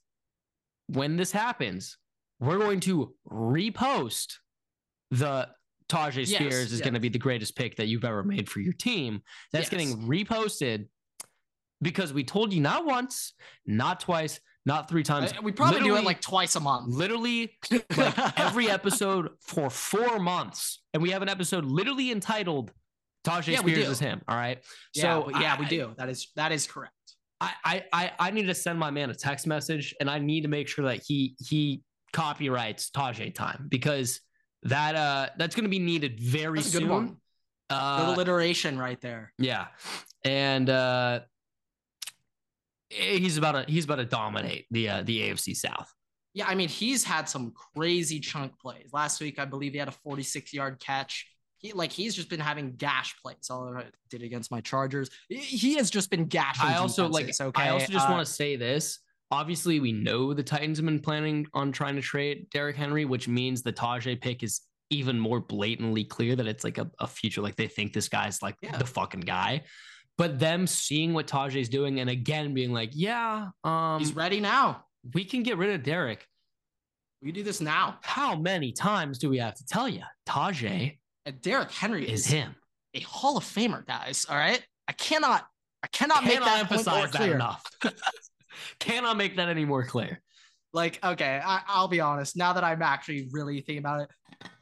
when 0.88 1.18
this 1.18 1.32
happens, 1.32 1.97
we're 2.39 2.57
going 2.60 2.80
to 2.82 3.14
repost 3.32 4.36
the 5.12 5.49
Tyjae 5.89 6.18
Yes, 6.28 6.30
Spears 6.30 6.72
is 6.72 6.80
yeah. 6.80 6.86
going 6.86 6.93
to 6.93 6.99
be 6.99 7.10
the 7.10 7.18
greatest 7.20 7.55
pick 7.55 7.76
that 7.78 7.88
you've 7.88 8.05
ever 8.05 8.24
made 8.24 8.47
for 8.49 8.60
your 8.60 8.74
team. 8.74 9.22
That's 9.51 9.64
Yes. 9.64 9.70
getting 9.72 10.07
reposted 10.07 10.88
because 11.82 12.14
we 12.14 12.24
told 12.24 12.53
you 12.53 12.62
not 12.62 12.86
once, 12.86 13.34
not 13.66 13.99
twice, 13.99 14.39
not 14.70 14.88
three 14.88 15.01
times. 15.03 15.34
We 15.41 15.51
probably 15.51 15.82
do 15.82 15.95
it 15.95 16.03
like 16.03 16.22
twice 16.22 16.55
a 16.55 16.59
month. 16.59 16.93
literally 16.93 17.57
like 17.97 18.39
every 18.39 18.70
episode 18.70 19.32
for 19.41 19.70
four 19.70 20.20
months, 20.20 20.82
and 20.93 21.01
we 21.01 21.09
have 21.09 21.24
an 21.24 21.30
episode 21.30 21.65
literally 21.65 22.11
entitled 22.11 22.72
"Tyjae 23.26 23.53
Yeah, 23.53 23.59
Spears 23.59 23.89
is 23.89 23.99
him." 23.99 24.22
All 24.28 24.38
right, 24.38 24.59
yeah, 24.93 25.01
so 25.01 25.32
yeah, 25.39 25.59
we 25.59 25.65
do. 25.65 25.93
That 25.97 26.07
is 26.09 26.28
that 26.36 26.51
is 26.51 26.67
correct. 26.67 26.93
I, 27.41 27.51
I 27.65 27.84
I 27.91 28.11
I 28.20 28.32
need 28.32 28.45
to 28.45 28.53
send 28.53 28.78
my 28.78 28.91
man 28.91 29.09
a 29.09 29.15
text 29.15 29.47
message, 29.47 29.95
and 29.99 30.09
I 30.09 30.20
need 30.20 30.41
to 30.41 30.49
make 30.49 30.67
sure 30.67 30.86
that 30.86 31.01
he 31.03 31.36
he 31.39 31.82
copyrights 32.13 32.91
Tyjae 32.91 33.34
time 33.34 33.65
because 33.70 34.22
that 34.63 34.95
uh 34.95 35.30
that's 35.38 35.55
going 35.55 35.63
to 35.65 35.70
be 35.70 35.80
needed 35.80 36.20
very 36.20 36.59
That's 36.59 36.76
a 36.76 36.80
good 36.80 36.88
soon. 36.88 37.17
Uh, 37.72 38.13
alliteration 38.15 38.80
right 38.80 38.99
there. 38.99 39.32
yeah, 39.38 39.67
and 40.26 40.70
uh, 40.70 41.20
he's 42.90 43.38
about 43.38 43.52
to 43.68 43.72
he's 43.72 43.86
about 43.86 43.98
to 43.98 44.06
dominate 44.06 44.66
the 44.72 44.90
uh, 44.90 45.04
the 45.04 45.22
AFC 45.30 45.56
South. 45.56 45.92
Yeah, 46.34 46.48
I 46.48 46.56
mean, 46.56 46.70
he's 46.70 47.04
had 47.04 47.28
some 47.28 47.54
crazy 47.76 48.20
chunk 48.20 48.58
plays. 48.60 48.90
Last 48.94 49.20
week, 49.20 49.40
I 49.40 49.46
believe 49.46 49.74
he 49.74 49.80
had 49.80 49.88
a 49.88 49.92
46 49.92 50.54
yard 50.54 50.80
catch. 50.80 51.28
He 51.58 51.74
like 51.74 51.92
he's 51.92 52.16
just 52.16 52.30
been 52.30 52.40
having 52.40 52.76
gash 52.76 53.16
plays. 53.22 53.50
All 53.50 53.76
I 53.76 53.86
did 54.10 54.22
against 54.24 54.52
my 54.52 54.62
Chargers. 54.62 55.10
He- 55.28 55.76
has 55.76 55.90
just 55.90 56.10
been 56.10 56.26
gashing. 56.26 56.68
I 56.70 56.78
also 56.78 57.08
like. 57.10 57.30
Okay, 57.40 57.64
I 57.64 57.70
also 57.70 57.92
just 57.92 58.08
Uh, 58.08 58.12
want 58.12 58.26
to 58.26 58.32
say 58.32 58.56
this. 58.56 59.00
Obviously, 59.32 59.80
we 59.80 59.92
know 59.92 60.34
the 60.34 60.42
Titans 60.44 60.78
have 60.80 60.86
been 60.86 61.00
planning 61.00 61.46
on 61.54 61.72
trying 61.72 61.96
to 61.96 62.02
trade 62.02 62.48
Derrick 62.52 62.76
Henry, 62.76 63.06
which 63.06 63.28
means 63.28 63.62
the 63.62 63.74
Tyjae 63.74 64.20
pick 64.20 64.42
is 64.42 64.62
even 64.90 65.20
more 65.20 65.40
blatantly 65.40 66.04
clear 66.04 66.36
that 66.36 66.48
it's 66.48 66.64
like 66.64 66.78
a, 66.80 66.90
a 67.00 67.06
future. 67.08 67.42
Like 67.42 67.56
they 67.56 67.68
think 67.68 67.94
this 67.94 68.10
guy's 68.10 68.42
like 68.42 68.56
Yeah. 68.62 68.76
the 68.78 68.86
fucking 68.88 69.20
guy. 69.22 69.64
But 70.20 70.38
them 70.38 70.67
seeing 70.67 71.13
what 71.13 71.28
Tyjae's 71.28 71.70
doing 71.70 72.01
and 72.01 72.09
again 72.09 72.53
being 72.53 72.74
like, 72.74 72.91
yeah, 72.93 73.47
um, 73.63 73.99
he's 73.99 74.13
ready 74.13 74.41
now. 74.41 74.84
we 75.13 75.24
can 75.24 75.43
get 75.43 75.57
rid 75.57 75.74
of 75.74 75.82
Derrick. 75.82 76.28
We 77.22 77.32
do 77.32 77.41
this 77.41 77.61
now. 77.61 77.99
How 78.01 78.36
many 78.36 78.74
times 78.74 79.17
do 79.17 79.30
we 79.30 79.38
have 79.38 79.55
to 79.55 79.65
tell 79.65 79.88
you? 79.88 80.01
Tyjae 80.28 80.97
And 81.26 81.41
Derrick 81.41 81.72
Henry 81.72 82.03
is 82.03 82.26
is 82.26 82.34
him. 82.34 82.53
a 82.93 82.99
Hall 82.99 83.38
of 83.38 83.45
Famer, 83.45 83.88
guys. 83.88 84.26
All 84.30 84.36
right, 84.36 84.61
I 84.89 84.91
cannot, 84.91 85.47
I 85.84 85.88
cannot 85.88 86.26
make 86.26 86.34
Cannot 86.34 86.45
that 86.45 86.67
point 86.70 86.86
more 86.86 86.97
emphasize 86.97 87.11
that 87.13 87.30
enough. 87.30 87.63
Cannot 88.82 89.15
make 89.15 89.38
that 89.38 89.47
any 89.47 89.63
more 89.63 89.86
clear. 89.86 90.22
Like, 90.74 90.99
okay, 91.01 91.39
I, 91.43 91.61
I'll 91.65 91.88
be 91.88 92.01
honest. 92.01 92.36
Now 92.36 92.51
that 92.51 92.63
I'm 92.65 92.82
actually 92.82 93.30
really 93.32 93.61
thinking 93.61 93.78
about 93.78 94.01
it, 94.01 94.09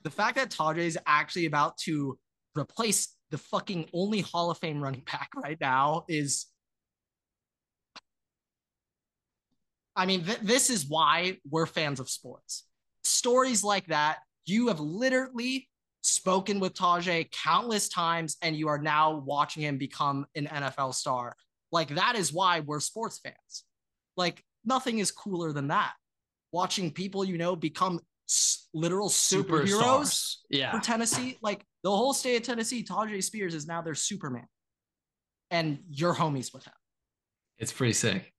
the 0.03 0.11
fact 0.11 0.35
that 0.35 0.51
Tyjae 0.51 0.77
is 0.77 0.99
actually 1.07 1.47
about 1.47 1.79
to 1.79 2.15
replace 2.55 3.16
the 3.31 3.37
fucking 3.37 3.89
only 3.93 4.21
Hall 4.21 4.51
of 4.51 4.57
Fame 4.57 4.81
running 4.81 5.03
back 5.11 5.29
right 5.35 5.57
now 5.59 6.05
is. 6.07 6.47
I 9.95 10.05
mean, 10.05 10.23
th- 10.23 10.39
this 10.39 10.69
is 10.69 10.85
why 10.87 11.37
we're 11.49 11.65
fans 11.65 11.99
of 11.99 12.09
sports. 12.09 12.65
Stories 13.03 13.63
like 13.63 13.87
that, 13.87 14.17
you 14.45 14.67
have 14.67 14.79
literally 14.79 15.67
spoken 16.01 16.59
with 16.59 16.73
Tyjae 16.75 17.31
countless 17.31 17.89
times, 17.89 18.37
and 18.41 18.55
you 18.55 18.67
are 18.67 18.77
now 18.77 19.17
watching 19.25 19.63
him 19.63 19.77
become 19.77 20.25
an 20.35 20.45
NFL 20.47 20.93
star. 20.93 21.35
Like, 21.71 21.89
that 21.95 22.15
is 22.15 22.31
why 22.31 22.59
we're 22.61 22.79
sports 22.79 23.19
fans. 23.19 23.63
Like, 24.15 24.43
nothing 24.63 24.99
is 24.99 25.11
cooler 25.11 25.51
than 25.51 25.69
that. 25.69 25.93
Watching 26.51 26.91
people 26.91 27.25
you 27.25 27.37
know 27.37 27.55
become 27.55 27.99
s- 28.29 28.67
literal 28.73 29.09
superheroes 29.09 29.67
Superstars. 29.67 30.35
Yeah. 30.49 30.71
for 30.71 30.79
Tennessee. 30.79 31.37
Like 31.41 31.65
the 31.87 31.95
whole 31.95 32.13
state 32.13 32.35
of 32.35 32.43
Tennessee, 32.43 32.83
Tyjae 32.83 33.23
Spears 33.23 33.55
is 33.55 33.65
now 33.65 33.81
their 33.81 33.95
Superman, 33.95 34.45
and 35.51 35.79
you're 35.89 36.13
homies 36.13 36.53
with 36.53 36.65
him. 36.65 36.73
It's 37.59 37.71
pretty 37.71 37.93
sick. 37.93 38.33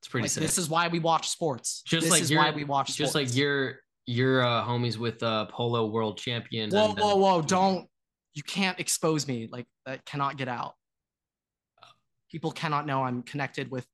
It's 0.00 0.06
pretty 0.08 0.22
Like, 0.26 0.30
sick. 0.30 0.42
this 0.44 0.56
is 0.56 0.68
why 0.68 0.86
we 0.86 1.00
watch 1.00 1.28
sports. 1.28 1.82
Just 1.84 2.04
this 2.04 2.10
like 2.12 2.22
is 2.22 2.30
you're- 2.30 2.44
why 2.44 2.52
we 2.52 2.62
watch. 2.62 2.94
just 2.94 3.16
like 3.16 3.26
sports. 3.26 3.36
you're 3.36 3.80
you're 4.06 4.40
uh, 4.46 4.64
homies 4.64 4.98
with 4.98 5.20
uh, 5.20 5.46
polo 5.46 5.86
world 5.86 6.16
champion. 6.16 6.70
Whoa, 6.70 6.90
and, 6.90 6.98
whoa, 7.00 7.16
whoa! 7.16 7.42
Don't 7.42 7.88
you 8.34 8.44
can't 8.44 8.78
expose 8.78 9.26
me 9.26 9.48
like 9.50 9.66
that. 9.84 10.04
Cannot 10.04 10.36
get 10.36 10.46
out. 10.46 10.74
People 12.30 12.52
cannot 12.52 12.86
know 12.86 13.02
I'm 13.02 13.24
connected 13.24 13.68
with 13.68 13.84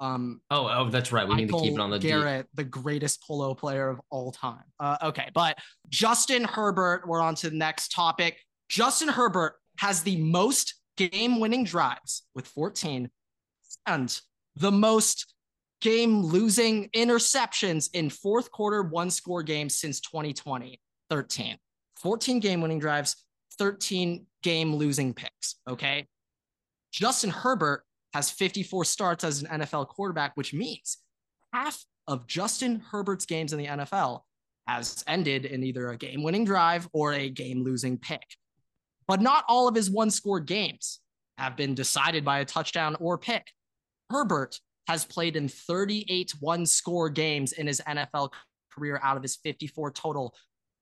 um 0.00 0.40
Oh, 0.50 0.68
oh, 0.68 0.90
that's 0.90 1.12
right. 1.12 1.28
We 1.28 1.34
need 1.34 1.48
to 1.48 1.60
keep 1.60 1.74
it 1.74 1.80
on 1.80 1.90
the 1.90 1.98
deep. 1.98 2.10
Garrett, 2.10 2.46
the 2.54 2.64
greatest 2.64 3.22
polo 3.22 3.54
player 3.54 3.88
of 3.88 4.00
all 4.10 4.32
time. 4.32 4.64
Uh, 4.78 4.96
okay, 5.02 5.28
but 5.34 5.58
Justin 5.88 6.44
Herbert, 6.44 7.06
we're 7.06 7.20
on 7.20 7.34
to 7.36 7.50
the 7.50 7.56
next 7.56 7.92
topic. 7.92 8.38
Justin 8.68 9.08
Herbert 9.08 9.54
has 9.78 10.02
the 10.02 10.16
most 10.16 10.74
game-winning 10.96 11.64
drives 11.64 12.24
with 12.34 12.46
14 12.46 13.10
and 13.86 14.20
the 14.56 14.70
most 14.70 15.34
game-losing 15.80 16.88
interceptions 16.90 17.88
in 17.94 18.10
fourth 18.10 18.50
quarter 18.50 18.82
one-score 18.82 19.42
games 19.42 19.76
since 19.76 20.00
2020, 20.00 20.80
13. 21.08 21.56
14 21.96 22.40
game-winning 22.40 22.78
drives, 22.78 23.24
13 23.58 24.26
game-losing 24.42 25.14
picks, 25.14 25.56
okay? 25.68 26.06
Justin 26.92 27.30
Herbert 27.30 27.84
has 28.14 28.30
54 28.30 28.84
starts 28.84 29.24
as 29.24 29.42
an 29.42 29.60
NFL 29.60 29.88
quarterback, 29.88 30.32
which 30.36 30.52
means 30.52 30.98
half 31.52 31.84
of 32.06 32.26
Justin 32.26 32.82
Herbert's 32.90 33.26
games 33.26 33.52
in 33.52 33.58
the 33.58 33.66
NFL 33.66 34.22
has 34.66 35.02
ended 35.06 35.46
in 35.46 35.62
either 35.62 35.88
a 35.88 35.96
game 35.96 36.22
winning 36.22 36.44
drive 36.44 36.88
or 36.92 37.12
a 37.12 37.28
game 37.28 37.62
losing 37.62 37.98
pick. 37.98 38.22
But 39.06 39.20
not 39.20 39.44
all 39.48 39.68
of 39.68 39.74
his 39.74 39.90
one 39.90 40.10
score 40.10 40.40
games 40.40 41.00
have 41.38 41.56
been 41.56 41.74
decided 41.74 42.24
by 42.24 42.40
a 42.40 42.44
touchdown 42.44 42.96
or 43.00 43.18
pick. 43.18 43.50
Herbert 44.10 44.58
has 44.86 45.04
played 45.04 45.36
in 45.36 45.48
38 45.48 46.34
one 46.40 46.66
score 46.66 47.08
games 47.08 47.52
in 47.52 47.66
his 47.66 47.80
NFL 47.86 48.32
career 48.72 49.00
out 49.02 49.16
of 49.16 49.22
his 49.22 49.36
54 49.36 49.92
total, 49.92 50.34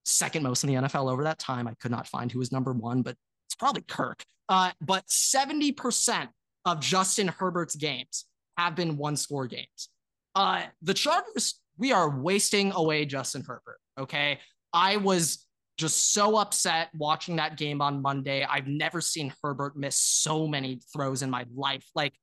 second 0.04 0.42
most 0.42 0.64
in 0.64 0.68
the 0.68 0.88
NFL 0.88 1.10
over 1.10 1.24
that 1.24 1.38
time. 1.38 1.68
I 1.68 1.74
could 1.80 1.90
not 1.90 2.06
find 2.06 2.30
who 2.30 2.38
was 2.38 2.52
number 2.52 2.72
one, 2.72 3.02
but 3.02 3.16
it's 3.46 3.54
probably 3.54 3.82
Kirk. 3.82 4.24
Uh, 4.48 4.72
but 4.80 5.06
70% 5.06 6.28
of 6.68 6.80
Justin 6.80 7.28
Herbert's 7.28 7.76
games 7.76 8.26
have 8.56 8.76
been 8.76 8.96
one 8.96 9.16
score 9.16 9.46
games. 9.46 9.88
Uh, 10.34 10.64
the 10.82 10.94
Chargers, 10.94 11.60
we 11.78 11.92
are 11.92 12.20
wasting 12.20 12.72
away 12.72 13.04
Justin 13.04 13.42
Herbert. 13.46 13.78
Okay. 13.98 14.38
I 14.72 14.98
was 14.98 15.46
just 15.78 16.12
so 16.12 16.36
upset 16.36 16.90
watching 16.94 17.36
that 17.36 17.56
game 17.56 17.80
on 17.80 18.02
Monday. 18.02 18.44
I've 18.44 18.66
never 18.66 19.00
seen 19.00 19.32
Herbert 19.42 19.76
miss 19.76 19.98
so 19.98 20.46
many 20.46 20.80
throws 20.92 21.22
in 21.22 21.30
my 21.30 21.46
life. 21.54 21.86
Like, 21.94 22.14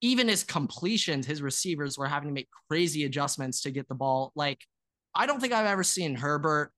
even 0.00 0.28
his 0.28 0.44
completions, 0.44 1.26
his 1.26 1.42
receivers 1.42 1.98
were 1.98 2.06
having 2.06 2.28
to 2.28 2.34
make 2.34 2.48
crazy 2.68 3.04
adjustments 3.04 3.62
to 3.62 3.70
get 3.70 3.88
the 3.88 3.94
ball. 3.94 4.32
Like, 4.34 4.60
I 5.14 5.26
don't 5.26 5.40
think 5.40 5.52
I've 5.52 5.66
ever 5.66 5.84
seen 5.84 6.14
Herbert 6.14 6.72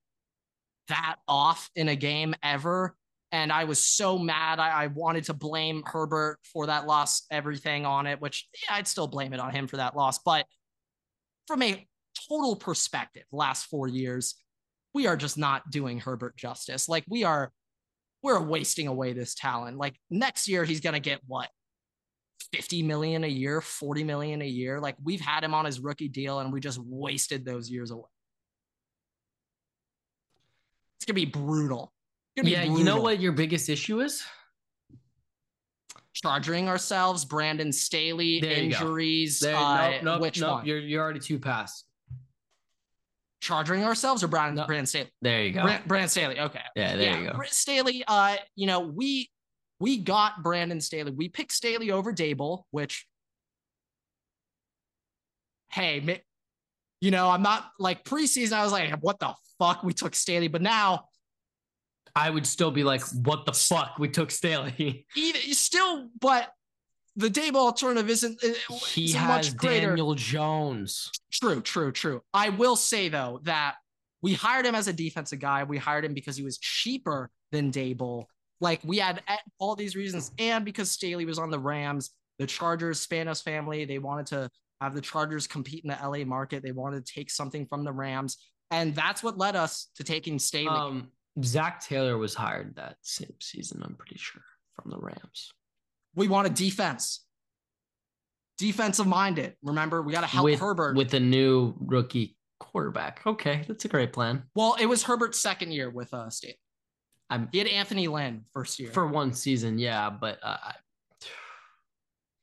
that 0.88 1.16
off 1.26 1.70
in 1.74 1.88
a 1.88 1.96
game 1.96 2.34
ever. 2.42 2.94
And 3.32 3.52
I 3.52 3.64
was 3.64 3.82
so 3.82 4.18
mad. 4.18 4.58
I, 4.58 4.84
I 4.84 4.86
wanted 4.88 5.24
to 5.24 5.34
blame 5.34 5.82
Herbert 5.84 6.38
for 6.44 6.66
that 6.66 6.86
loss, 6.86 7.24
everything 7.30 7.84
on 7.84 8.06
it, 8.06 8.20
which 8.20 8.48
yeah, 8.62 8.76
I'd 8.76 8.86
still 8.86 9.08
blame 9.08 9.32
it 9.32 9.40
on 9.40 9.52
him 9.52 9.66
for 9.66 9.76
that 9.78 9.96
loss. 9.96 10.18
But 10.20 10.46
from 11.46 11.62
a 11.62 11.86
total 12.28 12.56
perspective, 12.56 13.24
last 13.32 13.66
four 13.66 13.88
years, 13.88 14.36
we 14.94 15.06
are 15.06 15.16
just 15.16 15.36
not 15.36 15.70
doing 15.70 15.98
Herbert 15.98 16.36
justice. 16.36 16.88
Like 16.88 17.04
we 17.08 17.24
are, 17.24 17.52
we're 18.22 18.40
wasting 18.40 18.86
away 18.86 19.12
this 19.12 19.34
talent. 19.34 19.76
Like 19.76 19.96
next 20.08 20.48
year, 20.48 20.64
he's 20.64 20.80
gonna 20.80 21.00
get 21.00 21.20
what 21.26 21.48
50 22.52 22.82
million 22.82 23.24
a 23.24 23.28
year, 23.28 23.60
40 23.60 24.04
million 24.04 24.40
a 24.42 24.46
year. 24.46 24.80
Like 24.80 24.96
we've 25.02 25.20
had 25.20 25.44
him 25.44 25.54
on 25.54 25.64
his 25.64 25.80
rookie 25.80 26.08
deal 26.08 26.40
and 26.40 26.52
we 26.52 26.60
just 26.60 26.78
wasted 26.78 27.44
those 27.44 27.70
years 27.70 27.90
away. 27.90 28.08
It's 30.96 31.04
gonna 31.04 31.14
be 31.14 31.26
brutal. 31.26 31.92
Yeah, 32.36 32.64
be 32.64 32.68
you 32.70 32.84
know 32.84 33.00
what 33.00 33.20
your 33.20 33.32
biggest 33.32 33.68
issue 33.68 34.00
is? 34.00 34.22
Charging 36.12 36.68
ourselves, 36.68 37.24
Brandon 37.24 37.72
Staley, 37.72 38.40
There 38.40 38.52
injuries. 38.52 39.40
There, 39.40 39.56
uh, 39.56 39.90
nope, 39.90 40.02
nope, 40.02 40.20
which 40.20 40.40
nope, 40.40 40.50
one? 40.50 40.66
You're 40.66 40.78
you're 40.78 41.02
already 41.02 41.20
two 41.20 41.38
past. 41.38 41.84
Charging 43.40 43.84
ourselves 43.84 44.24
or 44.24 44.28
Brandon, 44.28 44.56
No. 44.56 44.66
Brandon 44.66 44.86
Staley? 44.86 45.10
There 45.22 45.44
you 45.44 45.52
go. 45.52 45.62
Brand, 45.62 45.84
Brandon 45.86 46.08
Staley. 46.08 46.40
Okay. 46.40 46.60
yeah, 46.74 46.96
there 46.96 47.10
yeah, 47.10 47.18
you 47.18 47.26
go. 47.26 47.32
Brandon 47.32 47.52
Staley, 47.52 48.04
uh, 48.08 48.36
you 48.54 48.66
know, 48.66 48.80
we 48.80 49.30
we 49.78 49.98
got 49.98 50.42
Brandon 50.42 50.80
Staley. 50.80 51.12
We 51.12 51.28
picked 51.28 51.52
Staley 51.52 51.90
over 51.90 52.12
Daboll, 52.12 52.62
which 52.70 53.06
hey, 55.70 56.22
you 57.00 57.10
know, 57.10 57.28
I'm 57.28 57.42
not 57.42 57.70
like 57.78 58.04
preseason, 58.04 58.54
I 58.54 58.62
was 58.62 58.72
like, 58.72 58.90
what 59.00 59.18
the 59.20 59.34
fuck? 59.58 59.82
We 59.82 59.92
took 59.92 60.14
Staley, 60.14 60.48
but 60.48 60.62
now 60.62 61.04
I 62.16 62.30
would 62.30 62.46
still 62.46 62.70
be 62.70 62.82
like, 62.82 63.02
what 63.22 63.44
the 63.44 63.52
fuck? 63.52 63.98
We 63.98 64.08
took 64.08 64.30
Staley. 64.30 65.06
even 65.16 65.40
still, 65.52 66.08
but 66.18 66.50
the 67.14 67.28
Daboll 67.28 67.56
alternative 67.56 68.08
isn't 68.08 68.42
uh, 68.42 68.74
He 68.86 69.04
isn't 69.06 69.20
has 69.20 69.48
much 69.50 69.56
greater. 69.56 69.88
Daniel 69.88 70.14
Jones. 70.14 71.10
True, 71.30 71.60
true, 71.60 71.92
true. 71.92 72.22
I 72.32 72.48
will 72.48 72.74
say 72.74 73.10
though 73.10 73.40
that 73.44 73.74
we 74.22 74.32
hired 74.32 74.64
him 74.64 74.74
as 74.74 74.88
a 74.88 74.94
defensive 74.94 75.40
guy. 75.40 75.64
We 75.64 75.76
hired 75.76 76.06
him 76.06 76.14
because 76.14 76.36
he 76.36 76.42
was 76.42 76.58
cheaper 76.58 77.30
than 77.52 77.70
Daboll. 77.70 78.24
Like 78.60 78.80
we 78.82 78.96
had 78.96 79.22
all 79.58 79.76
these 79.76 79.94
reasons, 79.94 80.32
and 80.38 80.64
because 80.64 80.90
Staley 80.90 81.26
was 81.26 81.38
on 81.38 81.50
the 81.50 81.58
Rams, 81.58 82.10
the 82.38 82.46
Chargers, 82.46 83.06
Spanos 83.06 83.42
family, 83.42 83.84
they 83.84 83.98
wanted 83.98 84.26
to 84.28 84.50
have 84.80 84.94
the 84.94 85.02
Chargers 85.02 85.46
compete 85.46 85.84
in 85.84 85.90
the 85.90 85.98
LA 86.02 86.24
market. 86.24 86.62
They 86.62 86.72
wanted 86.72 87.04
to 87.04 87.12
take 87.12 87.30
something 87.30 87.66
from 87.66 87.84
the 87.84 87.92
Rams, 87.92 88.38
and 88.70 88.94
that's 88.94 89.22
what 89.22 89.36
led 89.36 89.54
us 89.54 89.90
to 89.96 90.04
taking 90.04 90.38
Staley. 90.38 90.68
Um, 90.68 91.08
Zac 91.44 91.80
Taylor 91.84 92.16
was 92.18 92.34
hired 92.34 92.76
that 92.76 92.96
same 93.02 93.34
season, 93.40 93.82
I'm 93.84 93.94
pretty 93.94 94.16
sure, 94.18 94.42
from 94.74 94.90
the 94.90 94.98
Rams. 94.98 95.52
we 96.14 96.28
want 96.28 96.46
a 96.46 96.50
defense, 96.50 97.24
defensive 98.58 99.06
minded. 99.06 99.54
Remember, 99.62 100.02
we 100.02 100.12
got 100.12 100.22
to 100.22 100.26
help 100.26 100.44
with, 100.44 100.60
Herbert. 100.60 100.96
with 100.96 101.12
a 101.14 101.20
new 101.20 101.74
rookie 101.78 102.36
quarterback. 102.58 103.20
Okay, 103.26 103.62
that's 103.68 103.84
a 103.84 103.88
great 103.88 104.12
plan. 104.12 104.44
well, 104.54 104.76
it 104.80 104.86
was 104.86 105.02
Herbert's 105.02 105.38
second 105.38 105.72
year 105.72 105.90
with 105.90 106.12
uh, 106.14 106.30
Staley. 106.30 106.58
I'm 107.28 107.48
He 107.52 107.58
had 107.58 107.66
Anthony 107.66 108.08
Lynn 108.08 108.44
first 108.54 108.78
year. 108.78 108.90
for 108.92 109.06
one 109.06 109.32
season, 109.32 109.78
yeah, 109.78 110.08
but 110.10 110.38
uh, 110.42 110.56
I- 110.62 110.74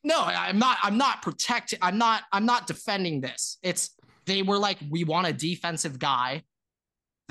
no 0.06 0.20
i'm 0.22 0.60
not 0.60 0.78
i'm 0.84 0.98
not 0.98 1.22
protecting 1.22 1.80
i'm 1.82 1.98
not 1.98 2.24
i'm 2.34 2.46
not 2.46 2.68
defending 2.68 3.22
this 3.22 3.58
it's 3.64 3.92
they 4.26 4.42
were 4.42 4.58
like 4.58 4.78
we 4.90 5.06
want 5.06 5.26
a 5.26 5.32
defensive 5.32 5.98
guy 5.98 6.44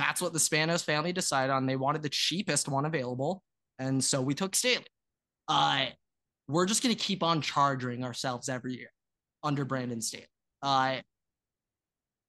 that's 0.02 0.20
what 0.20 0.32
the 0.32 0.38
spanos 0.38 0.84
family 0.84 1.12
decided 1.12 1.52
on 1.52 1.66
they 1.66 1.76
wanted 1.76 2.02
the 2.02 2.08
cheapest 2.08 2.68
one 2.68 2.84
available 2.84 3.42
and 3.78 4.02
so 4.02 4.20
we 4.20 4.34
took 4.34 4.54
staley 4.54 4.84
uh 5.48 5.86
we're 6.48 6.66
just 6.66 6.82
going 6.82 6.94
to 6.94 7.00
keep 7.00 7.22
on 7.22 7.40
charging 7.40 8.04
ourselves 8.04 8.48
every 8.48 8.76
year 8.76 8.90
under 9.42 9.64
brandon 9.64 10.00
staley 10.00 10.26
uh 10.62 10.96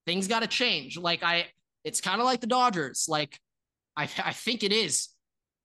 things 0.05 0.27
got 0.27 0.41
to 0.41 0.47
change 0.47 0.97
like 0.97 1.23
i 1.23 1.45
it's 1.83 2.01
kind 2.01 2.21
of 2.21 2.25
like 2.25 2.39
the 2.39 2.47
dodgers 2.47 3.05
like 3.09 3.37
i 3.97 4.03
i 4.23 4.31
think 4.31 4.63
it 4.63 4.71
is 4.71 5.09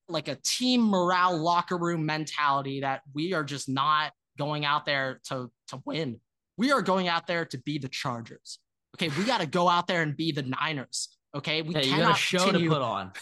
like 0.09 0.29
a 0.29 0.39
team 0.43 0.83
morale 0.83 1.37
locker 1.37 1.77
room 1.77 2.07
mentality 2.07 2.81
that 2.81 3.03
we 3.15 3.35
are 3.35 3.45
just 3.45 3.69
not 3.69 4.13
going 4.39 4.65
out 4.65 4.87
there 4.87 5.21
to 5.25 5.51
to 5.69 5.83
win. 5.85 6.21
We 6.57 6.73
are 6.73 6.81
going 6.81 7.09
out 7.09 7.27
there 7.27 7.45
to 7.45 7.59
be 7.59 7.79
the 7.79 7.89
Chargers. 7.89 8.59
Okay, 8.97 9.15
we 9.19 9.25
got 9.25 9.41
to 9.41 9.47
go 9.47 9.69
out 9.69 9.87
there 9.87 10.03
and 10.03 10.17
be 10.17 10.33
the 10.33 10.43
Niners. 10.43 11.18
Okay, 11.37 11.63
we 11.63 11.75
yeah, 11.75 11.81
you 11.81 11.91
got 11.91 11.97
cannot 11.97 12.17
a 12.17 12.19
show 12.19 12.39
continue, 12.45 12.69
to 12.69 12.75
put 12.75 12.83
on. 12.83 13.13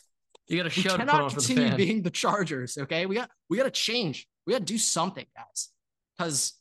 You 0.48 0.56
got 0.62 0.66
a 0.66 0.68
we 0.76 0.82
show 0.82 0.90
to 0.90 0.98
put 0.98 1.08
cannot 1.08 1.22
on 1.22 1.30
for 1.30 1.40
the 1.40 1.46
continue 1.46 1.68
fans. 1.70 1.76
being 1.76 2.02
the 2.02 2.10
Chargers. 2.10 2.78
Okay, 2.78 3.06
we 3.06 3.14
got 3.14 3.30
we 3.50 3.56
got 3.56 3.64
to 3.64 3.70
change. 3.70 4.26
We 4.46 4.52
got 4.52 4.60
to 4.60 4.64
do 4.64 4.78
something, 4.78 5.26
guys, 5.36 5.70
because 6.16 6.52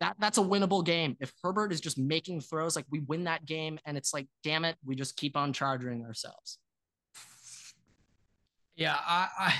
that 0.00 0.16
that's 0.18 0.38
a 0.38 0.42
winnable 0.42 0.84
game. 0.84 1.16
If 1.20 1.32
Herbert 1.42 1.72
is 1.72 1.80
just 1.80 1.98
making 1.98 2.40
throws, 2.42 2.76
like 2.76 2.86
we 2.90 3.00
win 3.00 3.24
that 3.24 3.46
game, 3.46 3.78
and 3.84 3.96
it's 3.96 4.14
like, 4.14 4.28
damn 4.44 4.64
it, 4.64 4.76
we 4.84 4.94
just 4.94 5.16
keep 5.16 5.36
on 5.36 5.52
charging 5.52 6.04
ourselves. 6.04 6.58
Yeah, 8.76 8.96
I, 8.96 9.28
I 9.38 9.54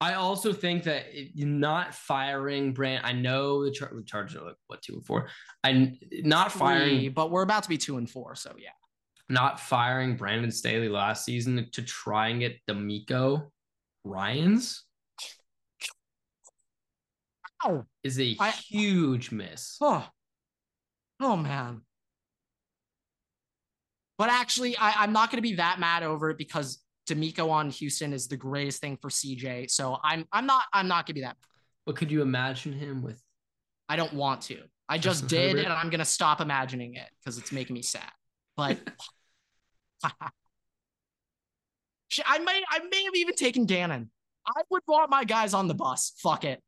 I 0.00 0.14
also 0.14 0.52
think 0.52 0.84
that 0.84 1.06
not 1.34 1.94
firing 1.94 2.72
Brand. 2.72 3.04
I 3.04 3.12
know 3.12 3.64
the, 3.64 3.70
char- 3.70 3.92
the 3.92 4.02
Chargers 4.02 4.40
are 4.40 4.46
like 4.46 4.56
what 4.68 4.80
two 4.80 4.94
and 4.94 5.04
four. 5.04 5.28
I 5.62 5.98
not 6.22 6.52
Three, 6.52 6.58
firing 6.58 7.12
but 7.12 7.30
we're 7.30 7.42
about 7.42 7.64
to 7.64 7.68
be 7.68 7.76
two 7.76 7.98
and 7.98 8.08
four, 8.08 8.34
so 8.34 8.54
yeah. 8.58 8.70
Not 9.30 9.60
firing 9.60 10.16
Brandon 10.16 10.50
Staley 10.50 10.88
last 10.88 11.24
season 11.24 11.68
to 11.72 11.82
try 11.82 12.28
and 12.28 12.40
get 12.40 12.58
DeMeco 12.68 13.48
Ryans 14.04 14.84
Ow. 17.64 17.84
is 18.02 18.18
a 18.18 18.36
I- 18.40 18.50
huge 18.50 19.30
miss. 19.30 19.76
Oh, 19.80 20.06
oh 21.20 21.36
man. 21.36 21.82
But 24.18 24.30
actually, 24.30 24.76
I, 24.76 25.02
I'm 25.02 25.12
not 25.12 25.30
going 25.30 25.38
to 25.38 25.48
be 25.48 25.54
that 25.54 25.80
mad 25.80 26.02
over 26.02 26.30
it 26.30 26.36
because 26.36 26.82
DeMeco 27.08 27.50
on 27.50 27.70
Houston 27.70 28.12
is 28.12 28.28
the 28.28 28.36
greatest 28.36 28.80
thing 28.80 28.98
for 29.00 29.08
CJ. 29.08 29.70
So 29.70 29.96
I'm 30.02 30.26
I'm 30.32 30.44
not 30.46 30.64
I'm 30.72 30.88
not 30.88 31.06
going 31.06 31.14
to 31.14 31.14
be 31.14 31.20
that. 31.22 31.36
But 31.86 31.96
could 31.96 32.10
you 32.10 32.20
imagine 32.22 32.72
him 32.72 33.02
with? 33.02 33.22
I 33.88 33.96
don't 33.96 34.12
want 34.12 34.42
to. 34.42 34.58
I 34.88 34.98
just 34.98 35.22
Justin 35.22 35.28
did, 35.38 35.48
Herbert? 35.50 35.64
and 35.64 35.72
I'm 35.72 35.88
going 35.88 36.00
to 36.00 36.04
stop 36.04 36.40
imagining 36.40 36.94
it 36.96 37.08
because 37.18 37.38
it's 37.38 37.52
making 37.52 37.74
me 37.74 37.82
sad. 37.82 38.10
But 38.56 38.78
I 42.26 42.38
may 42.38 42.62
I 42.68 42.80
may 42.90 43.04
have 43.04 43.14
even 43.14 43.34
taken 43.34 43.66
Gannon. 43.66 44.10
I 44.46 44.62
would 44.70 44.82
want 44.88 45.10
my 45.10 45.24
guys 45.24 45.54
on 45.54 45.68
the 45.68 45.74
bus. 45.74 46.12
Fuck 46.18 46.44
it. 46.44 46.60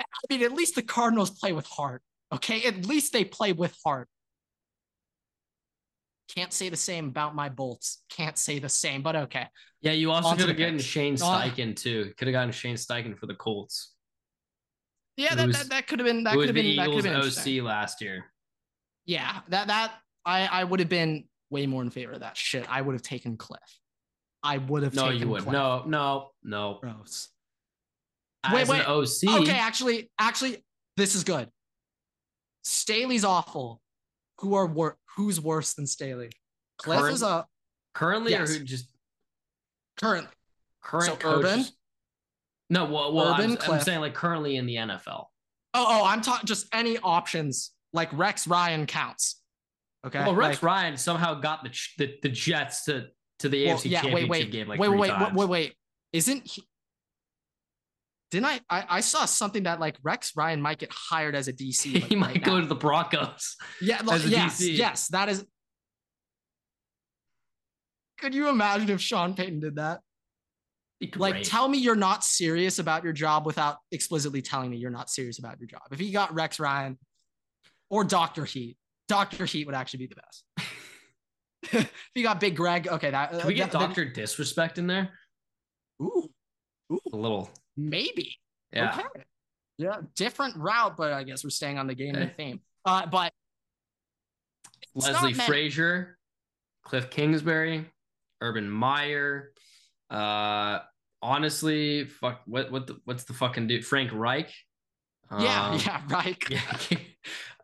I 0.00 0.04
mean, 0.28 0.42
at 0.42 0.52
least 0.52 0.74
the 0.74 0.82
Cardinals 0.82 1.30
play 1.30 1.52
with 1.52 1.66
heart. 1.66 2.02
Okay, 2.32 2.64
at 2.64 2.86
least 2.86 3.12
they 3.12 3.24
play 3.24 3.52
with 3.52 3.76
heart. 3.84 4.08
Can't 6.34 6.52
say 6.52 6.68
the 6.68 6.76
same 6.76 7.08
about 7.08 7.34
my 7.34 7.48
Bolts. 7.48 8.02
Can't 8.08 8.38
say 8.38 8.58
the 8.58 8.68
same, 8.68 9.02
but 9.02 9.16
okay. 9.16 9.46
Yeah, 9.80 9.92
you 9.92 10.10
also 10.10 10.34
could 10.34 10.48
have 10.48 10.56
gotten. 10.56 10.78
Shane 10.78 11.16
Steichen 11.16 11.76
too. 11.76 12.12
Could 12.16 12.28
have 12.28 12.32
gotten 12.32 12.52
Shane 12.52 12.76
Steichen 12.76 13.18
for 13.18 13.26
the 13.26 13.34
Colts. 13.34 13.92
Yeah, 15.16 15.34
that, 15.34 15.46
was- 15.46 15.58
that, 15.58 15.68
that 15.70 15.86
could 15.86 15.98
have 15.98 16.06
been 16.06 16.24
that 16.24 16.34
could 16.34 16.48
have 16.48 16.54
been 16.54 16.76
that 16.76 16.86
could 16.86 17.04
Eagles 17.04 17.34
have 17.36 17.44
been. 17.44 17.60
OC 17.60 17.66
last 17.66 18.00
year? 18.00 18.31
Yeah, 19.06 19.40
that 19.48 19.68
that 19.68 19.92
I 20.24 20.46
I 20.46 20.64
would 20.64 20.80
have 20.80 20.88
been 20.88 21.24
way 21.50 21.66
more 21.66 21.82
in 21.82 21.90
favor 21.90 22.12
of 22.12 22.20
that 22.20 22.36
shit. 22.36 22.66
I 22.70 22.80
would 22.80 22.92
have 22.94 23.02
taken 23.02 23.36
Cliff. 23.36 23.60
I 24.42 24.58
would 24.58 24.82
have 24.82 24.94
No, 24.94 25.04
taken 25.10 25.20
you 25.22 25.28
wouldn't. 25.28 25.48
Cliff. 25.48 25.52
No, 25.52 25.84
no, 25.86 26.30
no. 26.42 26.78
Gross. 26.80 27.28
As 28.44 28.52
Wait, 28.54 28.62
an 28.62 28.68
wait. 28.68 28.86
OC, 28.88 29.42
Okay, 29.42 29.52
actually, 29.58 30.10
actually, 30.18 30.64
this 30.96 31.14
is 31.14 31.22
good. 31.22 31.48
Staley's 32.64 33.24
awful. 33.24 33.80
Who 34.40 34.54
are 34.54 34.66
wor- 34.66 34.98
who's 35.16 35.40
worse 35.40 35.74
than 35.74 35.86
Staley? 35.86 36.30
Cliff 36.78 36.98
Current- 37.00 37.14
is 37.14 37.22
a 37.22 37.46
currently 37.94 38.32
Yes. 38.32 38.50
or 38.50 38.58
who 38.58 38.64
just 38.64 38.88
current. 40.00 40.28
current 40.80 41.06
So 41.06 41.16
coaches? 41.16 41.50
Urban? 41.50 41.66
No, 42.70 42.84
well, 42.86 43.12
well 43.12 43.34
Urban, 43.34 43.58
I'm, 43.60 43.70
I'm 43.72 43.80
saying 43.80 44.00
like 44.00 44.14
currently 44.14 44.56
in 44.56 44.66
the 44.66 44.76
NFL. 44.76 45.26
Oh, 45.74 45.86
oh, 45.88 46.04
I'm 46.04 46.20
talking 46.22 46.46
just 46.46 46.66
any 46.74 46.98
options. 46.98 47.70
Like 47.92 48.12
Rex 48.12 48.46
Ryan 48.46 48.86
counts. 48.86 49.40
Okay. 50.06 50.20
well, 50.20 50.34
Rex 50.34 50.56
Like- 50.56 50.62
Ryan 50.62 50.96
somehow 50.96 51.34
got 51.34 51.62
the, 51.62 51.70
the 51.98 52.14
the 52.22 52.28
Jets 52.28 52.84
to 52.84 53.06
to 53.40 53.48
the 53.48 53.66
well, 53.66 53.76
AFC 53.76 53.90
yeah, 53.90 54.02
Championship 54.02 54.30
wait, 54.30 54.40
wait, 54.40 54.52
game 54.52 54.68
like 54.68 54.80
wait, 54.80 54.88
three 54.88 54.98
wait, 54.98 55.08
times. 55.08 55.36
wait, 55.36 55.48
wait, 55.48 55.48
wait. 55.48 55.76
Isn't 56.12 56.46
he? 56.46 56.64
Didn't 58.30 58.46
I, 58.46 58.60
I? 58.70 58.84
I 58.88 59.00
saw 59.00 59.26
something 59.26 59.64
that 59.64 59.78
like 59.78 59.96
Rex 60.02 60.32
Ryan 60.36 60.60
might 60.62 60.78
get 60.78 60.90
hired 60.90 61.34
as 61.34 61.48
a 61.48 61.52
DC. 61.52 61.94
like, 62.00 62.04
he 62.04 62.16
might 62.16 62.28
right 62.28 62.44
go 62.44 62.54
now. 62.54 62.60
to 62.62 62.66
the 62.66 62.74
Broncos. 62.74 63.56
Yeah, 63.80 64.00
like, 64.04 64.26
yes, 64.26 64.60
DC. 64.60 64.76
yes, 64.76 65.08
that 65.08 65.28
is. 65.28 65.44
Could 68.18 68.34
you 68.34 68.48
imagine 68.48 68.88
if 68.90 69.00
Sean 69.00 69.34
Payton 69.34 69.60
did 69.60 69.76
that? 69.76 70.00
Like, 71.16 71.42
tell 71.42 71.68
me 71.68 71.78
you're 71.78 71.96
not 71.96 72.22
serious 72.22 72.78
about 72.78 73.02
your 73.02 73.12
job 73.12 73.44
without 73.44 73.78
explicitly 73.90 74.40
telling 74.40 74.70
me 74.70 74.76
you're 74.76 74.90
not 74.92 75.10
serious 75.10 75.40
about 75.40 75.58
your 75.58 75.66
job. 75.66 75.82
If 75.90 75.98
he 75.98 76.12
got 76.12 76.32
Rex 76.32 76.60
Ryan 76.60 76.96
or 77.92 78.02
Dr. 78.04 78.46
Heat, 78.46 78.78
Dr. 79.06 79.44
Heat 79.44 79.66
would 79.66 79.74
actually 79.76 80.06
be 80.06 80.06
the 80.06 80.16
best. 80.16 80.44
if 81.84 81.92
you 82.14 82.22
got 82.22 82.40
Big 82.40 82.56
Greg, 82.56 82.88
okay, 82.88 83.10
that 83.10 83.38
Can 83.38 83.46
we 83.46 83.52
get 83.54 83.70
that- 83.70 83.78
Doctor 83.78 84.06
Disrespect 84.06 84.78
in 84.78 84.86
there? 84.86 85.10
Ooh, 86.00 86.28
ooh, 86.90 87.00
A 87.12 87.16
little. 87.16 87.50
maybe. 87.76 88.34
Yeah. 88.72 88.98
Okay. 88.98 89.24
Yeah, 89.76 89.96
different 90.16 90.56
route, 90.56 90.96
but 90.96 91.12
I 91.12 91.22
guess 91.22 91.44
we're 91.44 91.50
staying 91.50 91.78
on 91.78 91.86
the 91.86 91.94
gaming 91.94 92.22
Eh. 92.22 92.30
theme. 92.36 92.60
Uh, 92.84 93.04
but 93.06 93.32
Leslie 94.94 95.34
Frazier, 95.34 96.18
Cliff 96.84 97.10
Kingsbury, 97.10 97.84
Urban 98.40 98.68
Meyer. 98.70 99.52
Uh, 100.10 100.80
honestly, 101.20 102.04
fuck. 102.04 102.42
What 102.46 102.70
what 102.72 102.86
the, 102.86 103.00
what's 103.04 103.24
the 103.24 103.32
fucking 103.34 103.66
dude? 103.66 103.84
Frank 103.86 104.10
Reich. 104.12 104.52
Yeah, 105.38 105.68
Um, 105.70 105.78
yeah, 105.78 106.02
right. 106.10 106.44
yeah. 106.50 106.62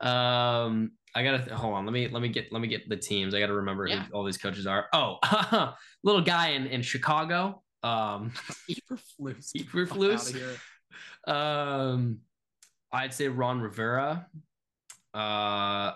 um, 0.00 0.92
I 1.14 1.22
gotta 1.24 1.38
th- 1.38 1.50
hold 1.50 1.74
on. 1.74 1.84
Let 1.86 1.92
me 1.92 2.08
let 2.08 2.22
me 2.22 2.28
get 2.28 2.52
let 2.52 2.60
me 2.62 2.68
get 2.68 2.88
the 2.88 2.96
teams. 2.96 3.34
I 3.34 3.40
gotta 3.40 3.54
remember 3.54 3.86
Yeah. 3.86 4.04
who 4.04 4.12
all 4.14 4.24
these 4.24 4.38
coaches 4.38 4.66
are. 4.66 4.86
Oh, 4.92 5.18
little 6.04 6.22
guy 6.22 6.50
in 6.50 6.66
in 6.66 6.82
Chicago. 6.82 7.62
Um, 7.82 8.32
Eberflus. 8.70 9.52
Get 9.52 9.72
the 9.72 9.86
fuck 9.86 9.98
Eberflus? 9.98 10.58
um, 11.26 12.18
I'd 12.92 13.12
say 13.14 13.28
Ron 13.28 13.60
Rivera. 13.60 14.26
Uh, 15.14 15.92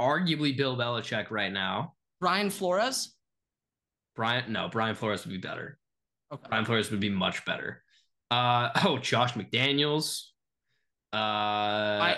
arguably 0.00 0.56
Bill 0.56 0.76
Belichick 0.76 1.30
right 1.30 1.52
now. 1.52 1.94
Brian 2.20 2.50
Flores. 2.50 3.14
Brian, 4.14 4.52
no, 4.52 4.68
Brian 4.70 4.94
Flores 4.94 5.24
would 5.24 5.32
be 5.32 5.38
better. 5.38 5.78
Okay. 6.32 6.46
Brian 6.48 6.64
Flores 6.64 6.90
would 6.90 7.00
be 7.00 7.08
much 7.10 7.44
better. 7.44 7.81
Uh, 8.32 8.70
oh, 8.84 8.98
Josh 8.98 9.34
McDaniels. 9.34 10.22
Uh, 11.12 11.16
I 11.16 12.16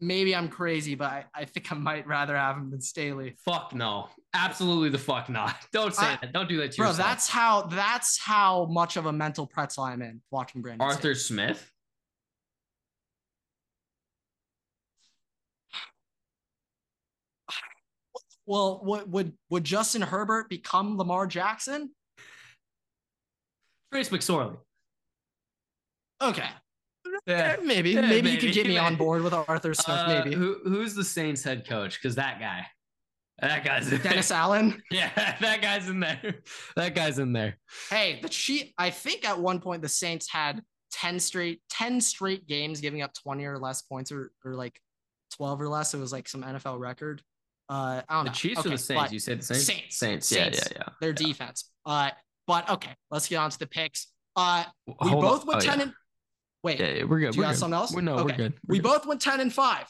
maybe 0.00 0.34
I'm 0.34 0.48
crazy, 0.48 0.94
but 0.94 1.10
I, 1.10 1.24
I 1.34 1.44
think 1.44 1.70
I 1.70 1.74
might 1.74 2.06
rather 2.06 2.34
have 2.34 2.56
him 2.56 2.70
than 2.70 2.80
Staley. 2.80 3.36
fuck 3.44 3.74
no, 3.74 4.08
absolutely 4.32 4.88
the 4.88 4.98
fuck 4.98 5.28
not. 5.28 5.54
Don't 5.72 5.94
say 5.94 6.06
I- 6.06 6.18
that. 6.22 6.32
Don't 6.32 6.48
do 6.48 6.56
that 6.58 6.72
to 6.72 6.76
Bro, 6.78 6.88
yourself. 6.88 7.06
that's 7.08 7.28
how 7.28 7.62
that's 7.62 8.18
how 8.18 8.64
much 8.70 8.96
of 8.96 9.04
a 9.06 9.12
mental 9.12 9.46
pretzel 9.46 9.84
I'm 9.84 10.00
in 10.00 10.22
watching 10.30 10.62
Brandon. 10.62 10.80
Arthur 10.86 11.14
Staley. 11.14 11.52
Smith. 11.52 11.70
Well, 18.46 18.80
would 18.84 19.12
would 19.12 19.32
would 19.50 19.64
Justin 19.64 20.02
Herbert 20.02 20.48
become 20.48 20.96
Lamar 20.98 21.26
Jackson? 21.26 21.90
Trace 23.92 24.08
McSorley. 24.08 24.56
Okay. 26.22 26.48
Yeah. 27.26 27.56
Eh, 27.58 27.64
maybe. 27.64 27.90
Yeah, 27.90 28.02
maybe. 28.02 28.30
you 28.30 28.38
could 28.38 28.52
get 28.52 28.66
me 28.66 28.78
on 28.78 28.96
board 28.96 29.22
with 29.22 29.32
Arthur 29.32 29.74
Smith. 29.74 29.96
Uh, 29.96 30.06
maybe. 30.24 30.34
Who, 30.36 30.58
who's 30.64 30.94
the 30.94 31.04
Saints 31.04 31.42
head 31.42 31.66
coach? 31.68 32.00
Because 32.00 32.14
that 32.16 32.38
guy. 32.40 32.66
That 33.40 33.64
guy's 33.64 33.90
in 33.90 34.00
Dennis. 34.02 34.30
Allen. 34.30 34.82
Yeah, 34.90 35.10
that 35.40 35.62
guy's 35.62 35.88
in 35.88 36.00
there. 36.00 36.36
That 36.76 36.94
guy's 36.94 37.18
in 37.18 37.32
there. 37.32 37.56
Hey, 37.88 38.20
the 38.20 38.28
cheat. 38.28 38.74
I 38.76 38.90
think 38.90 39.26
at 39.26 39.38
one 39.38 39.60
point 39.60 39.80
the 39.80 39.88
Saints 39.88 40.30
had 40.30 40.60
10 40.92 41.18
straight, 41.20 41.62
10 41.70 42.00
straight 42.02 42.46
games 42.46 42.80
giving 42.80 43.00
up 43.00 43.14
20 43.14 43.44
or 43.46 43.58
less 43.58 43.80
points 43.80 44.12
or, 44.12 44.30
or 44.44 44.54
like 44.54 44.78
12 45.36 45.62
or 45.62 45.68
less. 45.68 45.94
It 45.94 45.98
was 45.98 46.12
like 46.12 46.28
some 46.28 46.42
NFL 46.42 46.78
record. 46.78 47.22
Uh, 47.70 48.02
I 48.08 48.14
don't 48.14 48.18
know. 48.18 48.22
The 48.24 48.28
know. 48.30 48.34
Chiefs 48.34 48.66
or 48.66 48.68
the 48.70 48.78
Saints? 48.78 49.12
You 49.12 49.18
said 49.18 49.40
the 49.40 49.54
Saints? 49.54 49.64
Saints. 49.66 49.96
Saints. 49.96 50.28
Saints. 50.28 50.68
Yeah, 50.72 50.78
yeah, 50.80 50.88
Their 51.00 51.12
defense. 51.14 51.70
Uh, 51.86 52.10
but 52.46 52.68
okay, 52.68 52.90
let's 53.10 53.26
get 53.28 53.36
on 53.36 53.48
to 53.50 53.58
the 53.58 53.66
picks. 53.66 54.08
Uh, 54.36 54.64
we 54.86 55.08
Hold 55.08 55.22
both 55.22 55.40
on. 55.42 55.46
went 55.46 55.62
Oh, 55.62 55.66
10 55.66 55.78
yeah. 55.78 55.84
and 55.84 55.94
wait, 56.62 56.78
Yeah, 56.80 57.04
we're 57.04 57.20
good. 57.20 57.32
Do 57.32 57.40
you 57.40 57.46
good. 57.46 57.56
something 57.56 57.74
else? 57.74 57.92
We're, 57.92 58.00
no, 58.02 58.16
we're 58.24 58.36
good. 58.36 58.52
We're 58.66 58.74
we 58.74 58.78
good. 58.78 58.82
both 58.88 59.06
went 59.06 59.20
10 59.20 59.40
and 59.40 59.52
5 59.52 59.82
Uh, 59.82 59.84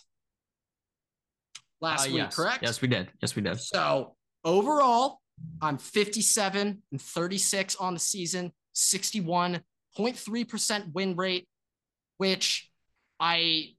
last 1.81 2.07
week, 2.09 2.16
yes. 2.16 2.35
correct? 2.37 2.62
Yes, 2.62 2.81
we 2.81 2.89
did. 2.89 3.11
Yes, 3.21 3.37
we 3.37 3.43
did. 3.43 3.61
So 3.61 4.14
overall, 4.45 5.21
I'm 5.62 5.79
57 5.79 6.83
and 6.93 7.01
36 7.01 7.77
on 7.77 7.95
the 7.95 8.01
season, 8.01 8.53
61.3% 8.77 10.93
win 10.93 11.16
rate, 11.16 11.49
which 12.18 12.71
I 13.18 13.75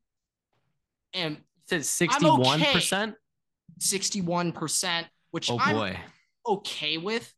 am 1.13 1.37
You 1.69 1.81
said 1.81 2.09
61%? 2.09 3.13
61%, 3.79 5.05
which 5.31 5.49
Oh 5.51 5.57
I'm 5.59 5.75
boy. 5.75 5.99
okay 6.47 6.97
with. 6.97 7.31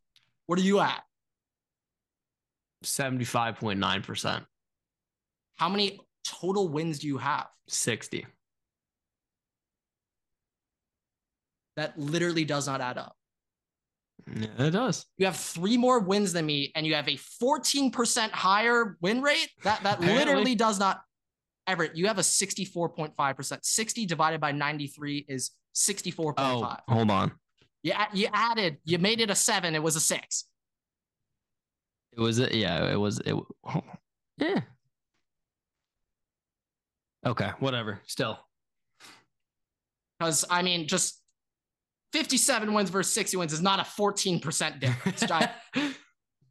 What 0.46 0.58
are 0.58 0.62
you 0.62 0.80
at? 0.80 1.02
75.9%. 2.84 4.44
How 5.56 5.68
many 5.68 6.00
total 6.24 6.68
wins 6.68 6.98
do 6.98 7.06
you 7.06 7.18
have? 7.18 7.46
60. 7.68 8.26
That 11.76 11.98
literally 11.98 12.44
does 12.44 12.66
not 12.66 12.80
add 12.80 12.98
up. 12.98 13.16
Yeah, 14.32 14.46
it 14.58 14.70
does. 14.70 15.06
You 15.18 15.26
have 15.26 15.36
three 15.36 15.76
more 15.76 16.00
wins 16.00 16.32
than 16.32 16.46
me, 16.46 16.72
and 16.74 16.86
you 16.86 16.94
have 16.94 17.08
a 17.08 17.18
14% 17.42 18.30
higher 18.30 18.96
win 19.00 19.22
rate. 19.22 19.50
That 19.64 19.82
that 19.82 20.00
literally 20.00 20.54
does 20.54 20.78
not. 20.78 21.02
Everett, 21.66 21.96
you 21.96 22.06
have 22.06 22.18
a 22.18 22.22
64.5%. 22.22 23.58
60 23.62 24.06
divided 24.06 24.40
by 24.40 24.52
93 24.52 25.26
is 25.28 25.50
64.5. 25.74 26.34
Oh, 26.36 26.76
hold 26.92 27.10
on. 27.10 27.32
You, 27.82 27.92
you 28.12 28.28
added, 28.32 28.78
you 28.84 28.98
made 28.98 29.20
it 29.20 29.30
a 29.30 29.34
seven. 29.34 29.74
It 29.74 29.82
was 29.82 29.96
a 29.96 30.00
six. 30.00 30.44
It 32.16 32.20
was 32.20 32.38
a, 32.38 32.54
yeah, 32.54 32.90
it 32.92 32.96
was 32.96 33.18
it 33.20 33.34
oh, 33.34 33.82
yeah. 34.38 34.60
Okay, 37.26 37.50
whatever. 37.58 38.00
Still. 38.06 38.38
Because 40.18 40.44
I 40.50 40.62
mean, 40.62 40.86
just 40.86 41.20
57 42.12 42.72
wins 42.72 42.90
versus 42.90 43.12
60 43.12 43.36
wins 43.38 43.52
is 43.52 43.60
not 43.60 43.80
a 43.80 43.82
14% 43.82 44.80
difference. 44.80 45.22
I- 45.30 45.50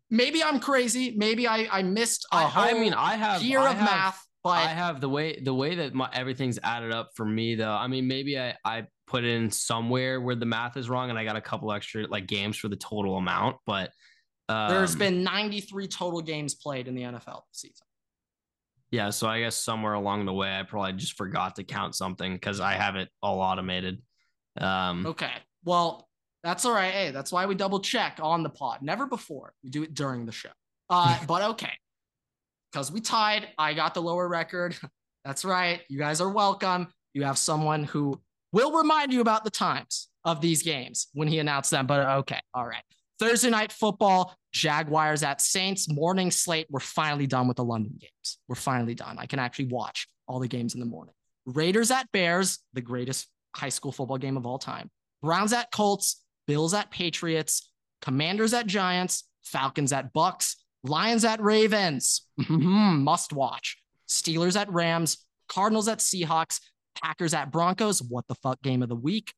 maybe 0.09 0.43
I'm 0.43 0.59
crazy. 0.59 1.13
Maybe 1.15 1.47
I, 1.47 1.67
I 1.71 1.83
missed 1.83 2.25
a 2.31 2.37
I, 2.37 2.43
whole 2.43 2.63
I 2.63 2.73
mean, 2.73 2.93
I 2.93 3.15
have 3.15 3.41
year 3.41 3.59
I 3.59 3.71
of 3.71 3.77
have- 3.77 3.85
math, 3.89 4.27
but 4.43 4.49
I 4.49 4.67
have 4.67 4.99
the 4.99 5.09
way 5.09 5.39
the 5.39 5.53
way 5.53 5.75
that 5.75 5.93
my 5.93 6.09
everything's 6.11 6.59
added 6.63 6.91
up 6.91 7.11
for 7.15 7.25
me 7.25 7.55
though. 7.55 7.71
I 7.71 7.87
mean, 7.87 8.07
maybe 8.07 8.37
I 8.37 8.55
I 8.65 8.87
put 9.07 9.23
in 9.23 9.49
somewhere 9.49 10.19
where 10.19 10.35
the 10.35 10.45
math 10.45 10.75
is 10.75 10.89
wrong, 10.89 11.09
and 11.09 11.17
I 11.17 11.23
got 11.23 11.37
a 11.37 11.41
couple 11.41 11.71
extra 11.71 12.07
like 12.07 12.27
games 12.27 12.57
for 12.57 12.67
the 12.67 12.75
total 12.75 13.17
amount. 13.17 13.57
But 13.65 13.91
um, 14.49 14.69
there's 14.69 14.95
been 14.97 15.23
93 15.23 15.87
total 15.87 16.21
games 16.21 16.55
played 16.55 16.89
in 16.89 16.95
the 16.95 17.03
NFL 17.03 17.43
season. 17.53 17.85
Yeah. 18.93 19.09
So 19.09 19.27
I 19.27 19.39
guess 19.39 19.55
somewhere 19.55 19.93
along 19.93 20.27
the 20.27 20.33
way, 20.33 20.55
I 20.55 20.61
probably 20.61 20.93
just 20.93 21.17
forgot 21.17 21.55
to 21.55 21.63
count 21.63 21.95
something 21.95 22.31
because 22.33 22.59
I 22.59 22.73
have 22.73 22.95
it 22.95 23.09
all 23.23 23.39
automated. 23.39 24.03
Um, 24.61 25.07
Okay. 25.07 25.31
Well, 25.65 26.07
that's 26.43 26.63
all 26.63 26.73
right. 26.73 26.93
Hey, 26.93 27.09
that's 27.09 27.31
why 27.31 27.47
we 27.47 27.55
double 27.55 27.79
check 27.79 28.19
on 28.21 28.43
the 28.43 28.51
pod. 28.51 28.83
Never 28.83 29.07
before. 29.07 29.55
We 29.63 29.71
do 29.71 29.81
it 29.81 29.95
during 29.95 30.27
the 30.27 30.31
show. 30.31 30.51
Uh, 30.91 31.17
but 31.27 31.41
okay. 31.41 31.71
Because 32.71 32.91
we 32.91 33.01
tied. 33.01 33.47
I 33.57 33.73
got 33.73 33.95
the 33.95 34.01
lower 34.01 34.27
record. 34.27 34.75
That's 35.25 35.43
right. 35.43 35.81
You 35.89 35.97
guys 35.97 36.21
are 36.21 36.29
welcome. 36.29 36.87
You 37.15 37.23
have 37.23 37.39
someone 37.39 37.85
who 37.85 38.21
will 38.51 38.77
remind 38.77 39.11
you 39.11 39.21
about 39.21 39.43
the 39.43 39.49
times 39.49 40.09
of 40.23 40.39
these 40.39 40.61
games 40.61 41.07
when 41.13 41.27
he 41.27 41.39
announced 41.39 41.71
them. 41.71 41.87
But 41.87 42.07
okay. 42.19 42.39
All 42.53 42.67
right. 42.67 42.83
Thursday 43.19 43.49
night 43.49 43.71
football, 43.71 44.35
Jaguars 44.53 45.23
at 45.23 45.41
Saints, 45.41 45.89
morning 45.89 46.31
slate. 46.31 46.67
We're 46.69 46.79
finally 46.79 47.27
done 47.27 47.47
with 47.47 47.57
the 47.57 47.63
London 47.63 47.93
games. 47.99 48.37
We're 48.47 48.55
finally 48.55 48.95
done. 48.95 49.17
I 49.19 49.25
can 49.25 49.39
actually 49.39 49.65
watch 49.65 50.07
all 50.27 50.39
the 50.39 50.47
games 50.47 50.75
in 50.75 50.79
the 50.79 50.85
morning. 50.85 51.13
Raiders 51.45 51.91
at 51.91 52.11
Bears, 52.11 52.59
the 52.73 52.81
greatest 52.81 53.27
high 53.55 53.69
school 53.69 53.91
football 53.91 54.17
game 54.17 54.37
of 54.37 54.45
all 54.45 54.59
time. 54.59 54.89
Browns 55.21 55.53
at 55.53 55.71
Colts, 55.71 56.23
Bills 56.47 56.73
at 56.73 56.91
Patriots, 56.91 57.71
Commanders 58.01 58.53
at 58.53 58.67
Giants, 58.67 59.27
Falcons 59.43 59.91
at 59.91 60.13
Bucks, 60.13 60.57
Lions 60.83 61.25
at 61.25 61.41
Ravens. 61.41 62.27
Must 62.49 63.33
watch. 63.33 63.77
Steelers 64.07 64.59
at 64.59 64.71
Rams, 64.71 65.25
Cardinals 65.47 65.87
at 65.87 65.99
Seahawks, 65.99 66.59
Packers 67.01 67.33
at 67.33 67.51
Broncos. 67.51 68.01
What 68.01 68.27
the 68.27 68.35
fuck 68.35 68.61
game 68.61 68.83
of 68.83 68.89
the 68.89 68.95
week? 68.95 69.33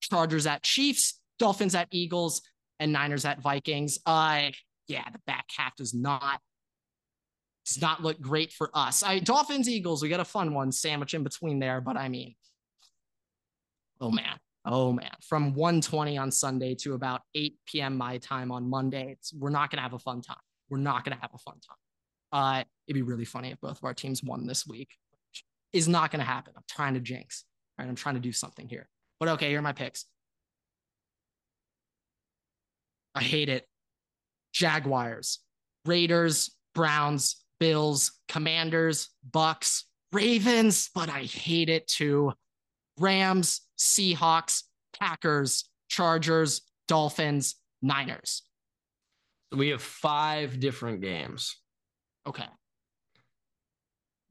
Chargers 0.00 0.46
at 0.46 0.62
Chiefs, 0.62 1.20
Dolphins 1.38 1.74
at 1.74 1.88
Eagles, 1.90 2.42
and 2.82 2.92
Niners 2.92 3.24
at 3.24 3.40
Vikings. 3.40 3.98
Uh 4.04 4.50
yeah, 4.88 5.04
the 5.10 5.20
back 5.26 5.46
half 5.56 5.76
does 5.76 5.94
not 5.94 6.40
does 7.64 7.80
not 7.80 8.02
look 8.02 8.20
great 8.20 8.52
for 8.52 8.70
us. 8.74 9.02
I 9.02 9.20
Dolphins 9.20 9.68
Eagles, 9.68 10.02
we 10.02 10.08
got 10.08 10.20
a 10.20 10.24
fun 10.24 10.52
one 10.52 10.72
sandwich 10.72 11.14
in 11.14 11.22
between 11.22 11.60
there, 11.60 11.80
but 11.80 11.96
I 11.96 12.08
mean, 12.08 12.34
oh 14.00 14.10
man, 14.10 14.38
oh 14.64 14.92
man, 14.92 15.12
from 15.22 15.54
1:20 15.54 16.20
on 16.20 16.30
Sunday 16.30 16.74
to 16.76 16.94
about 16.94 17.22
8 17.34 17.54
p.m. 17.66 17.96
my 17.96 18.18
time 18.18 18.50
on 18.50 18.68
Monday, 18.68 19.16
we're 19.38 19.50
not 19.50 19.70
gonna 19.70 19.82
have 19.82 19.94
a 19.94 19.98
fun 19.98 20.20
time. 20.20 20.36
We're 20.68 20.78
not 20.78 21.04
gonna 21.04 21.18
have 21.20 21.30
a 21.34 21.38
fun 21.38 21.56
time. 21.66 21.76
Uh, 22.32 22.64
it'd 22.86 22.94
be 22.94 23.02
really 23.02 23.26
funny 23.26 23.50
if 23.50 23.60
both 23.60 23.78
of 23.78 23.84
our 23.84 23.94
teams 23.94 24.22
won 24.22 24.46
this 24.46 24.66
week. 24.66 24.90
Is 25.72 25.88
not 25.88 26.10
gonna 26.10 26.24
happen. 26.24 26.52
I'm 26.56 26.64
trying 26.68 26.94
to 26.94 27.00
jinx. 27.00 27.44
Right, 27.78 27.88
I'm 27.88 27.94
trying 27.94 28.16
to 28.16 28.20
do 28.20 28.32
something 28.32 28.68
here. 28.68 28.88
But 29.18 29.30
okay, 29.30 29.48
here 29.48 29.60
are 29.60 29.62
my 29.62 29.72
picks. 29.72 30.04
I 33.14 33.22
hate 33.22 33.48
it. 33.48 33.66
Jaguars, 34.52 35.38
Raiders, 35.84 36.50
Browns, 36.74 37.44
Bills, 37.58 38.12
Commanders, 38.28 39.10
Bucks, 39.30 39.84
Ravens, 40.12 40.90
but 40.94 41.08
I 41.08 41.22
hate 41.22 41.68
it 41.68 41.86
too. 41.88 42.32
Rams, 42.98 43.62
Seahawks, 43.78 44.64
Packers, 44.98 45.68
Chargers, 45.88 46.62
Dolphins, 46.88 47.56
Niners. 47.80 48.42
We 49.54 49.68
have 49.68 49.82
five 49.82 50.60
different 50.60 51.00
games. 51.00 51.56
Okay. 52.26 52.46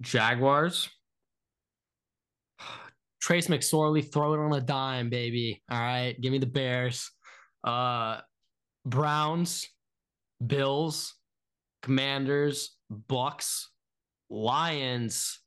Jaguars. 0.02 0.90
Trace 3.22 3.48
McSorley, 3.48 4.12
throw 4.12 4.34
it 4.34 4.40
on 4.40 4.54
a 4.54 4.62
dime, 4.62 5.10
baby. 5.10 5.62
All 5.70 5.80
right. 5.80 6.20
Give 6.20 6.32
me 6.32 6.40
the 6.40 6.48
Bears. 6.48 7.12
Uh 7.64 8.22
Browns, 8.86 9.68
Bills, 10.46 11.16
Commanders, 11.84 12.76
Bucks, 12.90 13.70
Lions, 14.30 15.40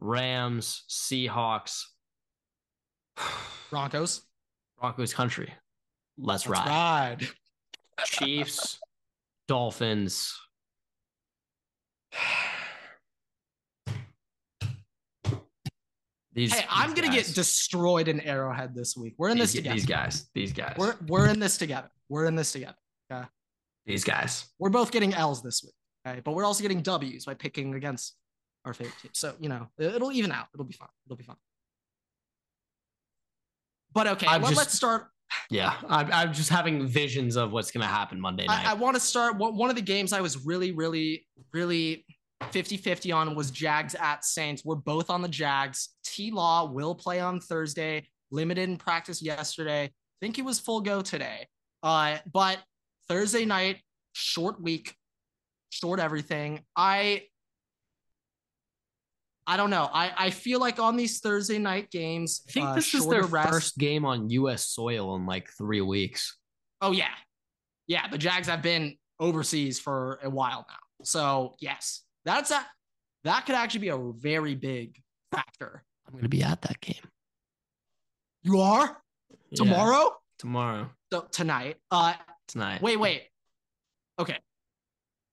Rams, 0.00 0.84
Seahawks, 0.88 1.84
Broncos. 3.70 4.22
Broncos 4.80 5.14
country. 5.14 5.52
Let's, 6.18 6.46
Let's 6.46 6.60
ride. 6.66 6.68
ride. 7.22 7.28
Chiefs, 8.04 8.78
Dolphins. 9.48 10.36
These, 16.34 16.54
Hey, 16.54 16.64
I'm 16.70 16.94
gonna 16.94 17.08
guys. 17.08 17.26
get 17.26 17.34
destroyed 17.34 18.08
in 18.08 18.20
Arrowhead 18.20 18.74
this 18.74 18.96
week. 18.96 19.14
We're 19.18 19.28
in 19.28 19.38
this 19.38 19.52
together. 19.52 19.74
these 19.74 19.84
guys. 19.86 20.30
These 20.34 20.52
guys. 20.54 20.74
We're 20.78 20.96
we're 21.06 21.26
in 21.28 21.38
this 21.38 21.58
together. 21.58 21.90
We're 22.08 22.26
in 22.26 22.34
this 22.36 22.52
together. 22.52 22.76
Okay? 23.12 23.26
these 23.86 24.04
guys. 24.04 24.46
We're 24.58 24.70
both 24.70 24.90
getting 24.92 25.12
L's 25.14 25.42
this 25.42 25.62
week. 25.64 25.74
Okay, 26.06 26.20
but 26.24 26.34
we're 26.34 26.44
also 26.44 26.62
getting 26.62 26.82
W's 26.82 27.24
by 27.24 27.34
picking 27.34 27.74
against 27.74 28.14
our 28.64 28.74
favorite 28.74 28.94
team. 29.02 29.10
So 29.14 29.34
you 29.40 29.48
know, 29.48 29.68
it- 29.78 29.94
it'll 29.94 30.12
even 30.12 30.30
out. 30.32 30.46
It'll 30.54 30.66
be 30.66 30.74
fine. 30.74 30.88
It'll 31.06 31.16
be 31.16 31.24
fine. 31.24 31.36
But 33.92 34.06
okay, 34.08 34.26
I'm 34.26 34.42
let's 34.42 34.72
start. 34.72 35.08
Yeah, 35.50 35.74
I'm, 35.88 36.12
I'm 36.12 36.32
just 36.32 36.50
having 36.50 36.86
visions 36.86 37.36
of 37.36 37.52
what's 37.52 37.70
gonna 37.70 37.86
happen 37.86 38.20
Monday 38.20 38.46
night. 38.46 38.66
I, 38.66 38.72
I 38.72 38.74
want 38.74 38.96
to 38.96 39.00
start. 39.00 39.36
One 39.36 39.56
one 39.56 39.70
of 39.70 39.76
the 39.76 39.82
games 39.82 40.12
I 40.12 40.20
was 40.20 40.44
really, 40.44 40.72
really, 40.72 41.26
really 41.52 42.04
50 42.50 42.76
50 42.76 43.12
on 43.12 43.34
was 43.34 43.50
Jags 43.50 43.94
at 43.94 44.24
Saints. 44.24 44.64
We're 44.64 44.74
both 44.76 45.10
on 45.10 45.22
the 45.22 45.28
Jags. 45.28 45.90
T 46.04 46.30
Law 46.30 46.70
will 46.70 46.94
play 46.94 47.20
on 47.20 47.40
Thursday, 47.40 48.08
limited 48.30 48.68
in 48.68 48.76
practice 48.76 49.22
yesterday. 49.22 49.90
think 50.20 50.36
he 50.36 50.42
was 50.42 50.58
full 50.58 50.80
go 50.80 51.02
today. 51.02 51.46
Uh, 51.82 52.18
but 52.30 52.58
Thursday 53.08 53.44
night, 53.44 53.80
short 54.12 54.60
week, 54.62 54.94
short 55.70 56.00
everything. 56.00 56.60
I 56.76 57.22
I 59.46 59.56
don't 59.56 59.70
know. 59.70 59.88
I, 59.92 60.12
I 60.16 60.30
feel 60.30 60.60
like 60.60 60.78
on 60.78 60.96
these 60.96 61.18
Thursday 61.18 61.58
night 61.58 61.90
games, 61.90 62.42
I 62.48 62.52
think 62.52 62.68
uh, 62.68 62.74
this 62.74 62.94
is 62.94 63.06
their 63.08 63.24
rest- 63.24 63.50
first 63.50 63.78
game 63.78 64.04
on 64.04 64.30
U.S. 64.30 64.66
soil 64.68 65.16
in 65.16 65.26
like 65.26 65.48
three 65.50 65.80
weeks. 65.80 66.38
Oh 66.80 66.92
yeah, 66.92 67.10
yeah. 67.86 68.06
The 68.08 68.18
Jags 68.18 68.46
have 68.46 68.62
been 68.62 68.96
overseas 69.18 69.80
for 69.80 70.20
a 70.22 70.30
while 70.30 70.64
now, 70.68 71.04
so 71.04 71.54
yes, 71.58 72.02
that's 72.24 72.50
a 72.52 72.64
that 73.24 73.46
could 73.46 73.54
actually 73.56 73.80
be 73.80 73.88
a 73.88 73.98
very 73.98 74.54
big 74.54 75.00
factor. 75.32 75.84
I'm 76.06 76.14
gonna 76.14 76.28
be 76.28 76.42
at 76.42 76.62
that 76.62 76.80
game 76.80 77.02
You 78.42 78.60
are 78.60 79.02
Yeah, 79.50 79.56
tomorrow, 79.56 80.10
tomorrow, 80.38 80.90
so, 81.12 81.26
tonight. 81.30 81.76
Uh, 81.90 82.14
tonight. 82.48 82.80
wait, 82.82 82.96
wait. 82.98 83.24
Okay, 84.18 84.38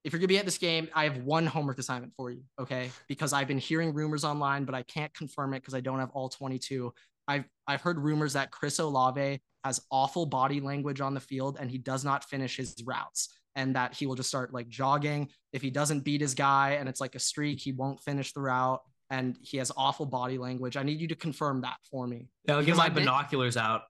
if 0.04 0.14
you're 0.14 0.20
gonna 0.20 0.28
be 0.28 0.38
at 0.38 0.46
this 0.46 0.58
game, 0.58 0.90
I 0.94 1.04
have 1.06 1.18
one 1.20 1.46
homework 1.46 1.80
assignment 1.80 2.14
for 2.16 2.32
you. 2.32 2.44
Okay, 2.60 2.92
because 3.08 3.34
I've 3.34 3.48
been 3.48 3.58
hearing 3.58 3.94
rumors 3.94 4.24
online, 4.24 4.66
but 4.66 4.76
I 4.76 4.84
can't 4.84 5.14
confirm 5.14 5.54
it 5.54 5.60
because 5.60 5.74
I 5.74 5.80
don't 5.82 6.00
have 6.00 6.10
all 6.12 6.30
22. 6.30 6.94
I've 7.28 7.46
I've 7.68 7.82
heard 7.82 8.00
rumors 8.00 8.34
that 8.34 8.52
Chris 8.52 8.80
Olave 8.80 9.40
has 9.64 9.82
awful 9.92 10.26
body 10.26 10.60
language 10.62 11.02
on 11.02 11.14
the 11.14 11.20
field 11.20 11.58
and 11.60 11.70
he 11.70 11.78
does 11.78 12.04
not 12.04 12.24
finish 12.24 12.56
his 12.58 12.76
routes 12.86 13.30
and 13.56 13.76
that 13.76 13.94
he 13.94 14.06
will 14.06 14.16
just 14.16 14.30
start 14.30 14.54
like 14.54 14.70
jogging. 14.70 15.30
If 15.54 15.62
he 15.62 15.70
doesn't 15.70 16.02
beat 16.02 16.22
his 16.22 16.34
guy 16.34 16.72
and 16.80 16.88
it's 16.88 17.02
like 17.02 17.16
a 17.16 17.20
streak, 17.20 17.60
he 17.60 17.74
won't 17.74 18.00
finish 18.02 18.32
the 18.34 18.40
route 18.42 18.82
and 19.10 19.38
he 19.42 19.58
has 19.58 19.72
awful 19.76 20.06
body 20.06 20.38
language. 20.38 20.78
I 20.78 20.84
need 20.84 21.02
you 21.02 21.08
to 21.10 21.16
confirm 21.16 21.62
that 21.62 21.78
for 21.92 22.08
me 22.08 22.30
Yeah, 22.48 22.56
I'll 22.56 22.64
get 22.64 22.78
my 22.78 22.88
been- 22.90 23.04
binoculars 23.04 23.58
out. 23.58 23.82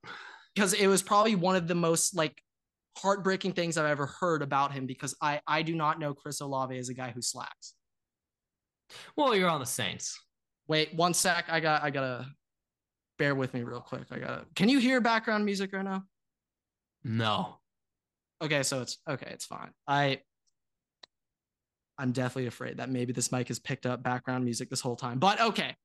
Because 0.60 0.74
it 0.74 0.88
was 0.88 1.01
probably 1.01 1.36
one 1.36 1.55
of 1.55 1.70
the 1.70 1.76
most 1.76 2.14
like 2.18 2.43
heartbreaking 2.97 3.53
things 3.53 3.78
I've 3.78 3.86
ever 3.86 4.07
heard 4.07 4.41
about 4.41 4.74
him 4.74 4.86
because 4.86 5.16
I 5.22 5.39
I 5.47 5.62
do 5.62 5.74
not 5.74 5.99
know 5.99 6.14
Chris 6.14 6.41
Olave 6.41 6.78
as 6.78 6.89
a 6.89 6.93
guy 6.93 7.12
who 7.12 7.22
slacks. 7.22 7.76
Well, 9.16 9.34
you're 9.34 9.49
on 9.49 9.62
the 9.62 9.66
Saints. 9.66 10.20
Wait, 10.68 10.93
one 10.93 11.14
sec. 11.14 11.45
I 11.47 11.62
got 11.62 11.82
I 11.82 11.91
gotta 11.91 12.28
bear 13.18 13.36
with 13.36 13.53
me 13.53 13.64
real 13.64 13.80
quick. 13.80 14.03
I 14.12 14.20
gotta 14.20 14.45
can 14.53 14.68
you 14.68 14.80
hear 14.80 14.99
background 14.99 15.45
music 15.45 15.72
right 15.72 15.86
now? 15.86 16.03
No. 17.05 17.55
Okay, 18.41 18.64
so 18.64 18.82
it's 18.82 18.97
okay, 19.10 19.30
it's 19.32 19.45
fine. 19.45 19.72
I 19.88 20.20
I'm 21.97 22.12
definitely 22.12 22.47
afraid 22.47 22.78
that 22.78 22.89
maybe 22.89 23.14
this 23.14 23.32
mic 23.32 23.47
has 23.47 23.60
picked 23.60 23.86
up 23.86 24.03
background 24.03 24.43
music 24.43 24.70
this 24.70 24.82
whole 24.82 24.97
time. 24.97 25.20
But 25.20 25.39
okay. 25.39 25.78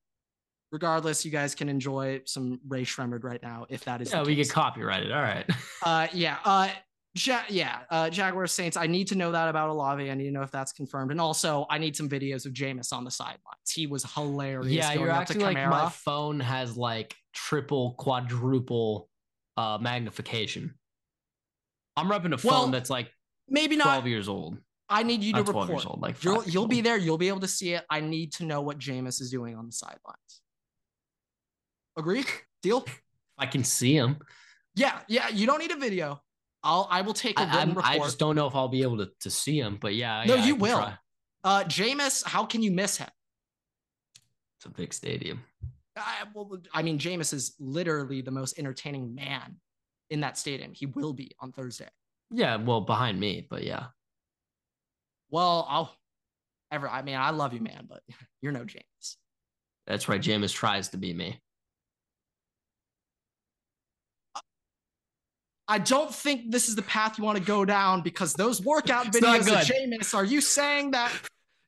Regardless, 0.72 1.24
you 1.24 1.30
guys 1.30 1.54
can 1.54 1.68
enjoy 1.68 2.20
some 2.26 2.58
Rae 2.66 2.82
Sremmurd 2.84 3.22
right 3.22 3.42
now 3.42 3.64
if 3.68 3.84
that 3.84 4.00
is 4.02 4.10
Yeah, 4.12 4.22
we 4.24 4.34
case. 4.34 4.48
get 4.48 4.54
copyrighted. 4.54 5.12
All 5.12 5.22
right. 5.22 5.48
Uh, 5.84 6.08
yeah. 6.12 6.38
Uh, 6.44 6.68
ja- 7.14 7.44
yeah. 7.48 7.80
Uh, 7.90 8.10
Jaguars 8.10 8.50
Saints. 8.50 8.76
I 8.76 8.86
need 8.88 9.06
to 9.08 9.14
know 9.14 9.30
that 9.30 9.48
about 9.48 9.68
Olave. 9.70 10.10
I 10.10 10.14
need 10.14 10.24
to 10.24 10.30
know 10.32 10.42
if 10.42 10.50
that's 10.50 10.72
confirmed, 10.72 11.12
and 11.12 11.20
also 11.20 11.66
I 11.70 11.78
need 11.78 11.94
some 11.94 12.08
videos 12.08 12.44
of 12.44 12.52
Jameis 12.52 12.92
on 12.92 13.04
the 13.04 13.10
sidelines. 13.10 13.70
He 13.72 13.86
was 13.86 14.04
hilarious. 14.14 14.72
yeah, 14.72 14.92
you're 14.94 15.10
acting 15.10 15.40
like 15.40 15.54
my 15.56 15.88
phone 15.90 16.40
has 16.40 16.76
like 16.76 17.14
triple, 17.32 17.94
quadruple 17.98 19.08
uh 19.56 19.78
magnification. 19.80 20.74
I'm 21.96 22.08
repping 22.10 22.32
a 22.34 22.38
phone 22.38 22.50
Well, 22.50 22.66
that's 22.68 22.90
like 22.90 23.10
Maybe 23.48 23.76
not 23.76 23.84
12 23.84 24.06
years 24.08 24.28
old. 24.28 24.58
I 24.88 25.02
need 25.04 25.22
you 25.22 25.32
to 25.34 25.38
Not 25.38 25.46
12 25.46 25.68
report. 25.68 25.86
old, 25.86 26.02
like 26.02 26.22
You'll 26.24 26.42
you'll 26.44 26.66
be 26.66 26.80
there. 26.80 26.96
You'll 26.96 27.18
be 27.18 27.28
able 27.28 27.40
to 27.40 27.48
see 27.48 27.74
it. 27.74 27.84
I 27.88 28.00
need 28.00 28.32
to 28.34 28.44
know 28.44 28.60
what 28.62 28.78
Jameis 28.80 29.20
is 29.20 29.30
doing 29.30 29.54
on 29.56 29.66
the 29.66 29.72
sidelines. 29.72 30.40
Agree? 31.96 32.24
Deal? 32.62 32.84
I 33.38 33.46
can 33.46 33.64
see 33.64 33.96
him. 33.96 34.18
Yeah. 34.74 35.00
Yeah. 35.08 35.28
You 35.28 35.46
don't 35.46 35.58
need 35.58 35.72
a 35.72 35.76
video. 35.76 36.20
I'll 36.62 36.88
I 36.90 37.02
will 37.02 37.14
take 37.14 37.38
a 37.38 37.42
I, 37.42 37.54
written 37.54 37.74
report. 37.74 37.86
I 37.86 37.98
just 37.98 38.18
don't 38.18 38.36
know 38.36 38.46
if 38.46 38.54
I'll 38.54 38.68
be 38.68 38.82
able 38.82 38.98
to, 38.98 39.10
to 39.20 39.30
see 39.30 39.60
him, 39.60 39.78
but 39.80 39.94
yeah. 39.94 40.24
No, 40.26 40.36
yeah, 40.36 40.46
you 40.46 40.54
will. 40.56 40.78
try. 40.78 40.98
uh, 41.44 41.64
Jameis, 41.64 42.26
how 42.26 42.46
can 42.46 42.62
you 42.62 42.70
miss 42.70 42.96
him? 42.96 43.08
It's 44.58 44.66
a 44.66 44.70
big 44.70 44.94
stadium. 44.94 45.42
I, 45.96 46.24
well, 46.34 46.58
I 46.72 46.82
mean, 46.82 46.98
Jameis 46.98 47.32
is 47.32 47.54
literally 47.60 48.22
the 48.22 48.30
most 48.30 48.58
entertaining 48.58 49.14
man 49.14 49.56
in 50.10 50.20
that 50.20 50.38
stadium. 50.38 50.72
He 50.72 50.86
will 50.86 51.12
be 51.12 51.32
on 51.38 51.52
Thursday. 51.52 51.88
Yeah, 52.30 52.56
well, 52.56 52.80
behind 52.80 53.20
me, 53.20 53.46
but 53.48 53.62
yeah. 53.62 53.86
Well, 55.30 55.66
I'll 55.68 55.94
ever. 56.72 56.88
I 56.88 57.02
mean, 57.02 57.16
I 57.16 57.30
love 57.30 57.52
you, 57.52 57.60
man, 57.60 57.86
but 57.88 58.00
you're 58.40 58.52
no 58.52 58.64
James. 58.64 59.18
That's 59.86 60.08
right. 60.08 60.20
Jameis 60.20 60.52
tries 60.52 60.88
to 60.88 60.96
be 60.96 61.12
me. 61.12 61.40
I 65.66 65.78
don't 65.78 66.14
think 66.14 66.50
this 66.50 66.68
is 66.68 66.76
the 66.76 66.82
path 66.82 67.18
you 67.18 67.24
want 67.24 67.38
to 67.38 67.44
go 67.44 67.64
down 67.64 68.02
because 68.02 68.34
those 68.34 68.60
workout 68.62 69.06
videos 69.06 69.40
of. 69.48 69.66
Jameis. 69.66 70.14
Are 70.14 70.24
you 70.24 70.40
saying 70.40 70.90
that? 70.92 71.10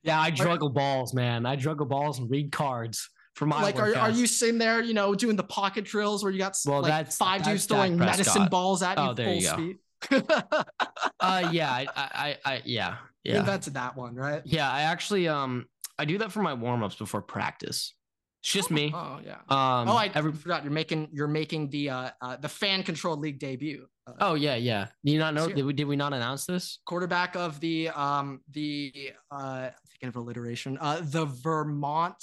Yeah, 0.02 0.20
I 0.20 0.30
juggle 0.30 0.68
balls, 0.70 1.14
man. 1.14 1.46
I 1.46 1.56
juggle 1.56 1.86
balls 1.86 2.18
and 2.18 2.30
read 2.30 2.52
cards 2.52 3.08
for 3.34 3.46
my 3.46 3.60
like, 3.62 3.78
are, 3.78 3.96
are 3.96 4.10
you 4.10 4.26
sitting 4.26 4.58
there, 4.58 4.82
you 4.82 4.94
know, 4.94 5.14
doing 5.14 5.36
the 5.36 5.42
pocket 5.44 5.84
drills 5.84 6.22
where 6.22 6.32
you 6.32 6.38
got 6.38 6.56
Well, 6.66 6.82
like 6.82 6.90
that's- 6.90 7.16
five 7.16 7.40
that's 7.40 7.48
dudes 7.48 7.66
throwing 7.66 7.96
medicine 7.98 8.24
Prescott. 8.24 8.50
balls 8.50 8.82
at 8.82 8.98
you 8.98 9.04
Oh, 9.04 9.14
there 9.14 9.26
full 9.26 9.34
you 9.34 9.40
speed? 9.48 9.76
Uh, 11.20 11.48
yeah, 11.52 11.70
I, 11.72 11.86
I, 11.96 12.08
I, 12.14 12.36
I 12.44 12.62
yeah, 12.64 12.96
You 13.24 13.32
yeah, 13.32 13.40
invented 13.40 13.74
that 13.74 13.96
one, 13.96 14.14
right? 14.14 14.42
yeah. 14.44 14.70
I 14.70 14.82
actually, 14.82 15.26
um, 15.28 15.66
I 15.98 16.04
do 16.04 16.18
that 16.18 16.30
for 16.32 16.42
my 16.42 16.54
warm 16.54 16.82
ups 16.82 16.94
before 16.96 17.22
practice. 17.22 17.94
It's 18.46 18.52
just 18.52 18.70
me. 18.70 18.92
Oh 18.94 19.18
yeah. 19.24 19.38
Um, 19.48 19.88
oh, 19.88 19.96
I 19.96 20.08
every, 20.14 20.30
forgot 20.30 20.62
you're 20.62 20.72
making 20.72 21.08
you're 21.12 21.26
making 21.26 21.68
the 21.70 21.90
uh, 21.90 22.10
uh 22.22 22.36
the 22.36 22.48
fan 22.48 22.84
controlled 22.84 23.18
league 23.18 23.40
debut. 23.40 23.88
Uh, 24.06 24.12
oh 24.20 24.34
yeah, 24.34 24.54
yeah. 24.54 24.86
Do 25.04 25.10
you 25.10 25.18
not 25.18 25.34
know? 25.34 25.48
Did 25.48 25.64
we, 25.64 25.72
did 25.72 25.82
we 25.88 25.96
not 25.96 26.12
announce 26.12 26.46
this? 26.46 26.78
quarterback 26.86 27.34
of 27.34 27.58
the 27.58 27.88
um 27.88 28.42
the 28.52 29.10
uh 29.32 29.70
thinking 29.90 30.10
of 30.10 30.14
alliteration 30.14 30.78
uh 30.80 31.00
the 31.02 31.24
Vermont 31.24 32.22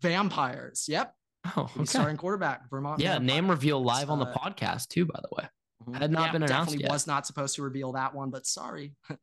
Vampires. 0.00 0.84
Yep, 0.86 1.12
Oh, 1.56 1.68
okay. 1.74 1.84
starting 1.84 2.16
quarterback 2.16 2.70
Vermont. 2.70 3.00
Yeah, 3.00 3.18
name 3.18 3.50
reveal 3.50 3.82
live 3.82 4.08
on 4.08 4.20
the 4.20 4.26
Uh, 4.26 4.34
podcast 4.34 4.86
too. 4.86 5.04
By 5.04 5.18
the 5.20 5.30
way, 5.36 5.48
Mhm. 5.84 5.98
had 5.98 6.12
not 6.12 6.30
been 6.30 6.44
announced 6.44 6.70
Definitely 6.70 6.84
yet. 6.84 6.92
was 6.92 7.08
not 7.08 7.26
supposed 7.26 7.56
to 7.56 7.64
reveal 7.64 7.90
that 7.94 8.14
one, 8.14 8.30
but 8.30 8.46
sorry. 8.46 8.94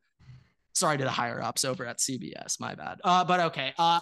sorry 0.73 0.97
to 0.97 1.05
the 1.05 1.09
higher 1.09 1.41
ups 1.41 1.63
over 1.63 1.85
at 1.85 1.99
CBS. 1.99 2.59
My 2.59 2.75
bad. 2.75 2.99
Uh, 3.01 3.23
but 3.23 3.39
okay. 3.39 3.73
Uh, 3.77 4.01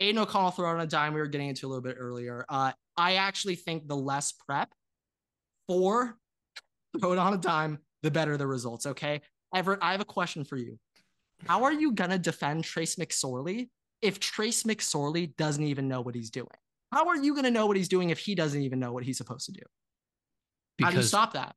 Aidan 0.00 0.22
O'Connell 0.22 0.50
throw 0.50 0.70
it 0.70 0.74
on 0.74 0.80
a 0.80 0.86
dime. 0.86 1.12
We 1.12 1.20
were 1.20 1.26
getting 1.26 1.48
into 1.48 1.66
a 1.66 1.68
little 1.68 1.82
bit 1.82 1.96
earlier. 1.98 2.44
Uh, 2.48 2.72
I 2.96 3.16
actually 3.16 3.54
think 3.54 3.86
the 3.86 3.96
less 3.96 4.32
prep 4.32 4.72
for 5.66 6.16
throw 6.98 7.12
it 7.12 7.18
on 7.18 7.34
a 7.34 7.38
dime, 7.38 7.78
the 8.02 8.10
better 8.10 8.36
the 8.36 8.46
results. 8.46 8.86
Okay, 8.86 9.20
Everett, 9.54 9.80
I 9.82 9.92
have 9.92 10.00
a 10.00 10.06
question 10.06 10.44
for 10.44 10.56
you. 10.56 10.78
How 11.46 11.64
are 11.64 11.72
you 11.72 11.92
gonna 11.92 12.18
defend 12.18 12.64
Trace 12.64 12.96
McSorley 12.96 13.68
if 14.02 14.18
Trace 14.20 14.64
McSorley 14.64 15.36
doesn't 15.36 15.64
even 15.64 15.88
know 15.88 16.00
what 16.00 16.14
he's 16.14 16.30
doing? 16.30 16.48
How 16.92 17.06
are 17.08 17.16
you 17.16 17.34
gonna 17.34 17.50
know 17.50 17.66
what 17.66 17.76
he's 17.76 17.88
doing 17.88 18.10
if 18.10 18.18
he 18.18 18.34
doesn't 18.34 18.60
even 18.60 18.80
know 18.80 18.92
what 18.92 19.04
he's 19.04 19.18
supposed 19.18 19.46
to 19.46 19.52
do? 19.52 19.62
How 20.82 20.90
do 20.90 20.96
you 20.96 21.02
stop 21.02 21.34
that? 21.34 21.54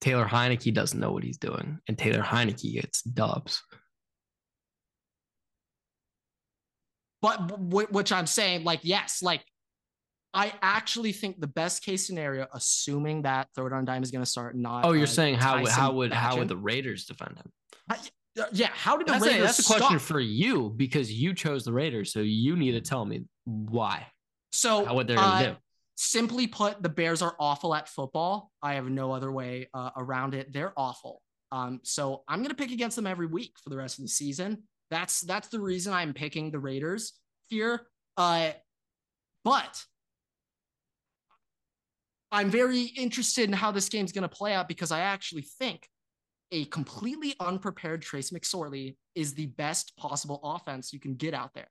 Taylor 0.00 0.26
Heinicke 0.26 0.74
doesn't 0.74 0.98
know 0.98 1.12
what 1.12 1.22
he's 1.22 1.38
doing, 1.38 1.78
and 1.88 1.96
Taylor 1.96 2.22
Heinicke 2.22 2.74
gets 2.74 3.02
dubs. 3.02 3.62
But 7.24 7.46
w- 7.48 7.88
which 7.90 8.12
I'm 8.12 8.26
saying, 8.26 8.64
like, 8.64 8.80
yes, 8.82 9.22
like 9.22 9.42
I 10.34 10.52
actually 10.60 11.12
think 11.12 11.40
the 11.40 11.46
best 11.46 11.82
case 11.82 12.06
scenario, 12.06 12.46
assuming 12.52 13.22
that 13.22 13.48
third 13.56 13.72
on 13.72 13.86
dime 13.86 14.02
is 14.02 14.10
going 14.10 14.22
to 14.22 14.30
start, 14.30 14.54
not. 14.54 14.84
Oh, 14.84 14.92
you're 14.92 15.04
uh, 15.04 15.06
saying 15.06 15.36
how 15.36 15.54
would 15.54 15.68
Tyson 15.68 15.82
how 15.82 15.92
would 15.92 16.12
how 16.12 16.36
would 16.36 16.48
the 16.48 16.56
Raiders 16.58 17.06
defend 17.06 17.38
him? 17.38 17.50
Uh, 17.88 17.96
yeah, 18.52 18.68
how 18.74 18.98
did 18.98 19.06
the 19.06 19.12
That's, 19.12 19.24
a, 19.24 19.28
Raiders 19.28 19.46
that's 19.46 19.58
a 19.60 19.72
question 19.72 19.98
for 19.98 20.20
you 20.20 20.68
because 20.76 21.10
you 21.10 21.32
chose 21.32 21.64
the 21.64 21.72
Raiders, 21.72 22.12
so 22.12 22.20
you 22.20 22.56
need 22.56 22.72
to 22.72 22.82
tell 22.82 23.06
me 23.06 23.24
why. 23.44 24.06
So 24.52 24.84
How 24.84 24.94
what 24.94 25.06
they're 25.06 25.16
gonna 25.16 25.46
uh, 25.46 25.52
do. 25.52 25.56
Simply 25.96 26.46
put, 26.46 26.82
the 26.82 26.90
Bears 26.90 27.22
are 27.22 27.36
awful 27.40 27.74
at 27.74 27.88
football. 27.88 28.50
I 28.60 28.74
have 28.74 28.90
no 28.90 29.12
other 29.12 29.32
way 29.32 29.70
uh, 29.72 29.90
around 29.96 30.34
it. 30.34 30.52
They're 30.52 30.74
awful. 30.76 31.22
Um, 31.52 31.80
so 31.84 32.22
I'm 32.28 32.42
gonna 32.42 32.52
pick 32.52 32.70
against 32.70 32.96
them 32.96 33.06
every 33.06 33.26
week 33.26 33.54
for 33.62 33.70
the 33.70 33.78
rest 33.78 33.98
of 33.98 34.04
the 34.04 34.10
season. 34.10 34.64
That's 34.94 35.22
that's 35.22 35.48
the 35.48 35.58
reason 35.58 35.92
I'm 35.92 36.14
picking 36.14 36.52
the 36.52 36.60
Raiders 36.60 37.14
here. 37.48 37.88
Uh, 38.16 38.52
but 39.42 39.82
I'm 42.30 42.48
very 42.48 42.82
interested 42.82 43.48
in 43.48 43.52
how 43.52 43.72
this 43.72 43.88
game's 43.88 44.12
gonna 44.12 44.28
play 44.28 44.54
out 44.54 44.68
because 44.68 44.92
I 44.92 45.00
actually 45.00 45.42
think 45.58 45.88
a 46.52 46.66
completely 46.66 47.34
unprepared 47.40 48.02
Trace 48.02 48.30
McSorley 48.30 48.94
is 49.16 49.34
the 49.34 49.46
best 49.46 49.96
possible 49.96 50.38
offense 50.44 50.92
you 50.92 51.00
can 51.00 51.16
get 51.16 51.34
out 51.34 51.50
there. 51.54 51.66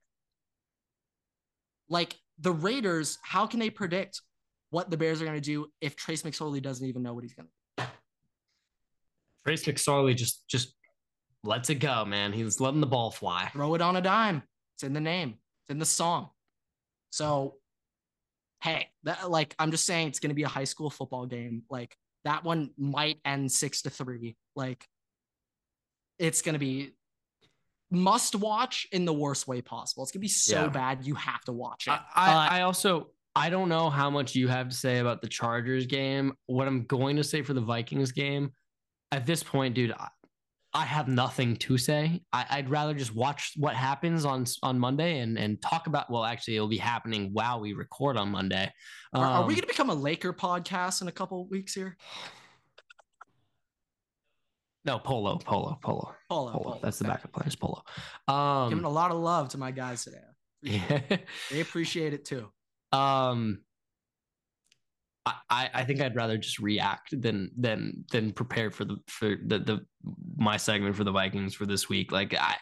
Like 1.88 2.16
the 2.38 2.52
Raiders, 2.52 3.16
how 3.22 3.46
can 3.46 3.58
they 3.58 3.70
predict 3.70 4.20
what 4.68 4.90
the 4.90 4.98
Bears 4.98 5.22
are 5.22 5.24
going 5.24 5.40
to 5.40 5.40
do 5.40 5.68
if 5.80 5.96
Trace 5.96 6.24
McSorley 6.24 6.60
doesn't 6.60 6.86
even 6.86 7.02
know 7.02 7.14
what 7.14 7.24
he's 7.24 7.32
going 7.32 7.48
to 7.48 7.84
do? 7.84 7.88
Trace 9.46 9.64
McSorley 9.64 10.14
just 10.14 10.46
just 10.46 10.74
lets 11.44 11.70
it 11.70 11.76
go, 11.76 12.04
man. 12.04 12.32
He's 12.32 12.60
letting 12.60 12.80
the 12.80 12.86
ball 12.86 13.10
fly. 13.10 13.48
throw 13.52 13.74
it 13.74 13.80
on 13.80 13.96
a 13.96 14.00
dime? 14.00 14.42
It's 14.76 14.82
in 14.82 14.92
the 14.92 15.00
name, 15.00 15.34
it's 15.62 15.70
in 15.70 15.78
the 15.78 15.84
song. 15.86 16.30
So, 17.10 17.56
hey, 18.62 18.88
that, 19.04 19.30
like 19.30 19.54
I'm 19.58 19.70
just 19.70 19.86
saying, 19.86 20.08
it's 20.08 20.18
going 20.18 20.30
to 20.30 20.34
be 20.34 20.42
a 20.42 20.48
high 20.48 20.64
school 20.64 20.90
football 20.90 21.26
game. 21.26 21.62
Like 21.70 21.96
that 22.24 22.42
one 22.42 22.70
might 22.76 23.18
end 23.24 23.52
six 23.52 23.82
to 23.82 23.90
three. 23.90 24.36
Like 24.56 24.84
it's 26.18 26.42
going 26.42 26.54
to 26.54 26.58
be 26.58 26.92
must 27.90 28.34
watch 28.34 28.88
in 28.90 29.04
the 29.04 29.12
worst 29.12 29.46
way 29.46 29.60
possible. 29.60 30.02
It's 30.02 30.10
going 30.10 30.20
to 30.20 30.24
be 30.24 30.28
so 30.28 30.62
Yeah. 30.62 30.68
bad 30.68 31.06
you 31.06 31.14
have 31.14 31.42
to 31.44 31.52
watch 31.52 31.86
it. 31.86 31.90
I, 31.92 32.00
I, 32.14 32.32
Uh, 32.32 32.48
I 32.58 32.60
also 32.62 33.10
I 33.36 33.50
don't 33.50 33.68
know 33.68 33.90
how 33.90 34.10
much 34.10 34.34
you 34.34 34.46
have 34.48 34.68
to 34.68 34.74
say 34.76 34.98
about 34.98 35.20
the 35.20 35.28
Chargers 35.28 35.86
game. 35.86 36.32
What 36.46 36.66
I'm 36.68 36.84
going 36.86 37.16
to 37.16 37.24
say 37.24 37.42
for 37.42 37.52
the 37.52 37.60
Vikings 37.60 38.12
game, 38.12 38.52
at 39.12 39.26
this 39.26 39.42
point, 39.42 39.74
dude, 39.74 39.92
I, 40.74 40.84
have 40.84 41.08
nothing 41.08 41.56
to 41.56 41.78
say. 41.78 42.22
I, 42.32 42.46
I'd 42.50 42.68
rather 42.68 42.94
just 42.94 43.14
watch 43.14 43.52
what 43.56 43.74
happens 43.74 44.24
on 44.24 44.44
on 44.62 44.78
Monday 44.78 45.20
and 45.20 45.38
and 45.38 45.60
talk 45.62 45.86
about. 45.86 46.10
Well, 46.10 46.24
actually, 46.24 46.56
it'll 46.56 46.68
be 46.68 46.76
happening 46.78 47.30
while 47.32 47.60
we 47.60 47.72
record 47.74 48.16
on 48.16 48.30
Monday. 48.30 48.70
Are, 49.12 49.24
are 49.24 49.40
we 49.42 49.44
Um, 49.44 49.48
going 49.50 49.60
to 49.62 49.66
become 49.66 49.90
a 49.90 49.94
Laker 49.94 50.32
podcast 50.32 51.00
in 51.02 51.08
a 51.08 51.12
couple 51.12 51.42
of 51.42 51.48
weeks 51.50 51.74
here? 51.74 51.96
No, 54.84 54.98
Polo, 54.98 55.38
Polo, 55.38 55.78
Polo, 55.82 56.14
Polo, 56.28 56.50
Polo. 56.52 56.52
Polo. 56.52 56.78
That's 56.82 56.98
the 56.98 57.04
backup 57.04 57.32
plan. 57.32 57.48
Is 57.48 57.56
Polo. 57.56 57.82
Giving 58.68 58.84
a 58.84 58.88
Um, 58.88 58.94
lot 58.94 59.10
of 59.10 59.16
love 59.16 59.48
to 59.50 59.58
my 59.58 59.70
guys 59.70 60.04
today. 60.04 60.18
yeah. 60.62 61.00
They 61.50 61.60
appreciate 61.60 62.12
it 62.12 62.24
too. 62.26 62.50
Um, 62.92 63.60
I, 65.26 65.70
I 65.72 65.84
think 65.84 66.02
I'd 66.02 66.14
rather 66.14 66.36
just 66.36 66.58
react 66.58 67.18
than 67.20 67.50
than 67.56 68.04
than 68.12 68.32
prepare 68.32 68.70
for 68.70 68.84
the 68.84 68.98
for 69.06 69.36
the 69.46 69.58
the 69.58 69.86
my 70.36 70.58
segment 70.58 70.96
for 70.96 71.04
the 71.04 71.12
Vikings 71.12 71.54
for 71.54 71.64
this 71.64 71.88
week. 71.88 72.12
Like 72.12 72.34
I, 72.38 72.56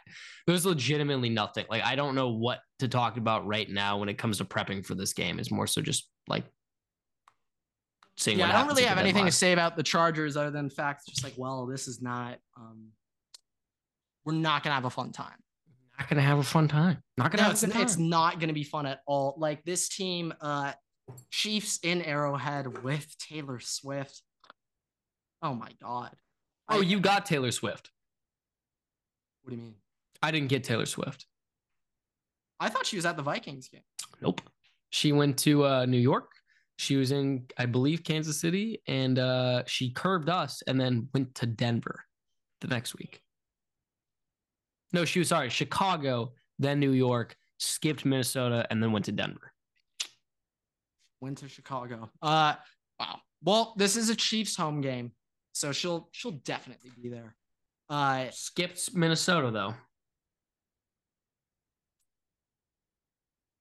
there's 0.47 0.65
legitimately 0.65 1.29
nothing. 1.29 1.67
Like 1.69 1.83
I 1.83 1.97
don't 1.97 2.15
know 2.15 2.29
what 2.29 2.61
to 2.79 2.87
talk 2.87 3.17
about 3.17 3.47
right 3.47 3.69
now 3.69 3.99
when 3.99 4.09
it 4.09 4.17
comes 4.17 4.39
to 4.39 4.45
prepping 4.45 4.87
for 4.87 4.95
this 4.95 5.13
game. 5.13 5.41
It's 5.41 5.51
more 5.51 5.67
so 5.67 5.83
just 5.83 6.09
like 6.29 6.45
seeing. 8.17 8.39
Yeah, 8.39 8.51
I 8.51 8.53
don't 8.53 8.69
really 8.69 8.85
have 8.85 8.99
anything 8.99 9.15
deadline. 9.15 9.31
to 9.33 9.37
say 9.37 9.53
about 9.53 9.77
the 9.77 9.83
Chargers 9.83 10.37
other 10.37 10.53
than 10.53 10.71
facts 10.71 11.07
just 11.07 11.25
like, 11.25 11.35
well, 11.37 11.67
this 11.67 11.89
is 11.89 12.01
not. 12.01 12.39
Um, 12.57 12.91
we're 14.25 14.35
not 14.35 14.63
gonna 14.63 14.77
have 14.77 14.85
a 14.85 14.91
fun 14.91 15.11
time. 15.11 15.35
Not 15.99 16.09
gonna 16.09 16.23
have 16.23 16.39
a 16.39 16.45
fun 16.45 16.69
time. 16.69 17.03
Not 17.17 17.33
gonna 17.33 17.43
No, 17.43 17.45
have 17.45 17.53
it's, 17.55 17.65
a 17.65 17.67
good 17.67 17.73
time. 17.73 17.83
it's 17.83 17.99
not 17.99 18.39
gonna 18.39 18.53
be 18.53 18.63
fun 18.63 18.87
at 18.87 19.01
all. 19.05 19.35
Like 19.37 19.65
this 19.65 19.89
team, 19.89 20.33
uh, 20.41 20.73
Chiefs 21.30 21.78
in 21.82 22.03
Arrowhead 22.03 22.82
with 22.82 23.16
Taylor 23.18 23.61
Swift. 23.61 24.22
Oh 25.42 25.55
my 25.55 25.70
god. 25.82 26.14
oh, 26.68 26.78
I- 26.80 26.84
you 26.84 27.00
got 27.00 27.26
Taylor 27.26 27.50
Swift. 27.50 27.90
What 29.42 29.50
do 29.50 29.57
you 29.57 29.62
mean? 29.62 29.74
I 30.22 30.30
didn't 30.30 30.48
get 30.48 30.62
Taylor 30.64 30.86
Swift. 30.86 31.26
I 32.61 32.68
thought 32.68 32.86
she 32.86 32.94
was 32.96 33.07
at 33.07 33.16
the 33.16 33.22
Vikings 33.24 33.68
game. 33.68 33.82
Nope. 34.20 34.40
She 34.90 35.11
went 35.12 35.36
to 35.40 35.64
uh, 35.64 35.84
New 35.86 35.98
York. 35.98 36.30
She 36.76 36.96
was 36.96 37.11
in, 37.11 37.46
I 37.59 37.66
believe, 37.66 38.05
Kansas 38.05 38.40
City, 38.40 38.80
and 38.86 39.18
uh, 39.18 39.62
she 39.66 39.90
curved 39.90 40.28
us 40.28 40.62
and 40.66 40.80
then 40.80 41.09
went 41.12 41.34
to 41.36 41.46
Denver 41.46 42.05
the 42.61 42.68
next 42.68 42.96
week. 42.96 43.20
No, 44.92 45.05
she 45.05 45.18
was 45.18 45.28
sorry, 45.28 45.48
Chicago, 45.48 46.32
then 46.59 46.78
New 46.78 46.92
York, 46.92 47.36
skipped 47.59 48.05
Minnesota, 48.05 48.66
and 48.70 48.82
then 48.82 48.92
went 48.92 49.07
to 49.07 49.12
Denver. 49.12 49.51
Went 51.23 51.39
to 51.39 51.49
Chicago. 51.49 52.11
Uh, 52.20 52.55
wow. 52.99 53.20
Well, 53.45 53.75
this 53.77 53.97
is 53.97 54.11
a 54.11 54.16
Chiefs 54.16 54.57
home 54.57 54.81
game, 54.81 55.12
so 55.53 55.70
she'll 55.70 56.09
she'll 56.11 56.33
definitely 56.33 56.91
be 57.01 57.09
there. 57.11 57.37
Uh, 57.89 58.27
Skipped 58.33 58.93
Minnesota 58.93 59.53
though. 59.53 59.75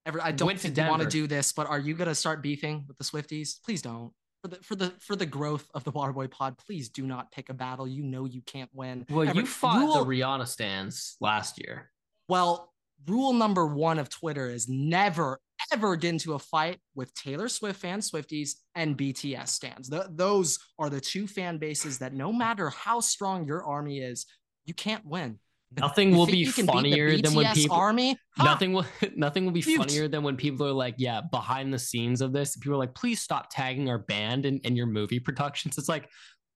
Ever, 0.07 0.19
I 0.23 0.31
don't 0.31 0.57
to 0.59 0.81
want 0.89 1.03
to 1.03 1.07
do 1.07 1.27
this, 1.27 1.53
but 1.53 1.67
are 1.67 1.77
you 1.77 1.93
gonna 1.93 2.15
start 2.15 2.41
beefing 2.41 2.83
with 2.87 2.97
the 2.97 3.03
Swifties? 3.03 3.63
Please 3.63 3.83
don't. 3.83 4.11
For 4.41 4.47
the 4.47 4.55
for 4.63 4.75
the 4.75 4.89
for 4.99 5.15
the 5.15 5.27
growth 5.27 5.69
of 5.75 5.83
the 5.83 5.91
Waterboy 5.91 6.31
Pod, 6.31 6.57
please 6.57 6.89
do 6.89 7.05
not 7.05 7.31
pick 7.31 7.49
a 7.49 7.53
battle 7.53 7.87
you 7.87 8.01
know 8.01 8.25
you 8.25 8.41
can't 8.41 8.71
win. 8.73 9.05
Well, 9.07 9.29
Ever- 9.29 9.39
you 9.39 9.45
fought 9.45 9.81
rule, 9.81 10.03
the 10.03 10.09
Rihanna 10.09 10.47
stands 10.47 11.15
last 11.21 11.59
year. 11.59 11.91
well. 12.27 12.70
Rule 13.07 13.33
number 13.33 13.65
one 13.65 13.99
of 13.99 14.09
Twitter 14.09 14.49
is 14.49 14.67
never 14.69 15.39
ever 15.71 15.95
get 15.95 16.09
into 16.09 16.33
a 16.33 16.39
fight 16.39 16.79
with 16.95 17.13
Taylor 17.13 17.47
Swift 17.47 17.79
fans, 17.79 18.09
Swifties, 18.11 18.55
and 18.75 18.97
BTS 18.97 19.49
stands. 19.49 19.89
Th- 19.89 20.03
those 20.09 20.59
are 20.79 20.89
the 20.89 20.99
two 20.99 21.27
fan 21.27 21.57
bases 21.57 21.99
that 21.99 22.13
no 22.13 22.33
matter 22.33 22.69
how 22.69 22.99
strong 22.99 23.45
your 23.45 23.63
army 23.63 23.99
is, 23.99 24.25
you 24.65 24.73
can't 24.73 25.05
win. 25.05 25.39
Nothing 25.77 26.11
You 26.11 26.17
will 26.17 26.25
be 26.25 26.37
you 26.37 26.51
can 26.51 26.65
beat 26.65 26.71
the 26.71 26.73
funnier 26.73 27.17
than 27.17 27.33
when 27.33 27.53
people 27.53 27.77
army. 27.77 28.17
Ha! 28.37 28.43
Nothing 28.43 28.73
will 28.73 28.85
nothing 29.15 29.45
will 29.45 29.53
be 29.53 29.63
Mute. 29.65 29.77
funnier 29.77 30.07
than 30.09 30.21
when 30.23 30.35
people 30.35 30.67
are 30.67 30.73
like, 30.73 30.95
yeah, 30.97 31.21
behind 31.31 31.73
the 31.73 31.79
scenes 31.79 32.19
of 32.21 32.33
this, 32.33 32.57
people 32.57 32.73
are 32.73 32.77
like, 32.77 32.93
please 32.93 33.21
stop 33.21 33.47
tagging 33.49 33.89
our 33.89 33.99
band 33.99 34.45
in, 34.45 34.59
in 34.59 34.75
your 34.75 34.87
movie 34.87 35.19
productions. 35.19 35.77
It's 35.77 35.87
like, 35.87 36.09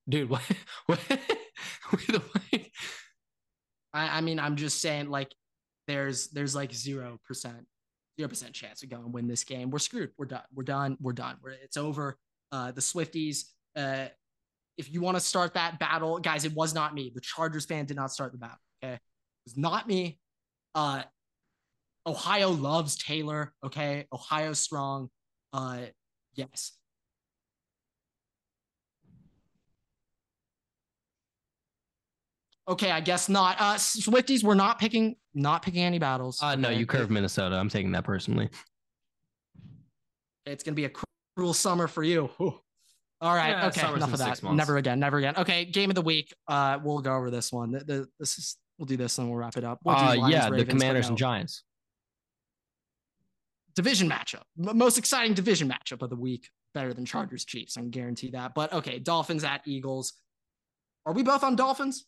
dude, 0.09 0.29
what, 0.29 0.41
what, 0.87 0.99
what- 1.09 2.61
I, 3.93 4.17
I 4.17 4.21
mean, 4.21 4.39
I'm 4.39 4.57
just 4.57 4.81
saying, 4.81 5.09
like, 5.09 5.33
there's 5.87 6.29
there's 6.29 6.55
like 6.55 6.73
zero 6.73 7.19
percent, 7.25 7.65
zero 8.19 8.29
percent 8.29 8.53
chance 8.53 8.83
of 8.83 8.89
going 8.89 9.03
to 9.03 9.09
win 9.09 9.27
this 9.27 9.43
game. 9.43 9.69
We're 9.69 9.79
screwed. 9.79 10.11
We're 10.17 10.25
done. 10.25 10.43
We're 10.53 10.63
done. 10.63 10.97
We're 10.99 11.13
done. 11.13 11.37
We're, 11.43 11.51
it's 11.51 11.77
over. 11.77 12.17
Uh, 12.51 12.71
the 12.71 12.81
Swifties. 12.81 13.45
Uh, 13.75 14.07
if 14.77 14.91
you 14.91 15.01
want 15.01 15.15
to 15.15 15.21
start 15.21 15.53
that 15.53 15.79
battle, 15.79 16.19
guys, 16.19 16.45
it 16.45 16.53
was 16.53 16.73
not 16.73 16.93
me. 16.93 17.11
The 17.13 17.21
Chargers 17.21 17.65
fan 17.65 17.85
did 17.85 17.95
not 17.95 18.11
start 18.11 18.31
the 18.31 18.37
battle. 18.37 18.57
Okay, 18.83 18.93
it 18.93 19.01
was 19.45 19.57
not 19.57 19.87
me. 19.87 20.19
Uh, 20.73 21.03
Ohio 22.07 22.49
loves 22.49 22.95
Taylor. 22.97 23.53
Okay, 23.63 24.05
Ohio 24.13 24.53
strong. 24.53 25.09
Uh, 25.53 25.79
yes. 26.35 26.73
Okay, 32.67 32.89
I 32.89 32.99
guess 32.99 33.29
not. 33.29 33.57
Uh, 33.59 33.75
Swifties, 33.75 34.43
we're 34.43 34.55
not 34.55 34.79
picking, 34.79 35.15
not 35.35 35.61
picking 35.61 35.83
any 35.83 35.99
battles. 35.99 36.41
uh, 36.41 36.55
no, 36.55 36.69
you 36.69 36.85
curved 36.87 37.11
Minnesota. 37.11 37.55
I'm 37.57 37.69
taking 37.69 37.91
that 37.91 38.03
personally. 38.03 38.49
It's 40.45 40.63
gonna 40.63 40.75
be 40.75 40.85
a 40.85 40.91
cruel 41.35 41.53
summer 41.53 41.87
for 41.87 42.03
you. 42.03 42.29
Whew. 42.37 42.59
All 43.21 43.35
right. 43.35 43.49
Yeah, 43.49 43.67
okay. 43.67 43.93
Enough 43.93 44.13
of 44.13 44.19
that. 44.19 44.41
months. 44.43 44.57
Never 44.57 44.77
again. 44.77 44.99
Never 44.99 45.17
again. 45.17 45.35
Okay. 45.37 45.65
Game 45.65 45.89
of 45.89 45.95
the 45.95 46.01
week. 46.01 46.33
Uh, 46.47 46.79
we'll 46.83 46.99
go 46.99 47.15
over 47.15 47.29
this 47.31 47.51
one. 47.51 47.71
The, 47.71 47.79
the- 47.83 48.07
this 48.19 48.37
is. 48.37 48.57
We'll 48.77 48.85
do 48.87 48.97
this 48.97 49.17
and 49.19 49.29
we'll 49.29 49.37
wrap 49.37 49.55
it 49.55 49.63
up. 49.63 49.79
We'll 49.85 49.95
Uh, 49.95 50.15
Lions, 50.17 50.29
yeah, 50.33 50.45
the 50.47 50.51
Ravens, 50.51 50.65
but 50.67 50.71
Commanders 50.73 51.05
no. 51.05 51.09
and 51.09 51.17
Giants. 51.17 51.63
division 53.75 54.09
matchup. 54.09 54.43
Most 54.57 54.97
exciting 54.97 55.33
division 55.33 55.69
matchup 55.69 56.01
of 56.01 56.09
the 56.09 56.15
week. 56.17 56.49
Better 56.73 56.93
than 56.93 57.05
Chargers 57.05 57.45
Chiefs. 57.45 57.77
I 57.77 57.81
can 57.81 57.89
guarantee 57.89 58.31
that. 58.31 58.53
But 58.53 58.73
okay, 58.73 58.99
Dolphins 58.99 59.45
at 59.45 59.61
Eagles. 59.65 60.11
Are 61.05 61.13
we 61.13 61.23
both 61.23 61.41
on 61.43 61.55
Dolphins? 61.55 62.05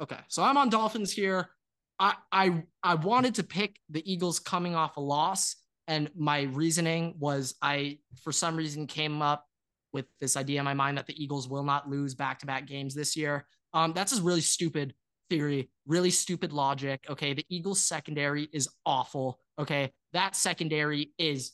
Okay, 0.00 0.16
so 0.28 0.42
I'm 0.42 0.56
on 0.56 0.70
Dolphins 0.70 1.12
here. 1.12 1.50
I 1.98 2.14
I 2.32 2.62
I 2.82 2.94
wanted 2.94 3.34
to 3.36 3.42
pick 3.42 3.78
the 3.90 4.10
Eagles 4.10 4.38
coming 4.38 4.74
off 4.74 4.96
a 4.96 5.00
loss, 5.00 5.56
and 5.88 6.10
my 6.16 6.42
reasoning 6.42 7.14
was 7.18 7.54
I 7.62 7.98
for 8.22 8.32
some 8.32 8.56
reason 8.56 8.86
came 8.86 9.22
up 9.22 9.46
with 9.92 10.06
this 10.20 10.36
idea 10.36 10.58
in 10.58 10.64
my 10.64 10.74
mind 10.74 10.98
that 10.98 11.06
the 11.06 11.22
Eagles 11.22 11.48
will 11.48 11.64
not 11.64 11.88
lose 11.88 12.14
back 12.14 12.38
to 12.40 12.46
back 12.46 12.66
games 12.66 12.94
this 12.94 13.16
year. 13.16 13.46
Um, 13.72 13.92
that's 13.94 14.18
a 14.18 14.22
really 14.22 14.42
stupid 14.42 14.94
theory, 15.30 15.70
really 15.86 16.10
stupid 16.10 16.52
logic. 16.52 17.06
Okay. 17.08 17.32
The 17.32 17.46
Eagles 17.48 17.80
secondary 17.80 18.48
is 18.52 18.68
awful. 18.84 19.40
Okay. 19.58 19.92
That 20.12 20.36
secondary 20.36 21.12
is 21.18 21.52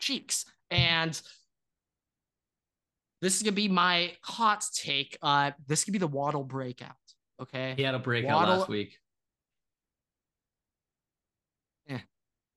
cheeks. 0.00 0.44
And 0.70 1.20
this 3.20 3.36
is 3.36 3.42
gonna 3.42 3.52
be 3.52 3.68
my 3.68 4.12
hot 4.22 4.64
take. 4.74 5.16
Uh, 5.22 5.52
this 5.66 5.84
could 5.84 5.92
be 5.92 5.98
the 5.98 6.06
Waddle 6.06 6.44
breakout. 6.44 6.94
Okay. 7.40 7.74
He 7.76 7.82
had 7.82 7.94
a 7.94 7.98
breakout 7.98 8.36
Waddle, 8.36 8.58
last 8.58 8.68
week. 8.68 8.98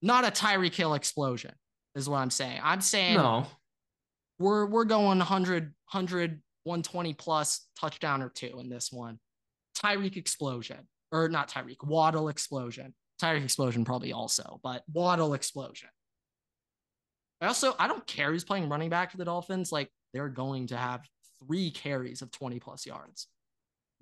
Not 0.02 0.26
a 0.26 0.32
Tyreek 0.32 0.76
Hill 0.76 0.94
explosion, 0.94 1.52
is 1.96 2.10
what 2.10 2.18
I'm 2.18 2.30
saying. 2.30 2.60
I'm 2.64 2.82
saying 2.82 3.16
no. 3.16 3.46
We're 4.38 4.66
we're 4.66 4.86
going 4.86 5.18
100, 5.18 5.64
100, 5.92 6.42
120 6.64 7.14
plus 7.14 7.68
touchdown 7.80 8.22
or 8.22 8.30
two 8.30 8.60
in 8.60 8.70
this 8.70 8.92
one. 8.92 9.20
Tyreek 9.78 10.18
explosion. 10.18 10.88
Or 11.12 11.28
not 11.28 11.50
Tyreek, 11.50 11.84
Waddle 11.84 12.30
explosion. 12.30 12.94
Tyreek 13.22 13.44
explosion 13.44 13.84
probably 13.84 14.14
also, 14.14 14.60
but 14.64 14.84
Waddle 14.94 15.34
explosion. 15.34 15.90
I 17.42 17.48
also 17.48 17.76
I 17.80 17.88
don't 17.88 18.06
care 18.06 18.32
who's 18.32 18.44
playing 18.44 18.70
running 18.70 18.90
back 18.90 19.12
for 19.12 19.18
the 19.18 19.26
Dolphins. 19.26 19.72
Like 19.72 19.90
they're 20.14 20.30
going 20.30 20.68
to 20.68 20.78
have 20.78 21.02
three 21.48 21.72
carries 21.72 22.22
of 22.22 22.32
20 22.32 22.60
plus 22.60 22.86
yards. 22.86 23.28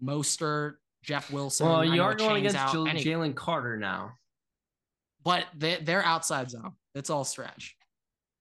Mostert, 0.04 0.76
Jeff 1.04 1.32
Wilson. 1.32 1.68
Well, 1.68 1.86
you 1.86 2.02
are 2.02 2.16
going 2.16 2.46
against 2.46 2.58
Jalen 2.58 3.36
Carter 3.36 3.78
now. 3.78 4.14
But 5.24 5.46
they, 5.56 5.78
they're 5.82 6.04
outside 6.04 6.50
zone. 6.50 6.74
It's 6.96 7.10
all 7.10 7.24
stretch. 7.24 7.76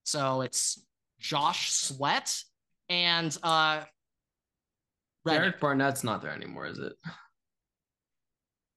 So 0.05 0.43
it's 0.43 0.81
Josh 1.19 1.73
Sweat 1.73 2.43
and 2.89 3.37
uh 3.43 3.85
Derek 5.27 5.59
Barnett's 5.59 6.05
not 6.05 6.23
there 6.23 6.31
anymore, 6.31 6.67
is 6.67 6.79
it? 6.79 6.93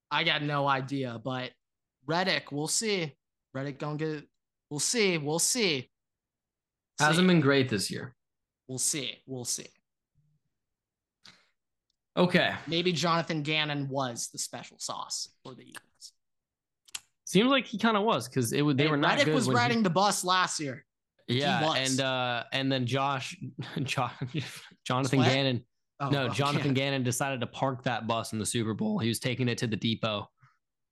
I 0.09 0.23
got 0.23 0.41
no 0.41 0.67
idea, 0.67 1.21
but 1.23 1.51
Reddick, 2.07 2.51
we'll 2.51 2.67
see. 2.67 3.15
Reddick 3.53 3.77
gonna 3.77 3.97
get 3.97 4.23
we'll 4.69 4.79
see. 4.79 5.17
We'll 5.17 5.39
see. 5.39 5.89
Hasn't 6.99 7.27
been 7.27 7.39
great 7.39 7.69
this 7.69 7.91
year. 7.91 8.15
We'll 8.67 8.79
see. 8.79 9.19
We'll 9.25 9.45
see. 9.45 9.67
Okay. 12.17 12.53
Maybe 12.67 12.91
Jonathan 12.91 13.43
Gannon 13.43 13.87
was 13.87 14.29
the 14.31 14.37
special 14.37 14.77
sauce 14.79 15.29
for 15.43 15.55
the 15.55 15.61
Eagles. 15.61 15.88
Seems 17.29 17.51
like 17.51 17.67
he 17.67 17.77
kind 17.77 17.95
of 17.95 18.01
was 18.01 18.27
because 18.27 18.53
it 18.53 18.63
would 18.63 18.75
they 18.75 18.85
hey, 18.85 18.89
were 18.89 18.97
not 18.97 19.19
Reddick 19.19 19.35
was 19.35 19.47
riding 19.47 19.77
he... 19.77 19.83
the 19.83 19.89
bus 19.91 20.23
last 20.23 20.59
year. 20.59 20.83
Yeah, 21.27 21.73
and 21.73 22.01
uh 22.01 22.43
and 22.51 22.71
then 22.71 22.87
Josh, 22.87 23.37
Josh 23.83 24.15
Jonathan 24.83 25.19
Sweat? 25.19 25.31
Gannon. 25.31 25.63
Oh, 25.99 26.09
no, 26.09 26.27
Jonathan 26.29 26.73
Gannon 26.73 27.03
decided 27.03 27.39
to 27.41 27.45
park 27.45 27.83
that 27.83 28.07
bus 28.07 28.33
in 28.33 28.39
the 28.39 28.45
Super 28.47 28.73
Bowl. 28.73 28.97
He 28.97 29.09
was 29.09 29.19
taking 29.19 29.47
it 29.47 29.59
to 29.59 29.67
the 29.67 29.75
depot. 29.75 30.27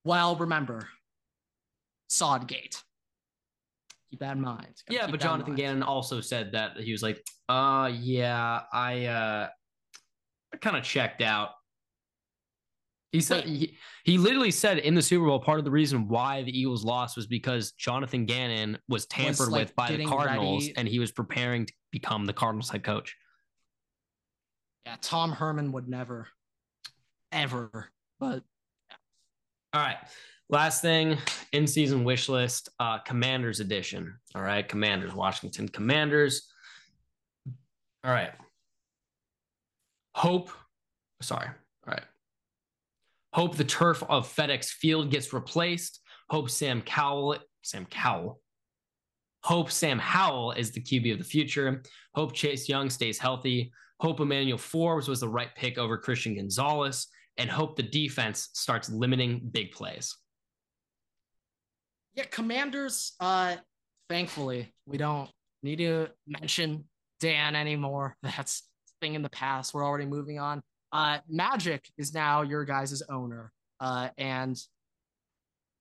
Well, 0.03 0.35
remember, 0.35 0.87
Sodgate 2.07 2.83
keep 4.11 4.19
that 4.19 4.35
in 4.35 4.41
mind. 4.43 4.83
Yeah, 4.91 5.07
but 5.09 5.19
Jonathan 5.19 5.55
Gannon 5.55 5.81
also 5.81 6.21
said 6.21 6.51
that 6.51 6.77
he 6.77 6.91
was 6.91 7.01
like, 7.01 7.19
uh 7.49 7.91
yeah, 7.91 8.61
I 8.71 9.05
uh 9.05 9.47
I 10.53 10.57
kind 10.57 10.77
of 10.77 10.83
checked 10.83 11.23
out. 11.23 11.49
He 13.11 13.21
said 13.21 13.45
he, 13.45 13.77
he 14.03 14.17
literally 14.17 14.51
said 14.51 14.79
in 14.79 14.93
the 14.93 15.01
Super 15.01 15.25
Bowl 15.25 15.39
part 15.39 15.59
of 15.59 15.65
the 15.65 15.71
reason 15.71 16.07
why 16.07 16.43
the 16.43 16.57
Eagles 16.57 16.83
lost 16.83 17.15
was 17.15 17.25
because 17.25 17.71
Jonathan 17.71 18.25
Gannon 18.25 18.77
was 18.89 19.05
tampered 19.05 19.39
was, 19.39 19.49
like, 19.49 19.61
with 19.67 19.75
by 19.75 19.91
the 19.91 20.05
Cardinals 20.05 20.65
ready. 20.65 20.77
and 20.77 20.87
he 20.87 20.99
was 20.99 21.11
preparing 21.11 21.65
to 21.65 21.73
become 21.91 22.25
the 22.25 22.33
Cardinals 22.33 22.69
head 22.69 22.83
coach. 22.83 23.15
Yeah, 24.85 24.97
Tom 25.01 25.31
Herman 25.31 25.71
would 25.71 25.87
never 25.87 26.27
ever. 27.31 27.89
But. 28.19 28.43
All 29.73 29.81
right. 29.81 29.97
Last 30.49 30.81
thing, 30.81 31.17
in 31.51 31.67
season 31.67 32.05
wish 32.05 32.29
list, 32.29 32.69
uh, 32.79 32.99
Commanders 32.99 33.59
edition. 33.59 34.17
All 34.33 34.41
right, 34.41 34.65
Commanders, 34.67 35.13
Washington 35.13 35.67
Commanders. 35.67 36.47
All 38.03 38.11
right. 38.11 38.31
Hope, 40.15 40.49
sorry. 41.21 41.49
Hope 43.37 43.55
the 43.55 43.63
turf 43.63 44.03
of 44.09 44.27
FedEx 44.27 44.65
Field 44.65 45.09
gets 45.09 45.31
replaced. 45.31 46.01
Hope 46.29 46.49
Sam 46.49 46.81
Cowell, 46.81 47.37
Sam 47.61 47.85
Cowell. 47.85 48.41
Hope 49.43 49.71
Sam 49.71 49.99
Howell 49.99 50.51
is 50.51 50.71
the 50.71 50.81
QB 50.81 51.13
of 51.13 51.19
the 51.19 51.23
future. 51.23 51.81
Hope 52.15 52.33
Chase 52.33 52.67
Young 52.67 52.89
stays 52.89 53.17
healthy. 53.17 53.71
Hope 54.01 54.19
Emmanuel 54.19 54.57
Forbes 54.57 55.07
was 55.07 55.21
the 55.21 55.29
right 55.29 55.55
pick 55.55 55.77
over 55.77 55.97
Christian 55.97 56.35
Gonzalez. 56.35 57.07
And 57.37 57.49
hope 57.49 57.77
the 57.77 57.83
defense 57.83 58.49
starts 58.53 58.89
limiting 58.89 59.47
big 59.53 59.71
plays 59.71 60.13
yeah, 62.17 62.25
Commanders. 62.31 63.13
Uh, 63.19 63.57
thankfully, 64.09 64.73
we 64.87 64.97
don't 64.97 65.29
need 65.61 65.77
to 65.77 66.07
mention 66.25 66.85
Dan 67.19 67.55
anymore. 67.55 68.17
That's 68.23 68.63
thing 68.99 69.13
in 69.13 69.21
the 69.21 69.29
past. 69.29 69.73
We're 69.73 69.85
already 69.85 70.07
moving 70.07 70.39
on. 70.39 70.63
Uh, 70.91 71.19
Magic 71.27 71.89
is 71.97 72.13
now 72.13 72.41
your 72.41 72.63
guys' 72.65 73.01
owner, 73.09 73.51
uh, 73.79 74.09
and 74.17 74.57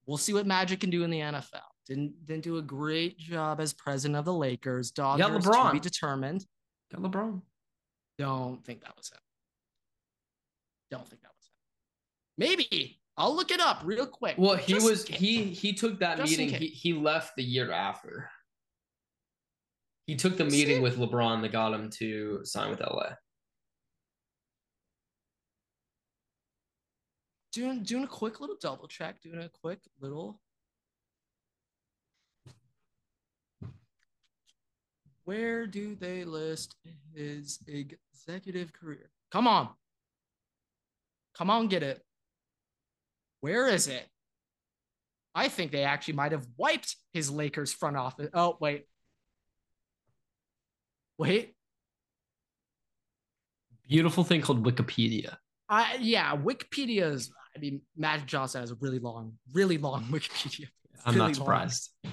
we'll 0.07 0.17
see 0.17 0.33
what 0.33 0.47
Magic 0.47 0.81
can 0.81 0.91
do 0.91 1.05
in 1.05 1.11
the 1.11 1.21
NFL. 1.21 1.61
Didn't 1.87 2.27
didn't 2.27 2.43
do 2.43 2.59
a 2.59 2.63
great 2.63 3.19
job 3.19 3.61
as 3.61 3.73
president 3.73 4.17
of 4.17 4.25
the 4.25 4.33
Lakers. 4.33 4.91
Dodgers 4.91 5.27
got 5.27 5.43
LeBron. 5.43 5.67
to 5.69 5.73
be 5.73 5.81
determined. 5.81 6.45
Got 6.93 7.03
LeBron. 7.03 7.43
Don't 8.19 8.65
think 8.65 8.83
that 8.83 8.97
was 8.97 9.11
him. 9.11 9.19
Don't 10.91 11.07
think 11.09 11.23
that 11.23 11.31
was 11.37 11.47
him. 11.47 11.53
Maybe 12.39 13.01
I'll 13.17 13.35
look 13.35 13.51
it 13.51 13.61
up 13.61 13.83
real 13.85 14.07
quick. 14.07 14.35
Well, 14.37 14.57
he 14.57 14.75
was 14.75 15.07
he 15.07 15.45
he 15.45 15.73
took 15.73 16.01
that 16.01 16.19
meeting. 16.19 16.49
He 16.49 16.67
he 16.67 16.93
left 16.93 17.37
the 17.37 17.45
year 17.45 17.71
after. 17.71 18.29
He 20.07 20.17
took 20.17 20.37
the 20.37 20.45
meeting 20.45 20.83
with 20.83 20.99
LeBron 20.99 21.43
that 21.43 21.53
got 21.53 21.73
him 21.73 21.91
to 21.99 22.41
sign 22.45 22.71
with 22.71 22.81
LA. 22.81 23.11
Doing 27.57 27.85
doing 27.85 28.05
a 28.05 28.07
quick 28.07 28.39
little 28.39 28.59
double 28.61 28.87
check, 28.87 29.23
doing 29.23 29.41
a 29.41 29.49
quick 29.49 29.79
little 29.99 30.43
Where 35.25 35.67
do 35.67 35.95
they 35.95 36.25
list 36.25 36.77
his 37.15 37.59
executive 37.67 38.75
career? 38.75 39.11
Come 39.33 39.49
on. 39.49 39.71
Come 41.35 41.49
on, 41.49 41.69
get 41.69 41.83
it. 41.83 42.05
Where 43.41 43.69
is 43.69 43.89
it? 43.89 44.07
I 45.35 45.49
think 45.49 45.73
they 45.73 45.85
actually 45.85 46.15
might 46.15 46.33
have 46.33 46.47
wiped 46.59 46.95
his 47.15 47.31
Lakers 47.31 47.73
front 47.73 47.97
office. 47.97 48.29
Oh, 48.35 48.59
wait. 48.61 48.85
Wait. 51.17 51.55
Beautiful 53.89 54.25
thing 54.25 54.43
called 54.43 54.63
Wikipedia. 54.63 55.39
Uh, 55.71 55.87
yeah, 55.99 56.37
Wikipedia 56.37 57.13
is, 57.13 57.33
I 57.57 57.59
mean, 57.59 57.81
Magic 57.97 58.27
Johnson 58.27 58.61
has 58.61 58.71
a 58.71 58.77
really 58.81 58.99
long, 58.99 59.33
really 59.53 59.79
long 59.79 60.05
Wikipedia. 60.11 60.69
I'm 61.05 61.15
really 61.15 61.29
not 61.29 61.37
surprised. 61.37 61.91
Long. 62.05 62.13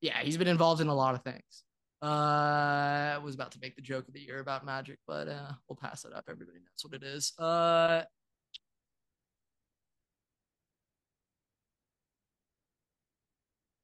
Yeah, 0.00 0.18
he's 0.22 0.36
been 0.36 0.48
involved 0.48 0.80
in 0.80 0.88
a 0.88 0.94
lot 0.94 1.14
of 1.14 1.22
things. 1.22 1.64
Uh, 2.02 3.14
I 3.14 3.18
was 3.22 3.34
about 3.34 3.52
to 3.52 3.58
make 3.60 3.76
the 3.76 3.82
joke 3.82 4.08
of 4.08 4.14
the 4.14 4.20
year 4.20 4.40
about 4.40 4.64
Magic, 4.66 4.98
but 5.06 5.28
uh, 5.28 5.52
we'll 5.68 5.76
pass 5.76 6.04
it 6.04 6.12
up. 6.12 6.24
Everybody 6.28 6.58
knows 6.58 6.84
what 6.84 6.94
it 6.94 7.04
is. 7.04 7.32
Uh, 7.38 8.02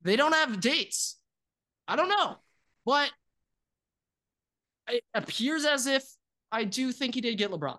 They 0.03 0.17
don't 0.17 0.33
have 0.33 0.61
dates. 0.61 1.17
I 1.87 1.97
don't 1.97 2.09
know, 2.09 2.37
but 2.87 3.11
it 4.89 5.03
appears 5.13 5.65
as 5.65 5.87
if 5.87 6.05
I 6.51 6.65
do 6.65 6.93
think 6.93 7.15
he 7.15 7.21
did 7.21 7.37
get 7.37 7.51
LeBron. 7.51 7.79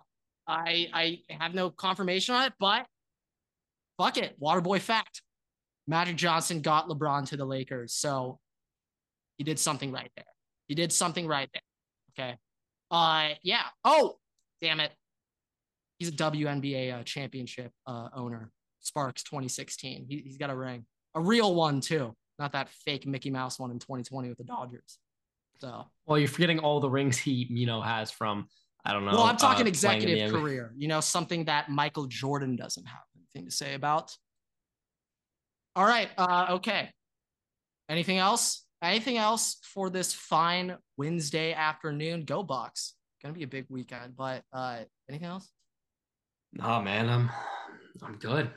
I 0.50 0.88
I 0.94 1.20
have 1.40 1.54
no 1.54 1.70
confirmation 1.70 2.36
on 2.36 2.46
it, 2.46 2.54
but 2.60 2.86
fuck 3.98 4.18
it, 4.18 4.40
Waterboy 4.40 4.80
fact. 4.80 5.22
Magic 5.88 6.16
Johnson 6.16 6.62
got 6.62 6.88
LeBron 6.88 7.28
to 7.30 7.38
the 7.38 7.46
Lakers, 7.46 7.94
so 7.94 8.40
he 9.38 9.44
did 9.44 9.60
something 9.60 9.92
right 9.92 10.12
there. 10.16 10.26
He 10.68 10.76
did 10.76 10.92
something 10.92 11.28
right 11.28 11.50
there. 11.54 11.62
Okay. 12.26 12.38
Uh, 12.92 13.30
yeah. 13.44 13.64
Oh, 13.84 14.18
damn 14.62 14.80
it. 14.80 14.92
He's 15.98 16.10
a 16.10 16.14
WNBA 16.14 17.00
uh, 17.00 17.04
championship 17.04 17.72
uh, 17.88 18.10
owner. 18.16 18.52
Sparks 18.82 19.24
2016. 19.24 20.06
He, 20.08 20.22
he's 20.26 20.38
got 20.38 20.50
a 20.50 20.56
ring 20.56 20.86
a 21.16 21.22
real 21.22 21.56
one 21.56 21.82
too, 21.82 22.16
not 22.38 22.52
that 22.54 22.70
fake 22.70 23.06
Mickey 23.06 23.30
Mouse 23.30 23.60
one 23.60 23.72
in 23.72 23.80
2020 23.80 24.30
with 24.30 24.38
the 24.38 24.44
Dodgers. 24.44 25.00
So, 25.60 25.86
well, 26.06 26.18
you're 26.18 26.28
forgetting 26.28 26.60
all 26.60 26.80
the 26.80 26.90
rings 26.90 27.18
he, 27.18 27.48
you 27.50 27.66
know, 27.66 27.82
has 27.82 28.12
from 28.12 28.48
I 28.86 28.94
don't 28.94 29.06
know. 29.06 29.12
Well, 29.12 29.24
I'm 29.24 29.38
talking 29.38 29.66
uh, 29.66 29.70
executive 29.70 30.32
career. 30.32 30.74
You 30.78 30.88
know, 30.88 31.02
something 31.02 31.46
that 31.46 31.70
Michael 31.70 32.06
Jordan 32.06 32.56
doesn't 32.56 32.86
have 32.86 33.02
anything 33.16 33.50
to 33.50 33.56
say 33.56 33.74
about. 33.74 34.16
All 35.76 35.86
right. 35.86 36.10
Uh, 36.18 36.48
okay. 36.52 36.90
Anything 37.90 38.18
else? 38.18 38.66
anything 38.82 39.18
else 39.18 39.58
for 39.64 39.90
this 39.90 40.14
fine 40.14 40.78
Wednesday 40.98 41.54
afternoon? 41.54 42.24
Go 42.24 42.44
Bucks. 42.44 42.96
Gonna 43.22 43.34
be 43.34 43.44
a 43.44 43.48
big 43.48 43.66
weekend, 43.70 44.16
but 44.16 44.44
uh 44.54 44.80
anything 45.10 45.28
else? 45.28 45.50
Nah, 46.54 46.82
man, 46.82 47.10
I'm 47.10 47.30
I'm 48.02 48.18
good. 48.18 48.50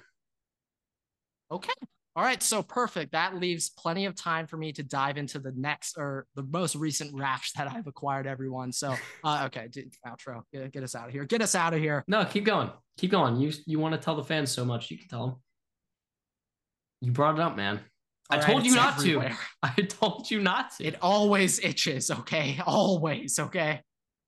Okay. 1.51 1.73
All 2.15 2.23
right, 2.23 2.43
so 2.43 2.63
perfect. 2.63 3.13
That 3.13 3.37
leaves 3.37 3.71
plenty 3.71 4.05
of 4.05 4.15
time 4.15 4.47
for 4.47 4.59
me 4.59 4.73
to 4.75 4.83
dive 4.83 5.17
into 5.17 5.39
the 5.39 5.53
next 5.57 5.97
or 5.97 6.27
the 6.35 6.43
most 6.43 6.77
recent 6.77 7.15
rash 7.19 7.53
that 7.53 7.71
I've 7.73 7.87
acquired, 7.87 8.27
everyone. 8.27 8.71
So, 8.73 8.95
uh, 9.25 9.45
okay, 9.47 9.69
outro. 10.07 10.43
Get, 10.53 10.73
get 10.73 10.83
us 10.83 10.95
out 10.95 11.09
of 11.09 11.13
here. 11.15 11.25
Get 11.25 11.41
us 11.41 11.55
out 11.55 11.73
of 11.73 11.81
here. 11.81 12.05
No, 12.07 12.25
keep 12.25 12.45
going. 12.45 12.71
Keep 12.99 13.13
going. 13.13 13.37
You 13.37 13.53
you 13.67 13.79
want 13.79 13.95
to 13.95 14.01
tell 14.01 14.15
the 14.15 14.25
fans 14.25 14.51
so 14.51 14.65
much, 14.65 14.91
you 14.91 14.99
can 14.99 15.09
tell 15.09 15.27
them. 15.27 15.37
You 17.01 17.13
brought 17.13 17.37
it 17.37 17.41
up, 17.41 17.57
man. 17.57 17.81
All 18.31 18.39
I 18.39 18.41
right, 18.41 18.47
told 18.47 18.67
you 18.67 18.75
not 18.75 18.99
everywhere. 18.99 19.31
to. 19.31 19.37
I 19.63 19.83
told 19.83 20.31
you 20.31 20.41
not 20.41 20.77
to. 20.77 20.85
It 20.85 20.97
always 21.01 21.61
itches. 21.61 22.11
Okay, 22.11 22.61
always. 22.67 23.39
Okay. 23.39 23.81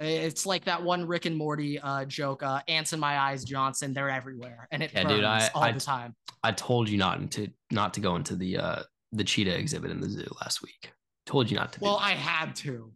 It's 0.05 0.47
like 0.47 0.65
that 0.65 0.83
one 0.83 1.07
Rick 1.07 1.27
and 1.27 1.37
Morty 1.37 1.79
uh, 1.81 2.05
joke, 2.05 2.43
uh, 2.43 2.61
"Ants 2.69 2.93
in 2.93 3.01
my 3.01 3.19
eyes, 3.19 3.45
Johnson." 3.45 3.93
They're 3.93 4.11
everywhere, 4.11 4.69
and 4.71 4.83
it 4.83 4.93
yeah, 4.95 5.05
dude, 5.05 5.25
I, 5.25 5.51
all 5.55 5.63
I, 5.63 5.73
the 5.73 5.81
time. 5.81 6.15
I 6.43 6.53
told 6.53 6.89
you 6.89 6.99
not 6.99 7.31
to 7.33 7.49
not 7.71 7.95
to 7.95 8.01
go 8.01 8.17
into 8.17 8.37
the 8.37 8.59
uh, 8.59 8.83
the 9.13 9.25
cheetah 9.25 9.57
exhibit 9.57 9.91
in 9.91 10.01
the 10.01 10.09
zoo 10.09 10.27
last 10.41 10.63
week. 10.63 10.93
Told 11.27 11.51
you 11.51 11.57
not 11.57 11.73
to. 11.73 11.81
Well, 11.81 11.99
I 12.01 12.13
had 12.13 12.55
to. 12.57 12.93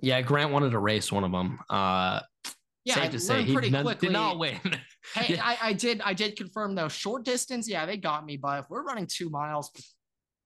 Yeah, 0.00 0.20
Grant 0.22 0.50
wanted 0.50 0.70
to 0.70 0.78
race 0.78 1.10
one 1.10 1.24
of 1.24 1.32
them. 1.32 1.58
Uh, 1.68 2.20
yeah, 2.84 2.94
safe 2.94 3.04
I 3.04 3.08
to 3.08 3.20
say 3.20 3.42
he 3.42 3.52
pretty 3.52 3.70
quickly. 3.70 4.08
did 4.08 4.12
not 4.12 4.38
win. 4.38 4.58
hey, 5.14 5.34
yeah. 5.34 5.44
I, 5.44 5.58
I 5.62 5.72
did 5.72 6.00
I 6.02 6.14
did 6.14 6.36
confirm 6.36 6.74
though. 6.74 6.88
Short 6.88 7.24
distance, 7.24 7.68
yeah, 7.68 7.86
they 7.86 7.96
got 7.96 8.24
me. 8.24 8.36
But 8.36 8.60
if 8.60 8.70
we're 8.70 8.82
running 8.82 9.06
two 9.06 9.30
miles, 9.30 9.70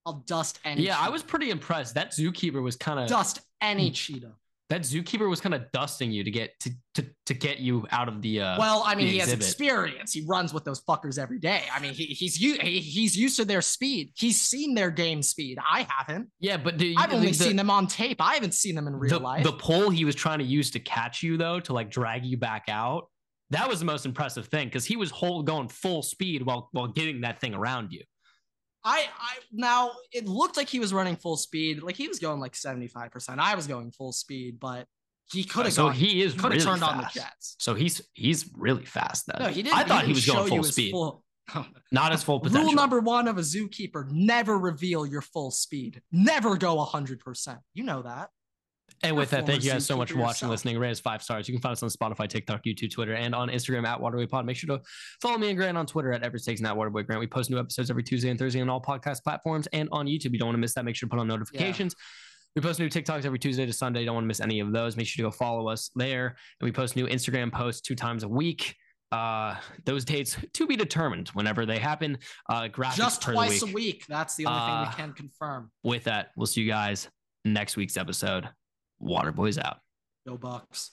I'll 0.07 0.25
dust 0.27 0.61
any. 0.65 0.83
Yeah, 0.83 0.95
cheetah. 0.95 1.07
I 1.07 1.09
was 1.11 1.23
pretty 1.23 1.51
impressed. 1.51 1.95
That 1.95 2.13
zookeeper 2.13 2.63
was 2.63 2.77
kind 2.77 2.99
of 3.01 3.09
dust 3.09 3.41
any 3.61 3.89
hmm. 3.89 3.95
cheetah 3.95 4.35
that 4.71 4.83
zookeeper 4.83 5.29
was 5.29 5.41
kind 5.41 5.55
of 5.55 5.71
dusting 5.73 6.11
you 6.11 6.25
to 6.25 6.31
get 6.31 6.59
to 6.61 6.71
to, 6.95 7.05
to 7.27 7.35
get 7.35 7.59
you 7.59 7.87
out 7.91 8.09
of 8.09 8.23
the 8.23 8.41
uh 8.41 8.59
well 8.59 8.83
i 8.87 8.95
mean 8.95 9.09
he 9.09 9.17
exhibit. 9.17 9.41
has 9.41 9.49
experience. 9.49 10.13
He 10.13 10.25
runs 10.27 10.55
with 10.55 10.65
those 10.65 10.81
fuckers 10.83 11.19
every 11.19 11.39
day. 11.39 11.63
I 11.75 11.81
mean 11.81 11.93
he, 11.93 12.05
he's 12.07 12.37
he, 12.37 12.81
he's 12.81 13.17
used 13.17 13.37
to 13.37 13.45
their 13.45 13.63
speed. 13.63 14.13
He's 14.15 14.41
seen 14.41 14.75
their 14.75 14.91
game 14.91 15.23
speed. 15.23 15.59
I 15.61 15.87
haven't. 15.89 16.29
Yeah 16.41 16.57
but 16.57 16.77
do, 16.77 16.95
i've 16.97 17.13
only 17.13 17.29
the, 17.29 17.35
seen 17.35 17.57
them 17.57 17.71
on 17.71 17.87
tape. 17.87 18.21
I 18.21 18.35
haven't 18.35 18.55
seen 18.55 18.75
them 18.75 18.87
in 18.87 18.95
real 18.95 19.19
the, 19.19 19.25
life. 19.25 19.45
the 19.45 19.53
pole 19.53 19.91
he 19.91 20.05
was 20.05 20.15
trying 20.15 20.39
to 20.39 20.45
use 20.45 20.71
to 20.73 20.81
catch 20.81 21.23
you 21.23 21.37
though 21.37 21.61
to 21.61 21.73
like 21.73 21.91
drag 21.91 22.25
you 22.25 22.37
back 22.37 22.65
out 22.69 23.09
that 23.51 23.69
was 23.69 23.79
the 23.79 23.85
most 23.85 24.07
impressive 24.07 24.47
thing 24.47 24.69
because 24.69 24.85
he 24.85 24.97
was 24.97 25.11
whole 25.11 25.43
going 25.43 25.69
full 25.69 26.03
speed 26.03 26.43
while 26.43 26.69
while 26.73 26.89
getting 26.89 27.21
that 27.23 27.41
thing 27.41 27.55
around 27.55 27.93
you 27.93 28.03
I, 28.85 29.07
I 29.19 29.37
now 29.53 29.93
it 30.13 30.27
looked 30.27 30.57
like 30.57 30.69
he 30.69 30.79
was 30.79 30.93
running 30.93 31.17
full 31.17 31.37
speed, 31.37 31.83
like 31.83 31.97
he 31.97 32.09
was 32.09 32.19
going 32.19 32.41
like 32.41 32.53
75%. 32.53 33.39
I 33.39 33.55
was 33.55 33.67
going 33.67 33.91
full 33.93 34.13
speed, 34.13 34.61
but 34.61 34.87
he 35.33 35.45
could 35.45 35.65
have 35.65 35.75
so 35.75 35.85
gone, 35.85 35.95
he 35.95 36.23
is 36.23 36.35
could 36.35 36.43
have 36.43 36.51
really 36.53 36.65
turned 36.65 36.81
fast. 36.81 36.93
on 36.93 36.99
the 36.99 37.11
jets. 37.13 37.57
So 37.59 37.75
he's 37.75 38.03
he's 38.13 38.51
really 38.55 38.85
fast 38.85 39.27
then. 39.27 39.37
No, 39.41 39.49
he 39.49 39.63
didn't. 39.63 39.79
I 39.79 39.85
thought 39.85 40.03
he, 40.03 40.09
he 40.09 40.13
was 40.13 40.27
going 40.27 40.49
full 40.49 40.63
speed. 40.65 40.91
Full, 40.91 41.25
Not 41.93 42.13
as 42.13 42.23
full 42.23 42.41
potential. 42.41 42.67
Rule 42.67 42.75
number 42.75 43.01
one 43.01 43.27
of 43.27 43.39
a 43.39 43.43
zookeeper: 43.43 44.11
never 44.11 44.59
reveal 44.59 45.07
your 45.07 45.23
full 45.23 45.51
speed. 45.51 46.03
Never 46.13 46.57
go 46.57 46.79
hundred 46.81 47.21
percent. 47.21 47.61
You 47.73 47.85
know 47.85 48.03
that. 48.03 48.31
And 49.05 49.17
with 49.17 49.31
that, 49.31 49.47
thank 49.47 49.63
you 49.63 49.71
guys 49.71 49.85
so 49.85 49.97
much 49.97 50.13
for 50.13 50.19
watching, 50.19 50.47
yourself. 50.47 50.51
listening. 50.51 50.79
Rate 50.79 50.91
us 50.91 51.01
five 51.01 51.23
stars. 51.23 51.47
You 51.47 51.55
can 51.55 51.61
find 51.61 51.73
us 51.73 51.83
on 51.83 51.91
Spotify, 51.91 52.29
TikTok, 52.29 52.65
YouTube, 52.65 52.91
Twitter, 52.91 53.15
and 53.15 53.35
on 53.35 53.49
Instagram 53.49 53.87
at 53.87 54.01
Waterboy 54.01 54.31
Pod. 54.31 54.47
Make 54.47 54.57
sure 54.57 54.77
to 54.77 54.83
follow 55.21 55.37
me 55.37 55.51
and 55.51 55.59
Grant 55.59 55.77
on 55.77 55.87
Twitter 55.87 56.13
at 56.13 56.23
EverettsTakes 56.23 56.59
and 56.59 56.67
at 56.67 56.75
Waterboy 56.75 57.07
Grant. 57.07 57.21
We 57.21 57.27
post 57.27 57.51
new 57.51 57.59
episodes 57.59 57.91
every 57.91 58.03
Tuesday 58.03 58.31
and 58.31 58.39
Thursday 58.39 58.61
on 58.61 58.71
all 58.71 58.81
podcast 58.81 59.23
platforms 59.23 59.69
and 59.73 59.89
on 59.93 60.07
YouTube. 60.07 60.33
You 60.33 60.39
don't 60.39 60.49
want 60.49 60.57
to 60.57 60.61
miss 60.61 60.75
that. 60.75 60.85
Make 60.85 60.97
sure 60.97 61.09
to 61.09 61.11
put 61.11 61.21
on 61.21 61.29
notifications. 61.29 61.95
Yeah. 61.97 62.05
We 62.57 62.63
post 62.63 62.79
new 62.79 62.89
TikToks 62.89 63.25
every 63.25 63.39
Tuesday 63.39 63.67
to 63.67 63.73
Sunday. 63.73 64.01
You 64.01 64.07
don't 64.07 64.15
want 64.15 64.25
to 64.25 64.29
miss 64.29 64.41
any 64.41 64.61
of 64.61 64.73
those. 64.73 64.97
Make 64.97 65.07
sure 65.07 65.25
to 65.25 65.31
go 65.31 65.37
follow 65.37 65.69
us 65.69 65.91
there. 65.97 66.29
And 66.61 66.65
we 66.65 66.73
post 66.73 66.97
new 66.97 67.07
Instagram 67.07 67.53
posts 67.53 67.83
two 67.83 67.97
times 67.97 68.23
a 68.23 68.29
week. 68.29 68.75
Uh, 69.13 69.57
those 69.85 70.05
dates 70.05 70.37
to 70.55 70.67
be 70.67 70.77
determined 70.77 71.29
whenever 71.35 71.67
they 71.67 71.79
happen. 71.79 72.17
Uh, 72.49 72.69
just 72.95 73.23
twice 73.23 73.63
a 73.63 73.67
week. 73.67 74.05
That's 74.09 74.35
the 74.37 74.47
only 74.47 74.59
uh, 74.59 74.67
thing 74.67 74.81
we 74.81 74.87
uh, 74.87 74.93
can 74.93 75.13
confirm. 75.13 75.71
With 75.83 76.05
that, 76.05 76.31
we'll 76.37 76.47
see 76.47 76.63
you 76.63 76.69
guys 76.69 77.09
next 77.45 77.77
week's 77.77 77.97
episode. 77.97 78.49
Water 78.99 79.33
Boys 79.33 79.59
out. 79.59 79.79
Go 80.27 80.37
Bucks. 80.37 80.93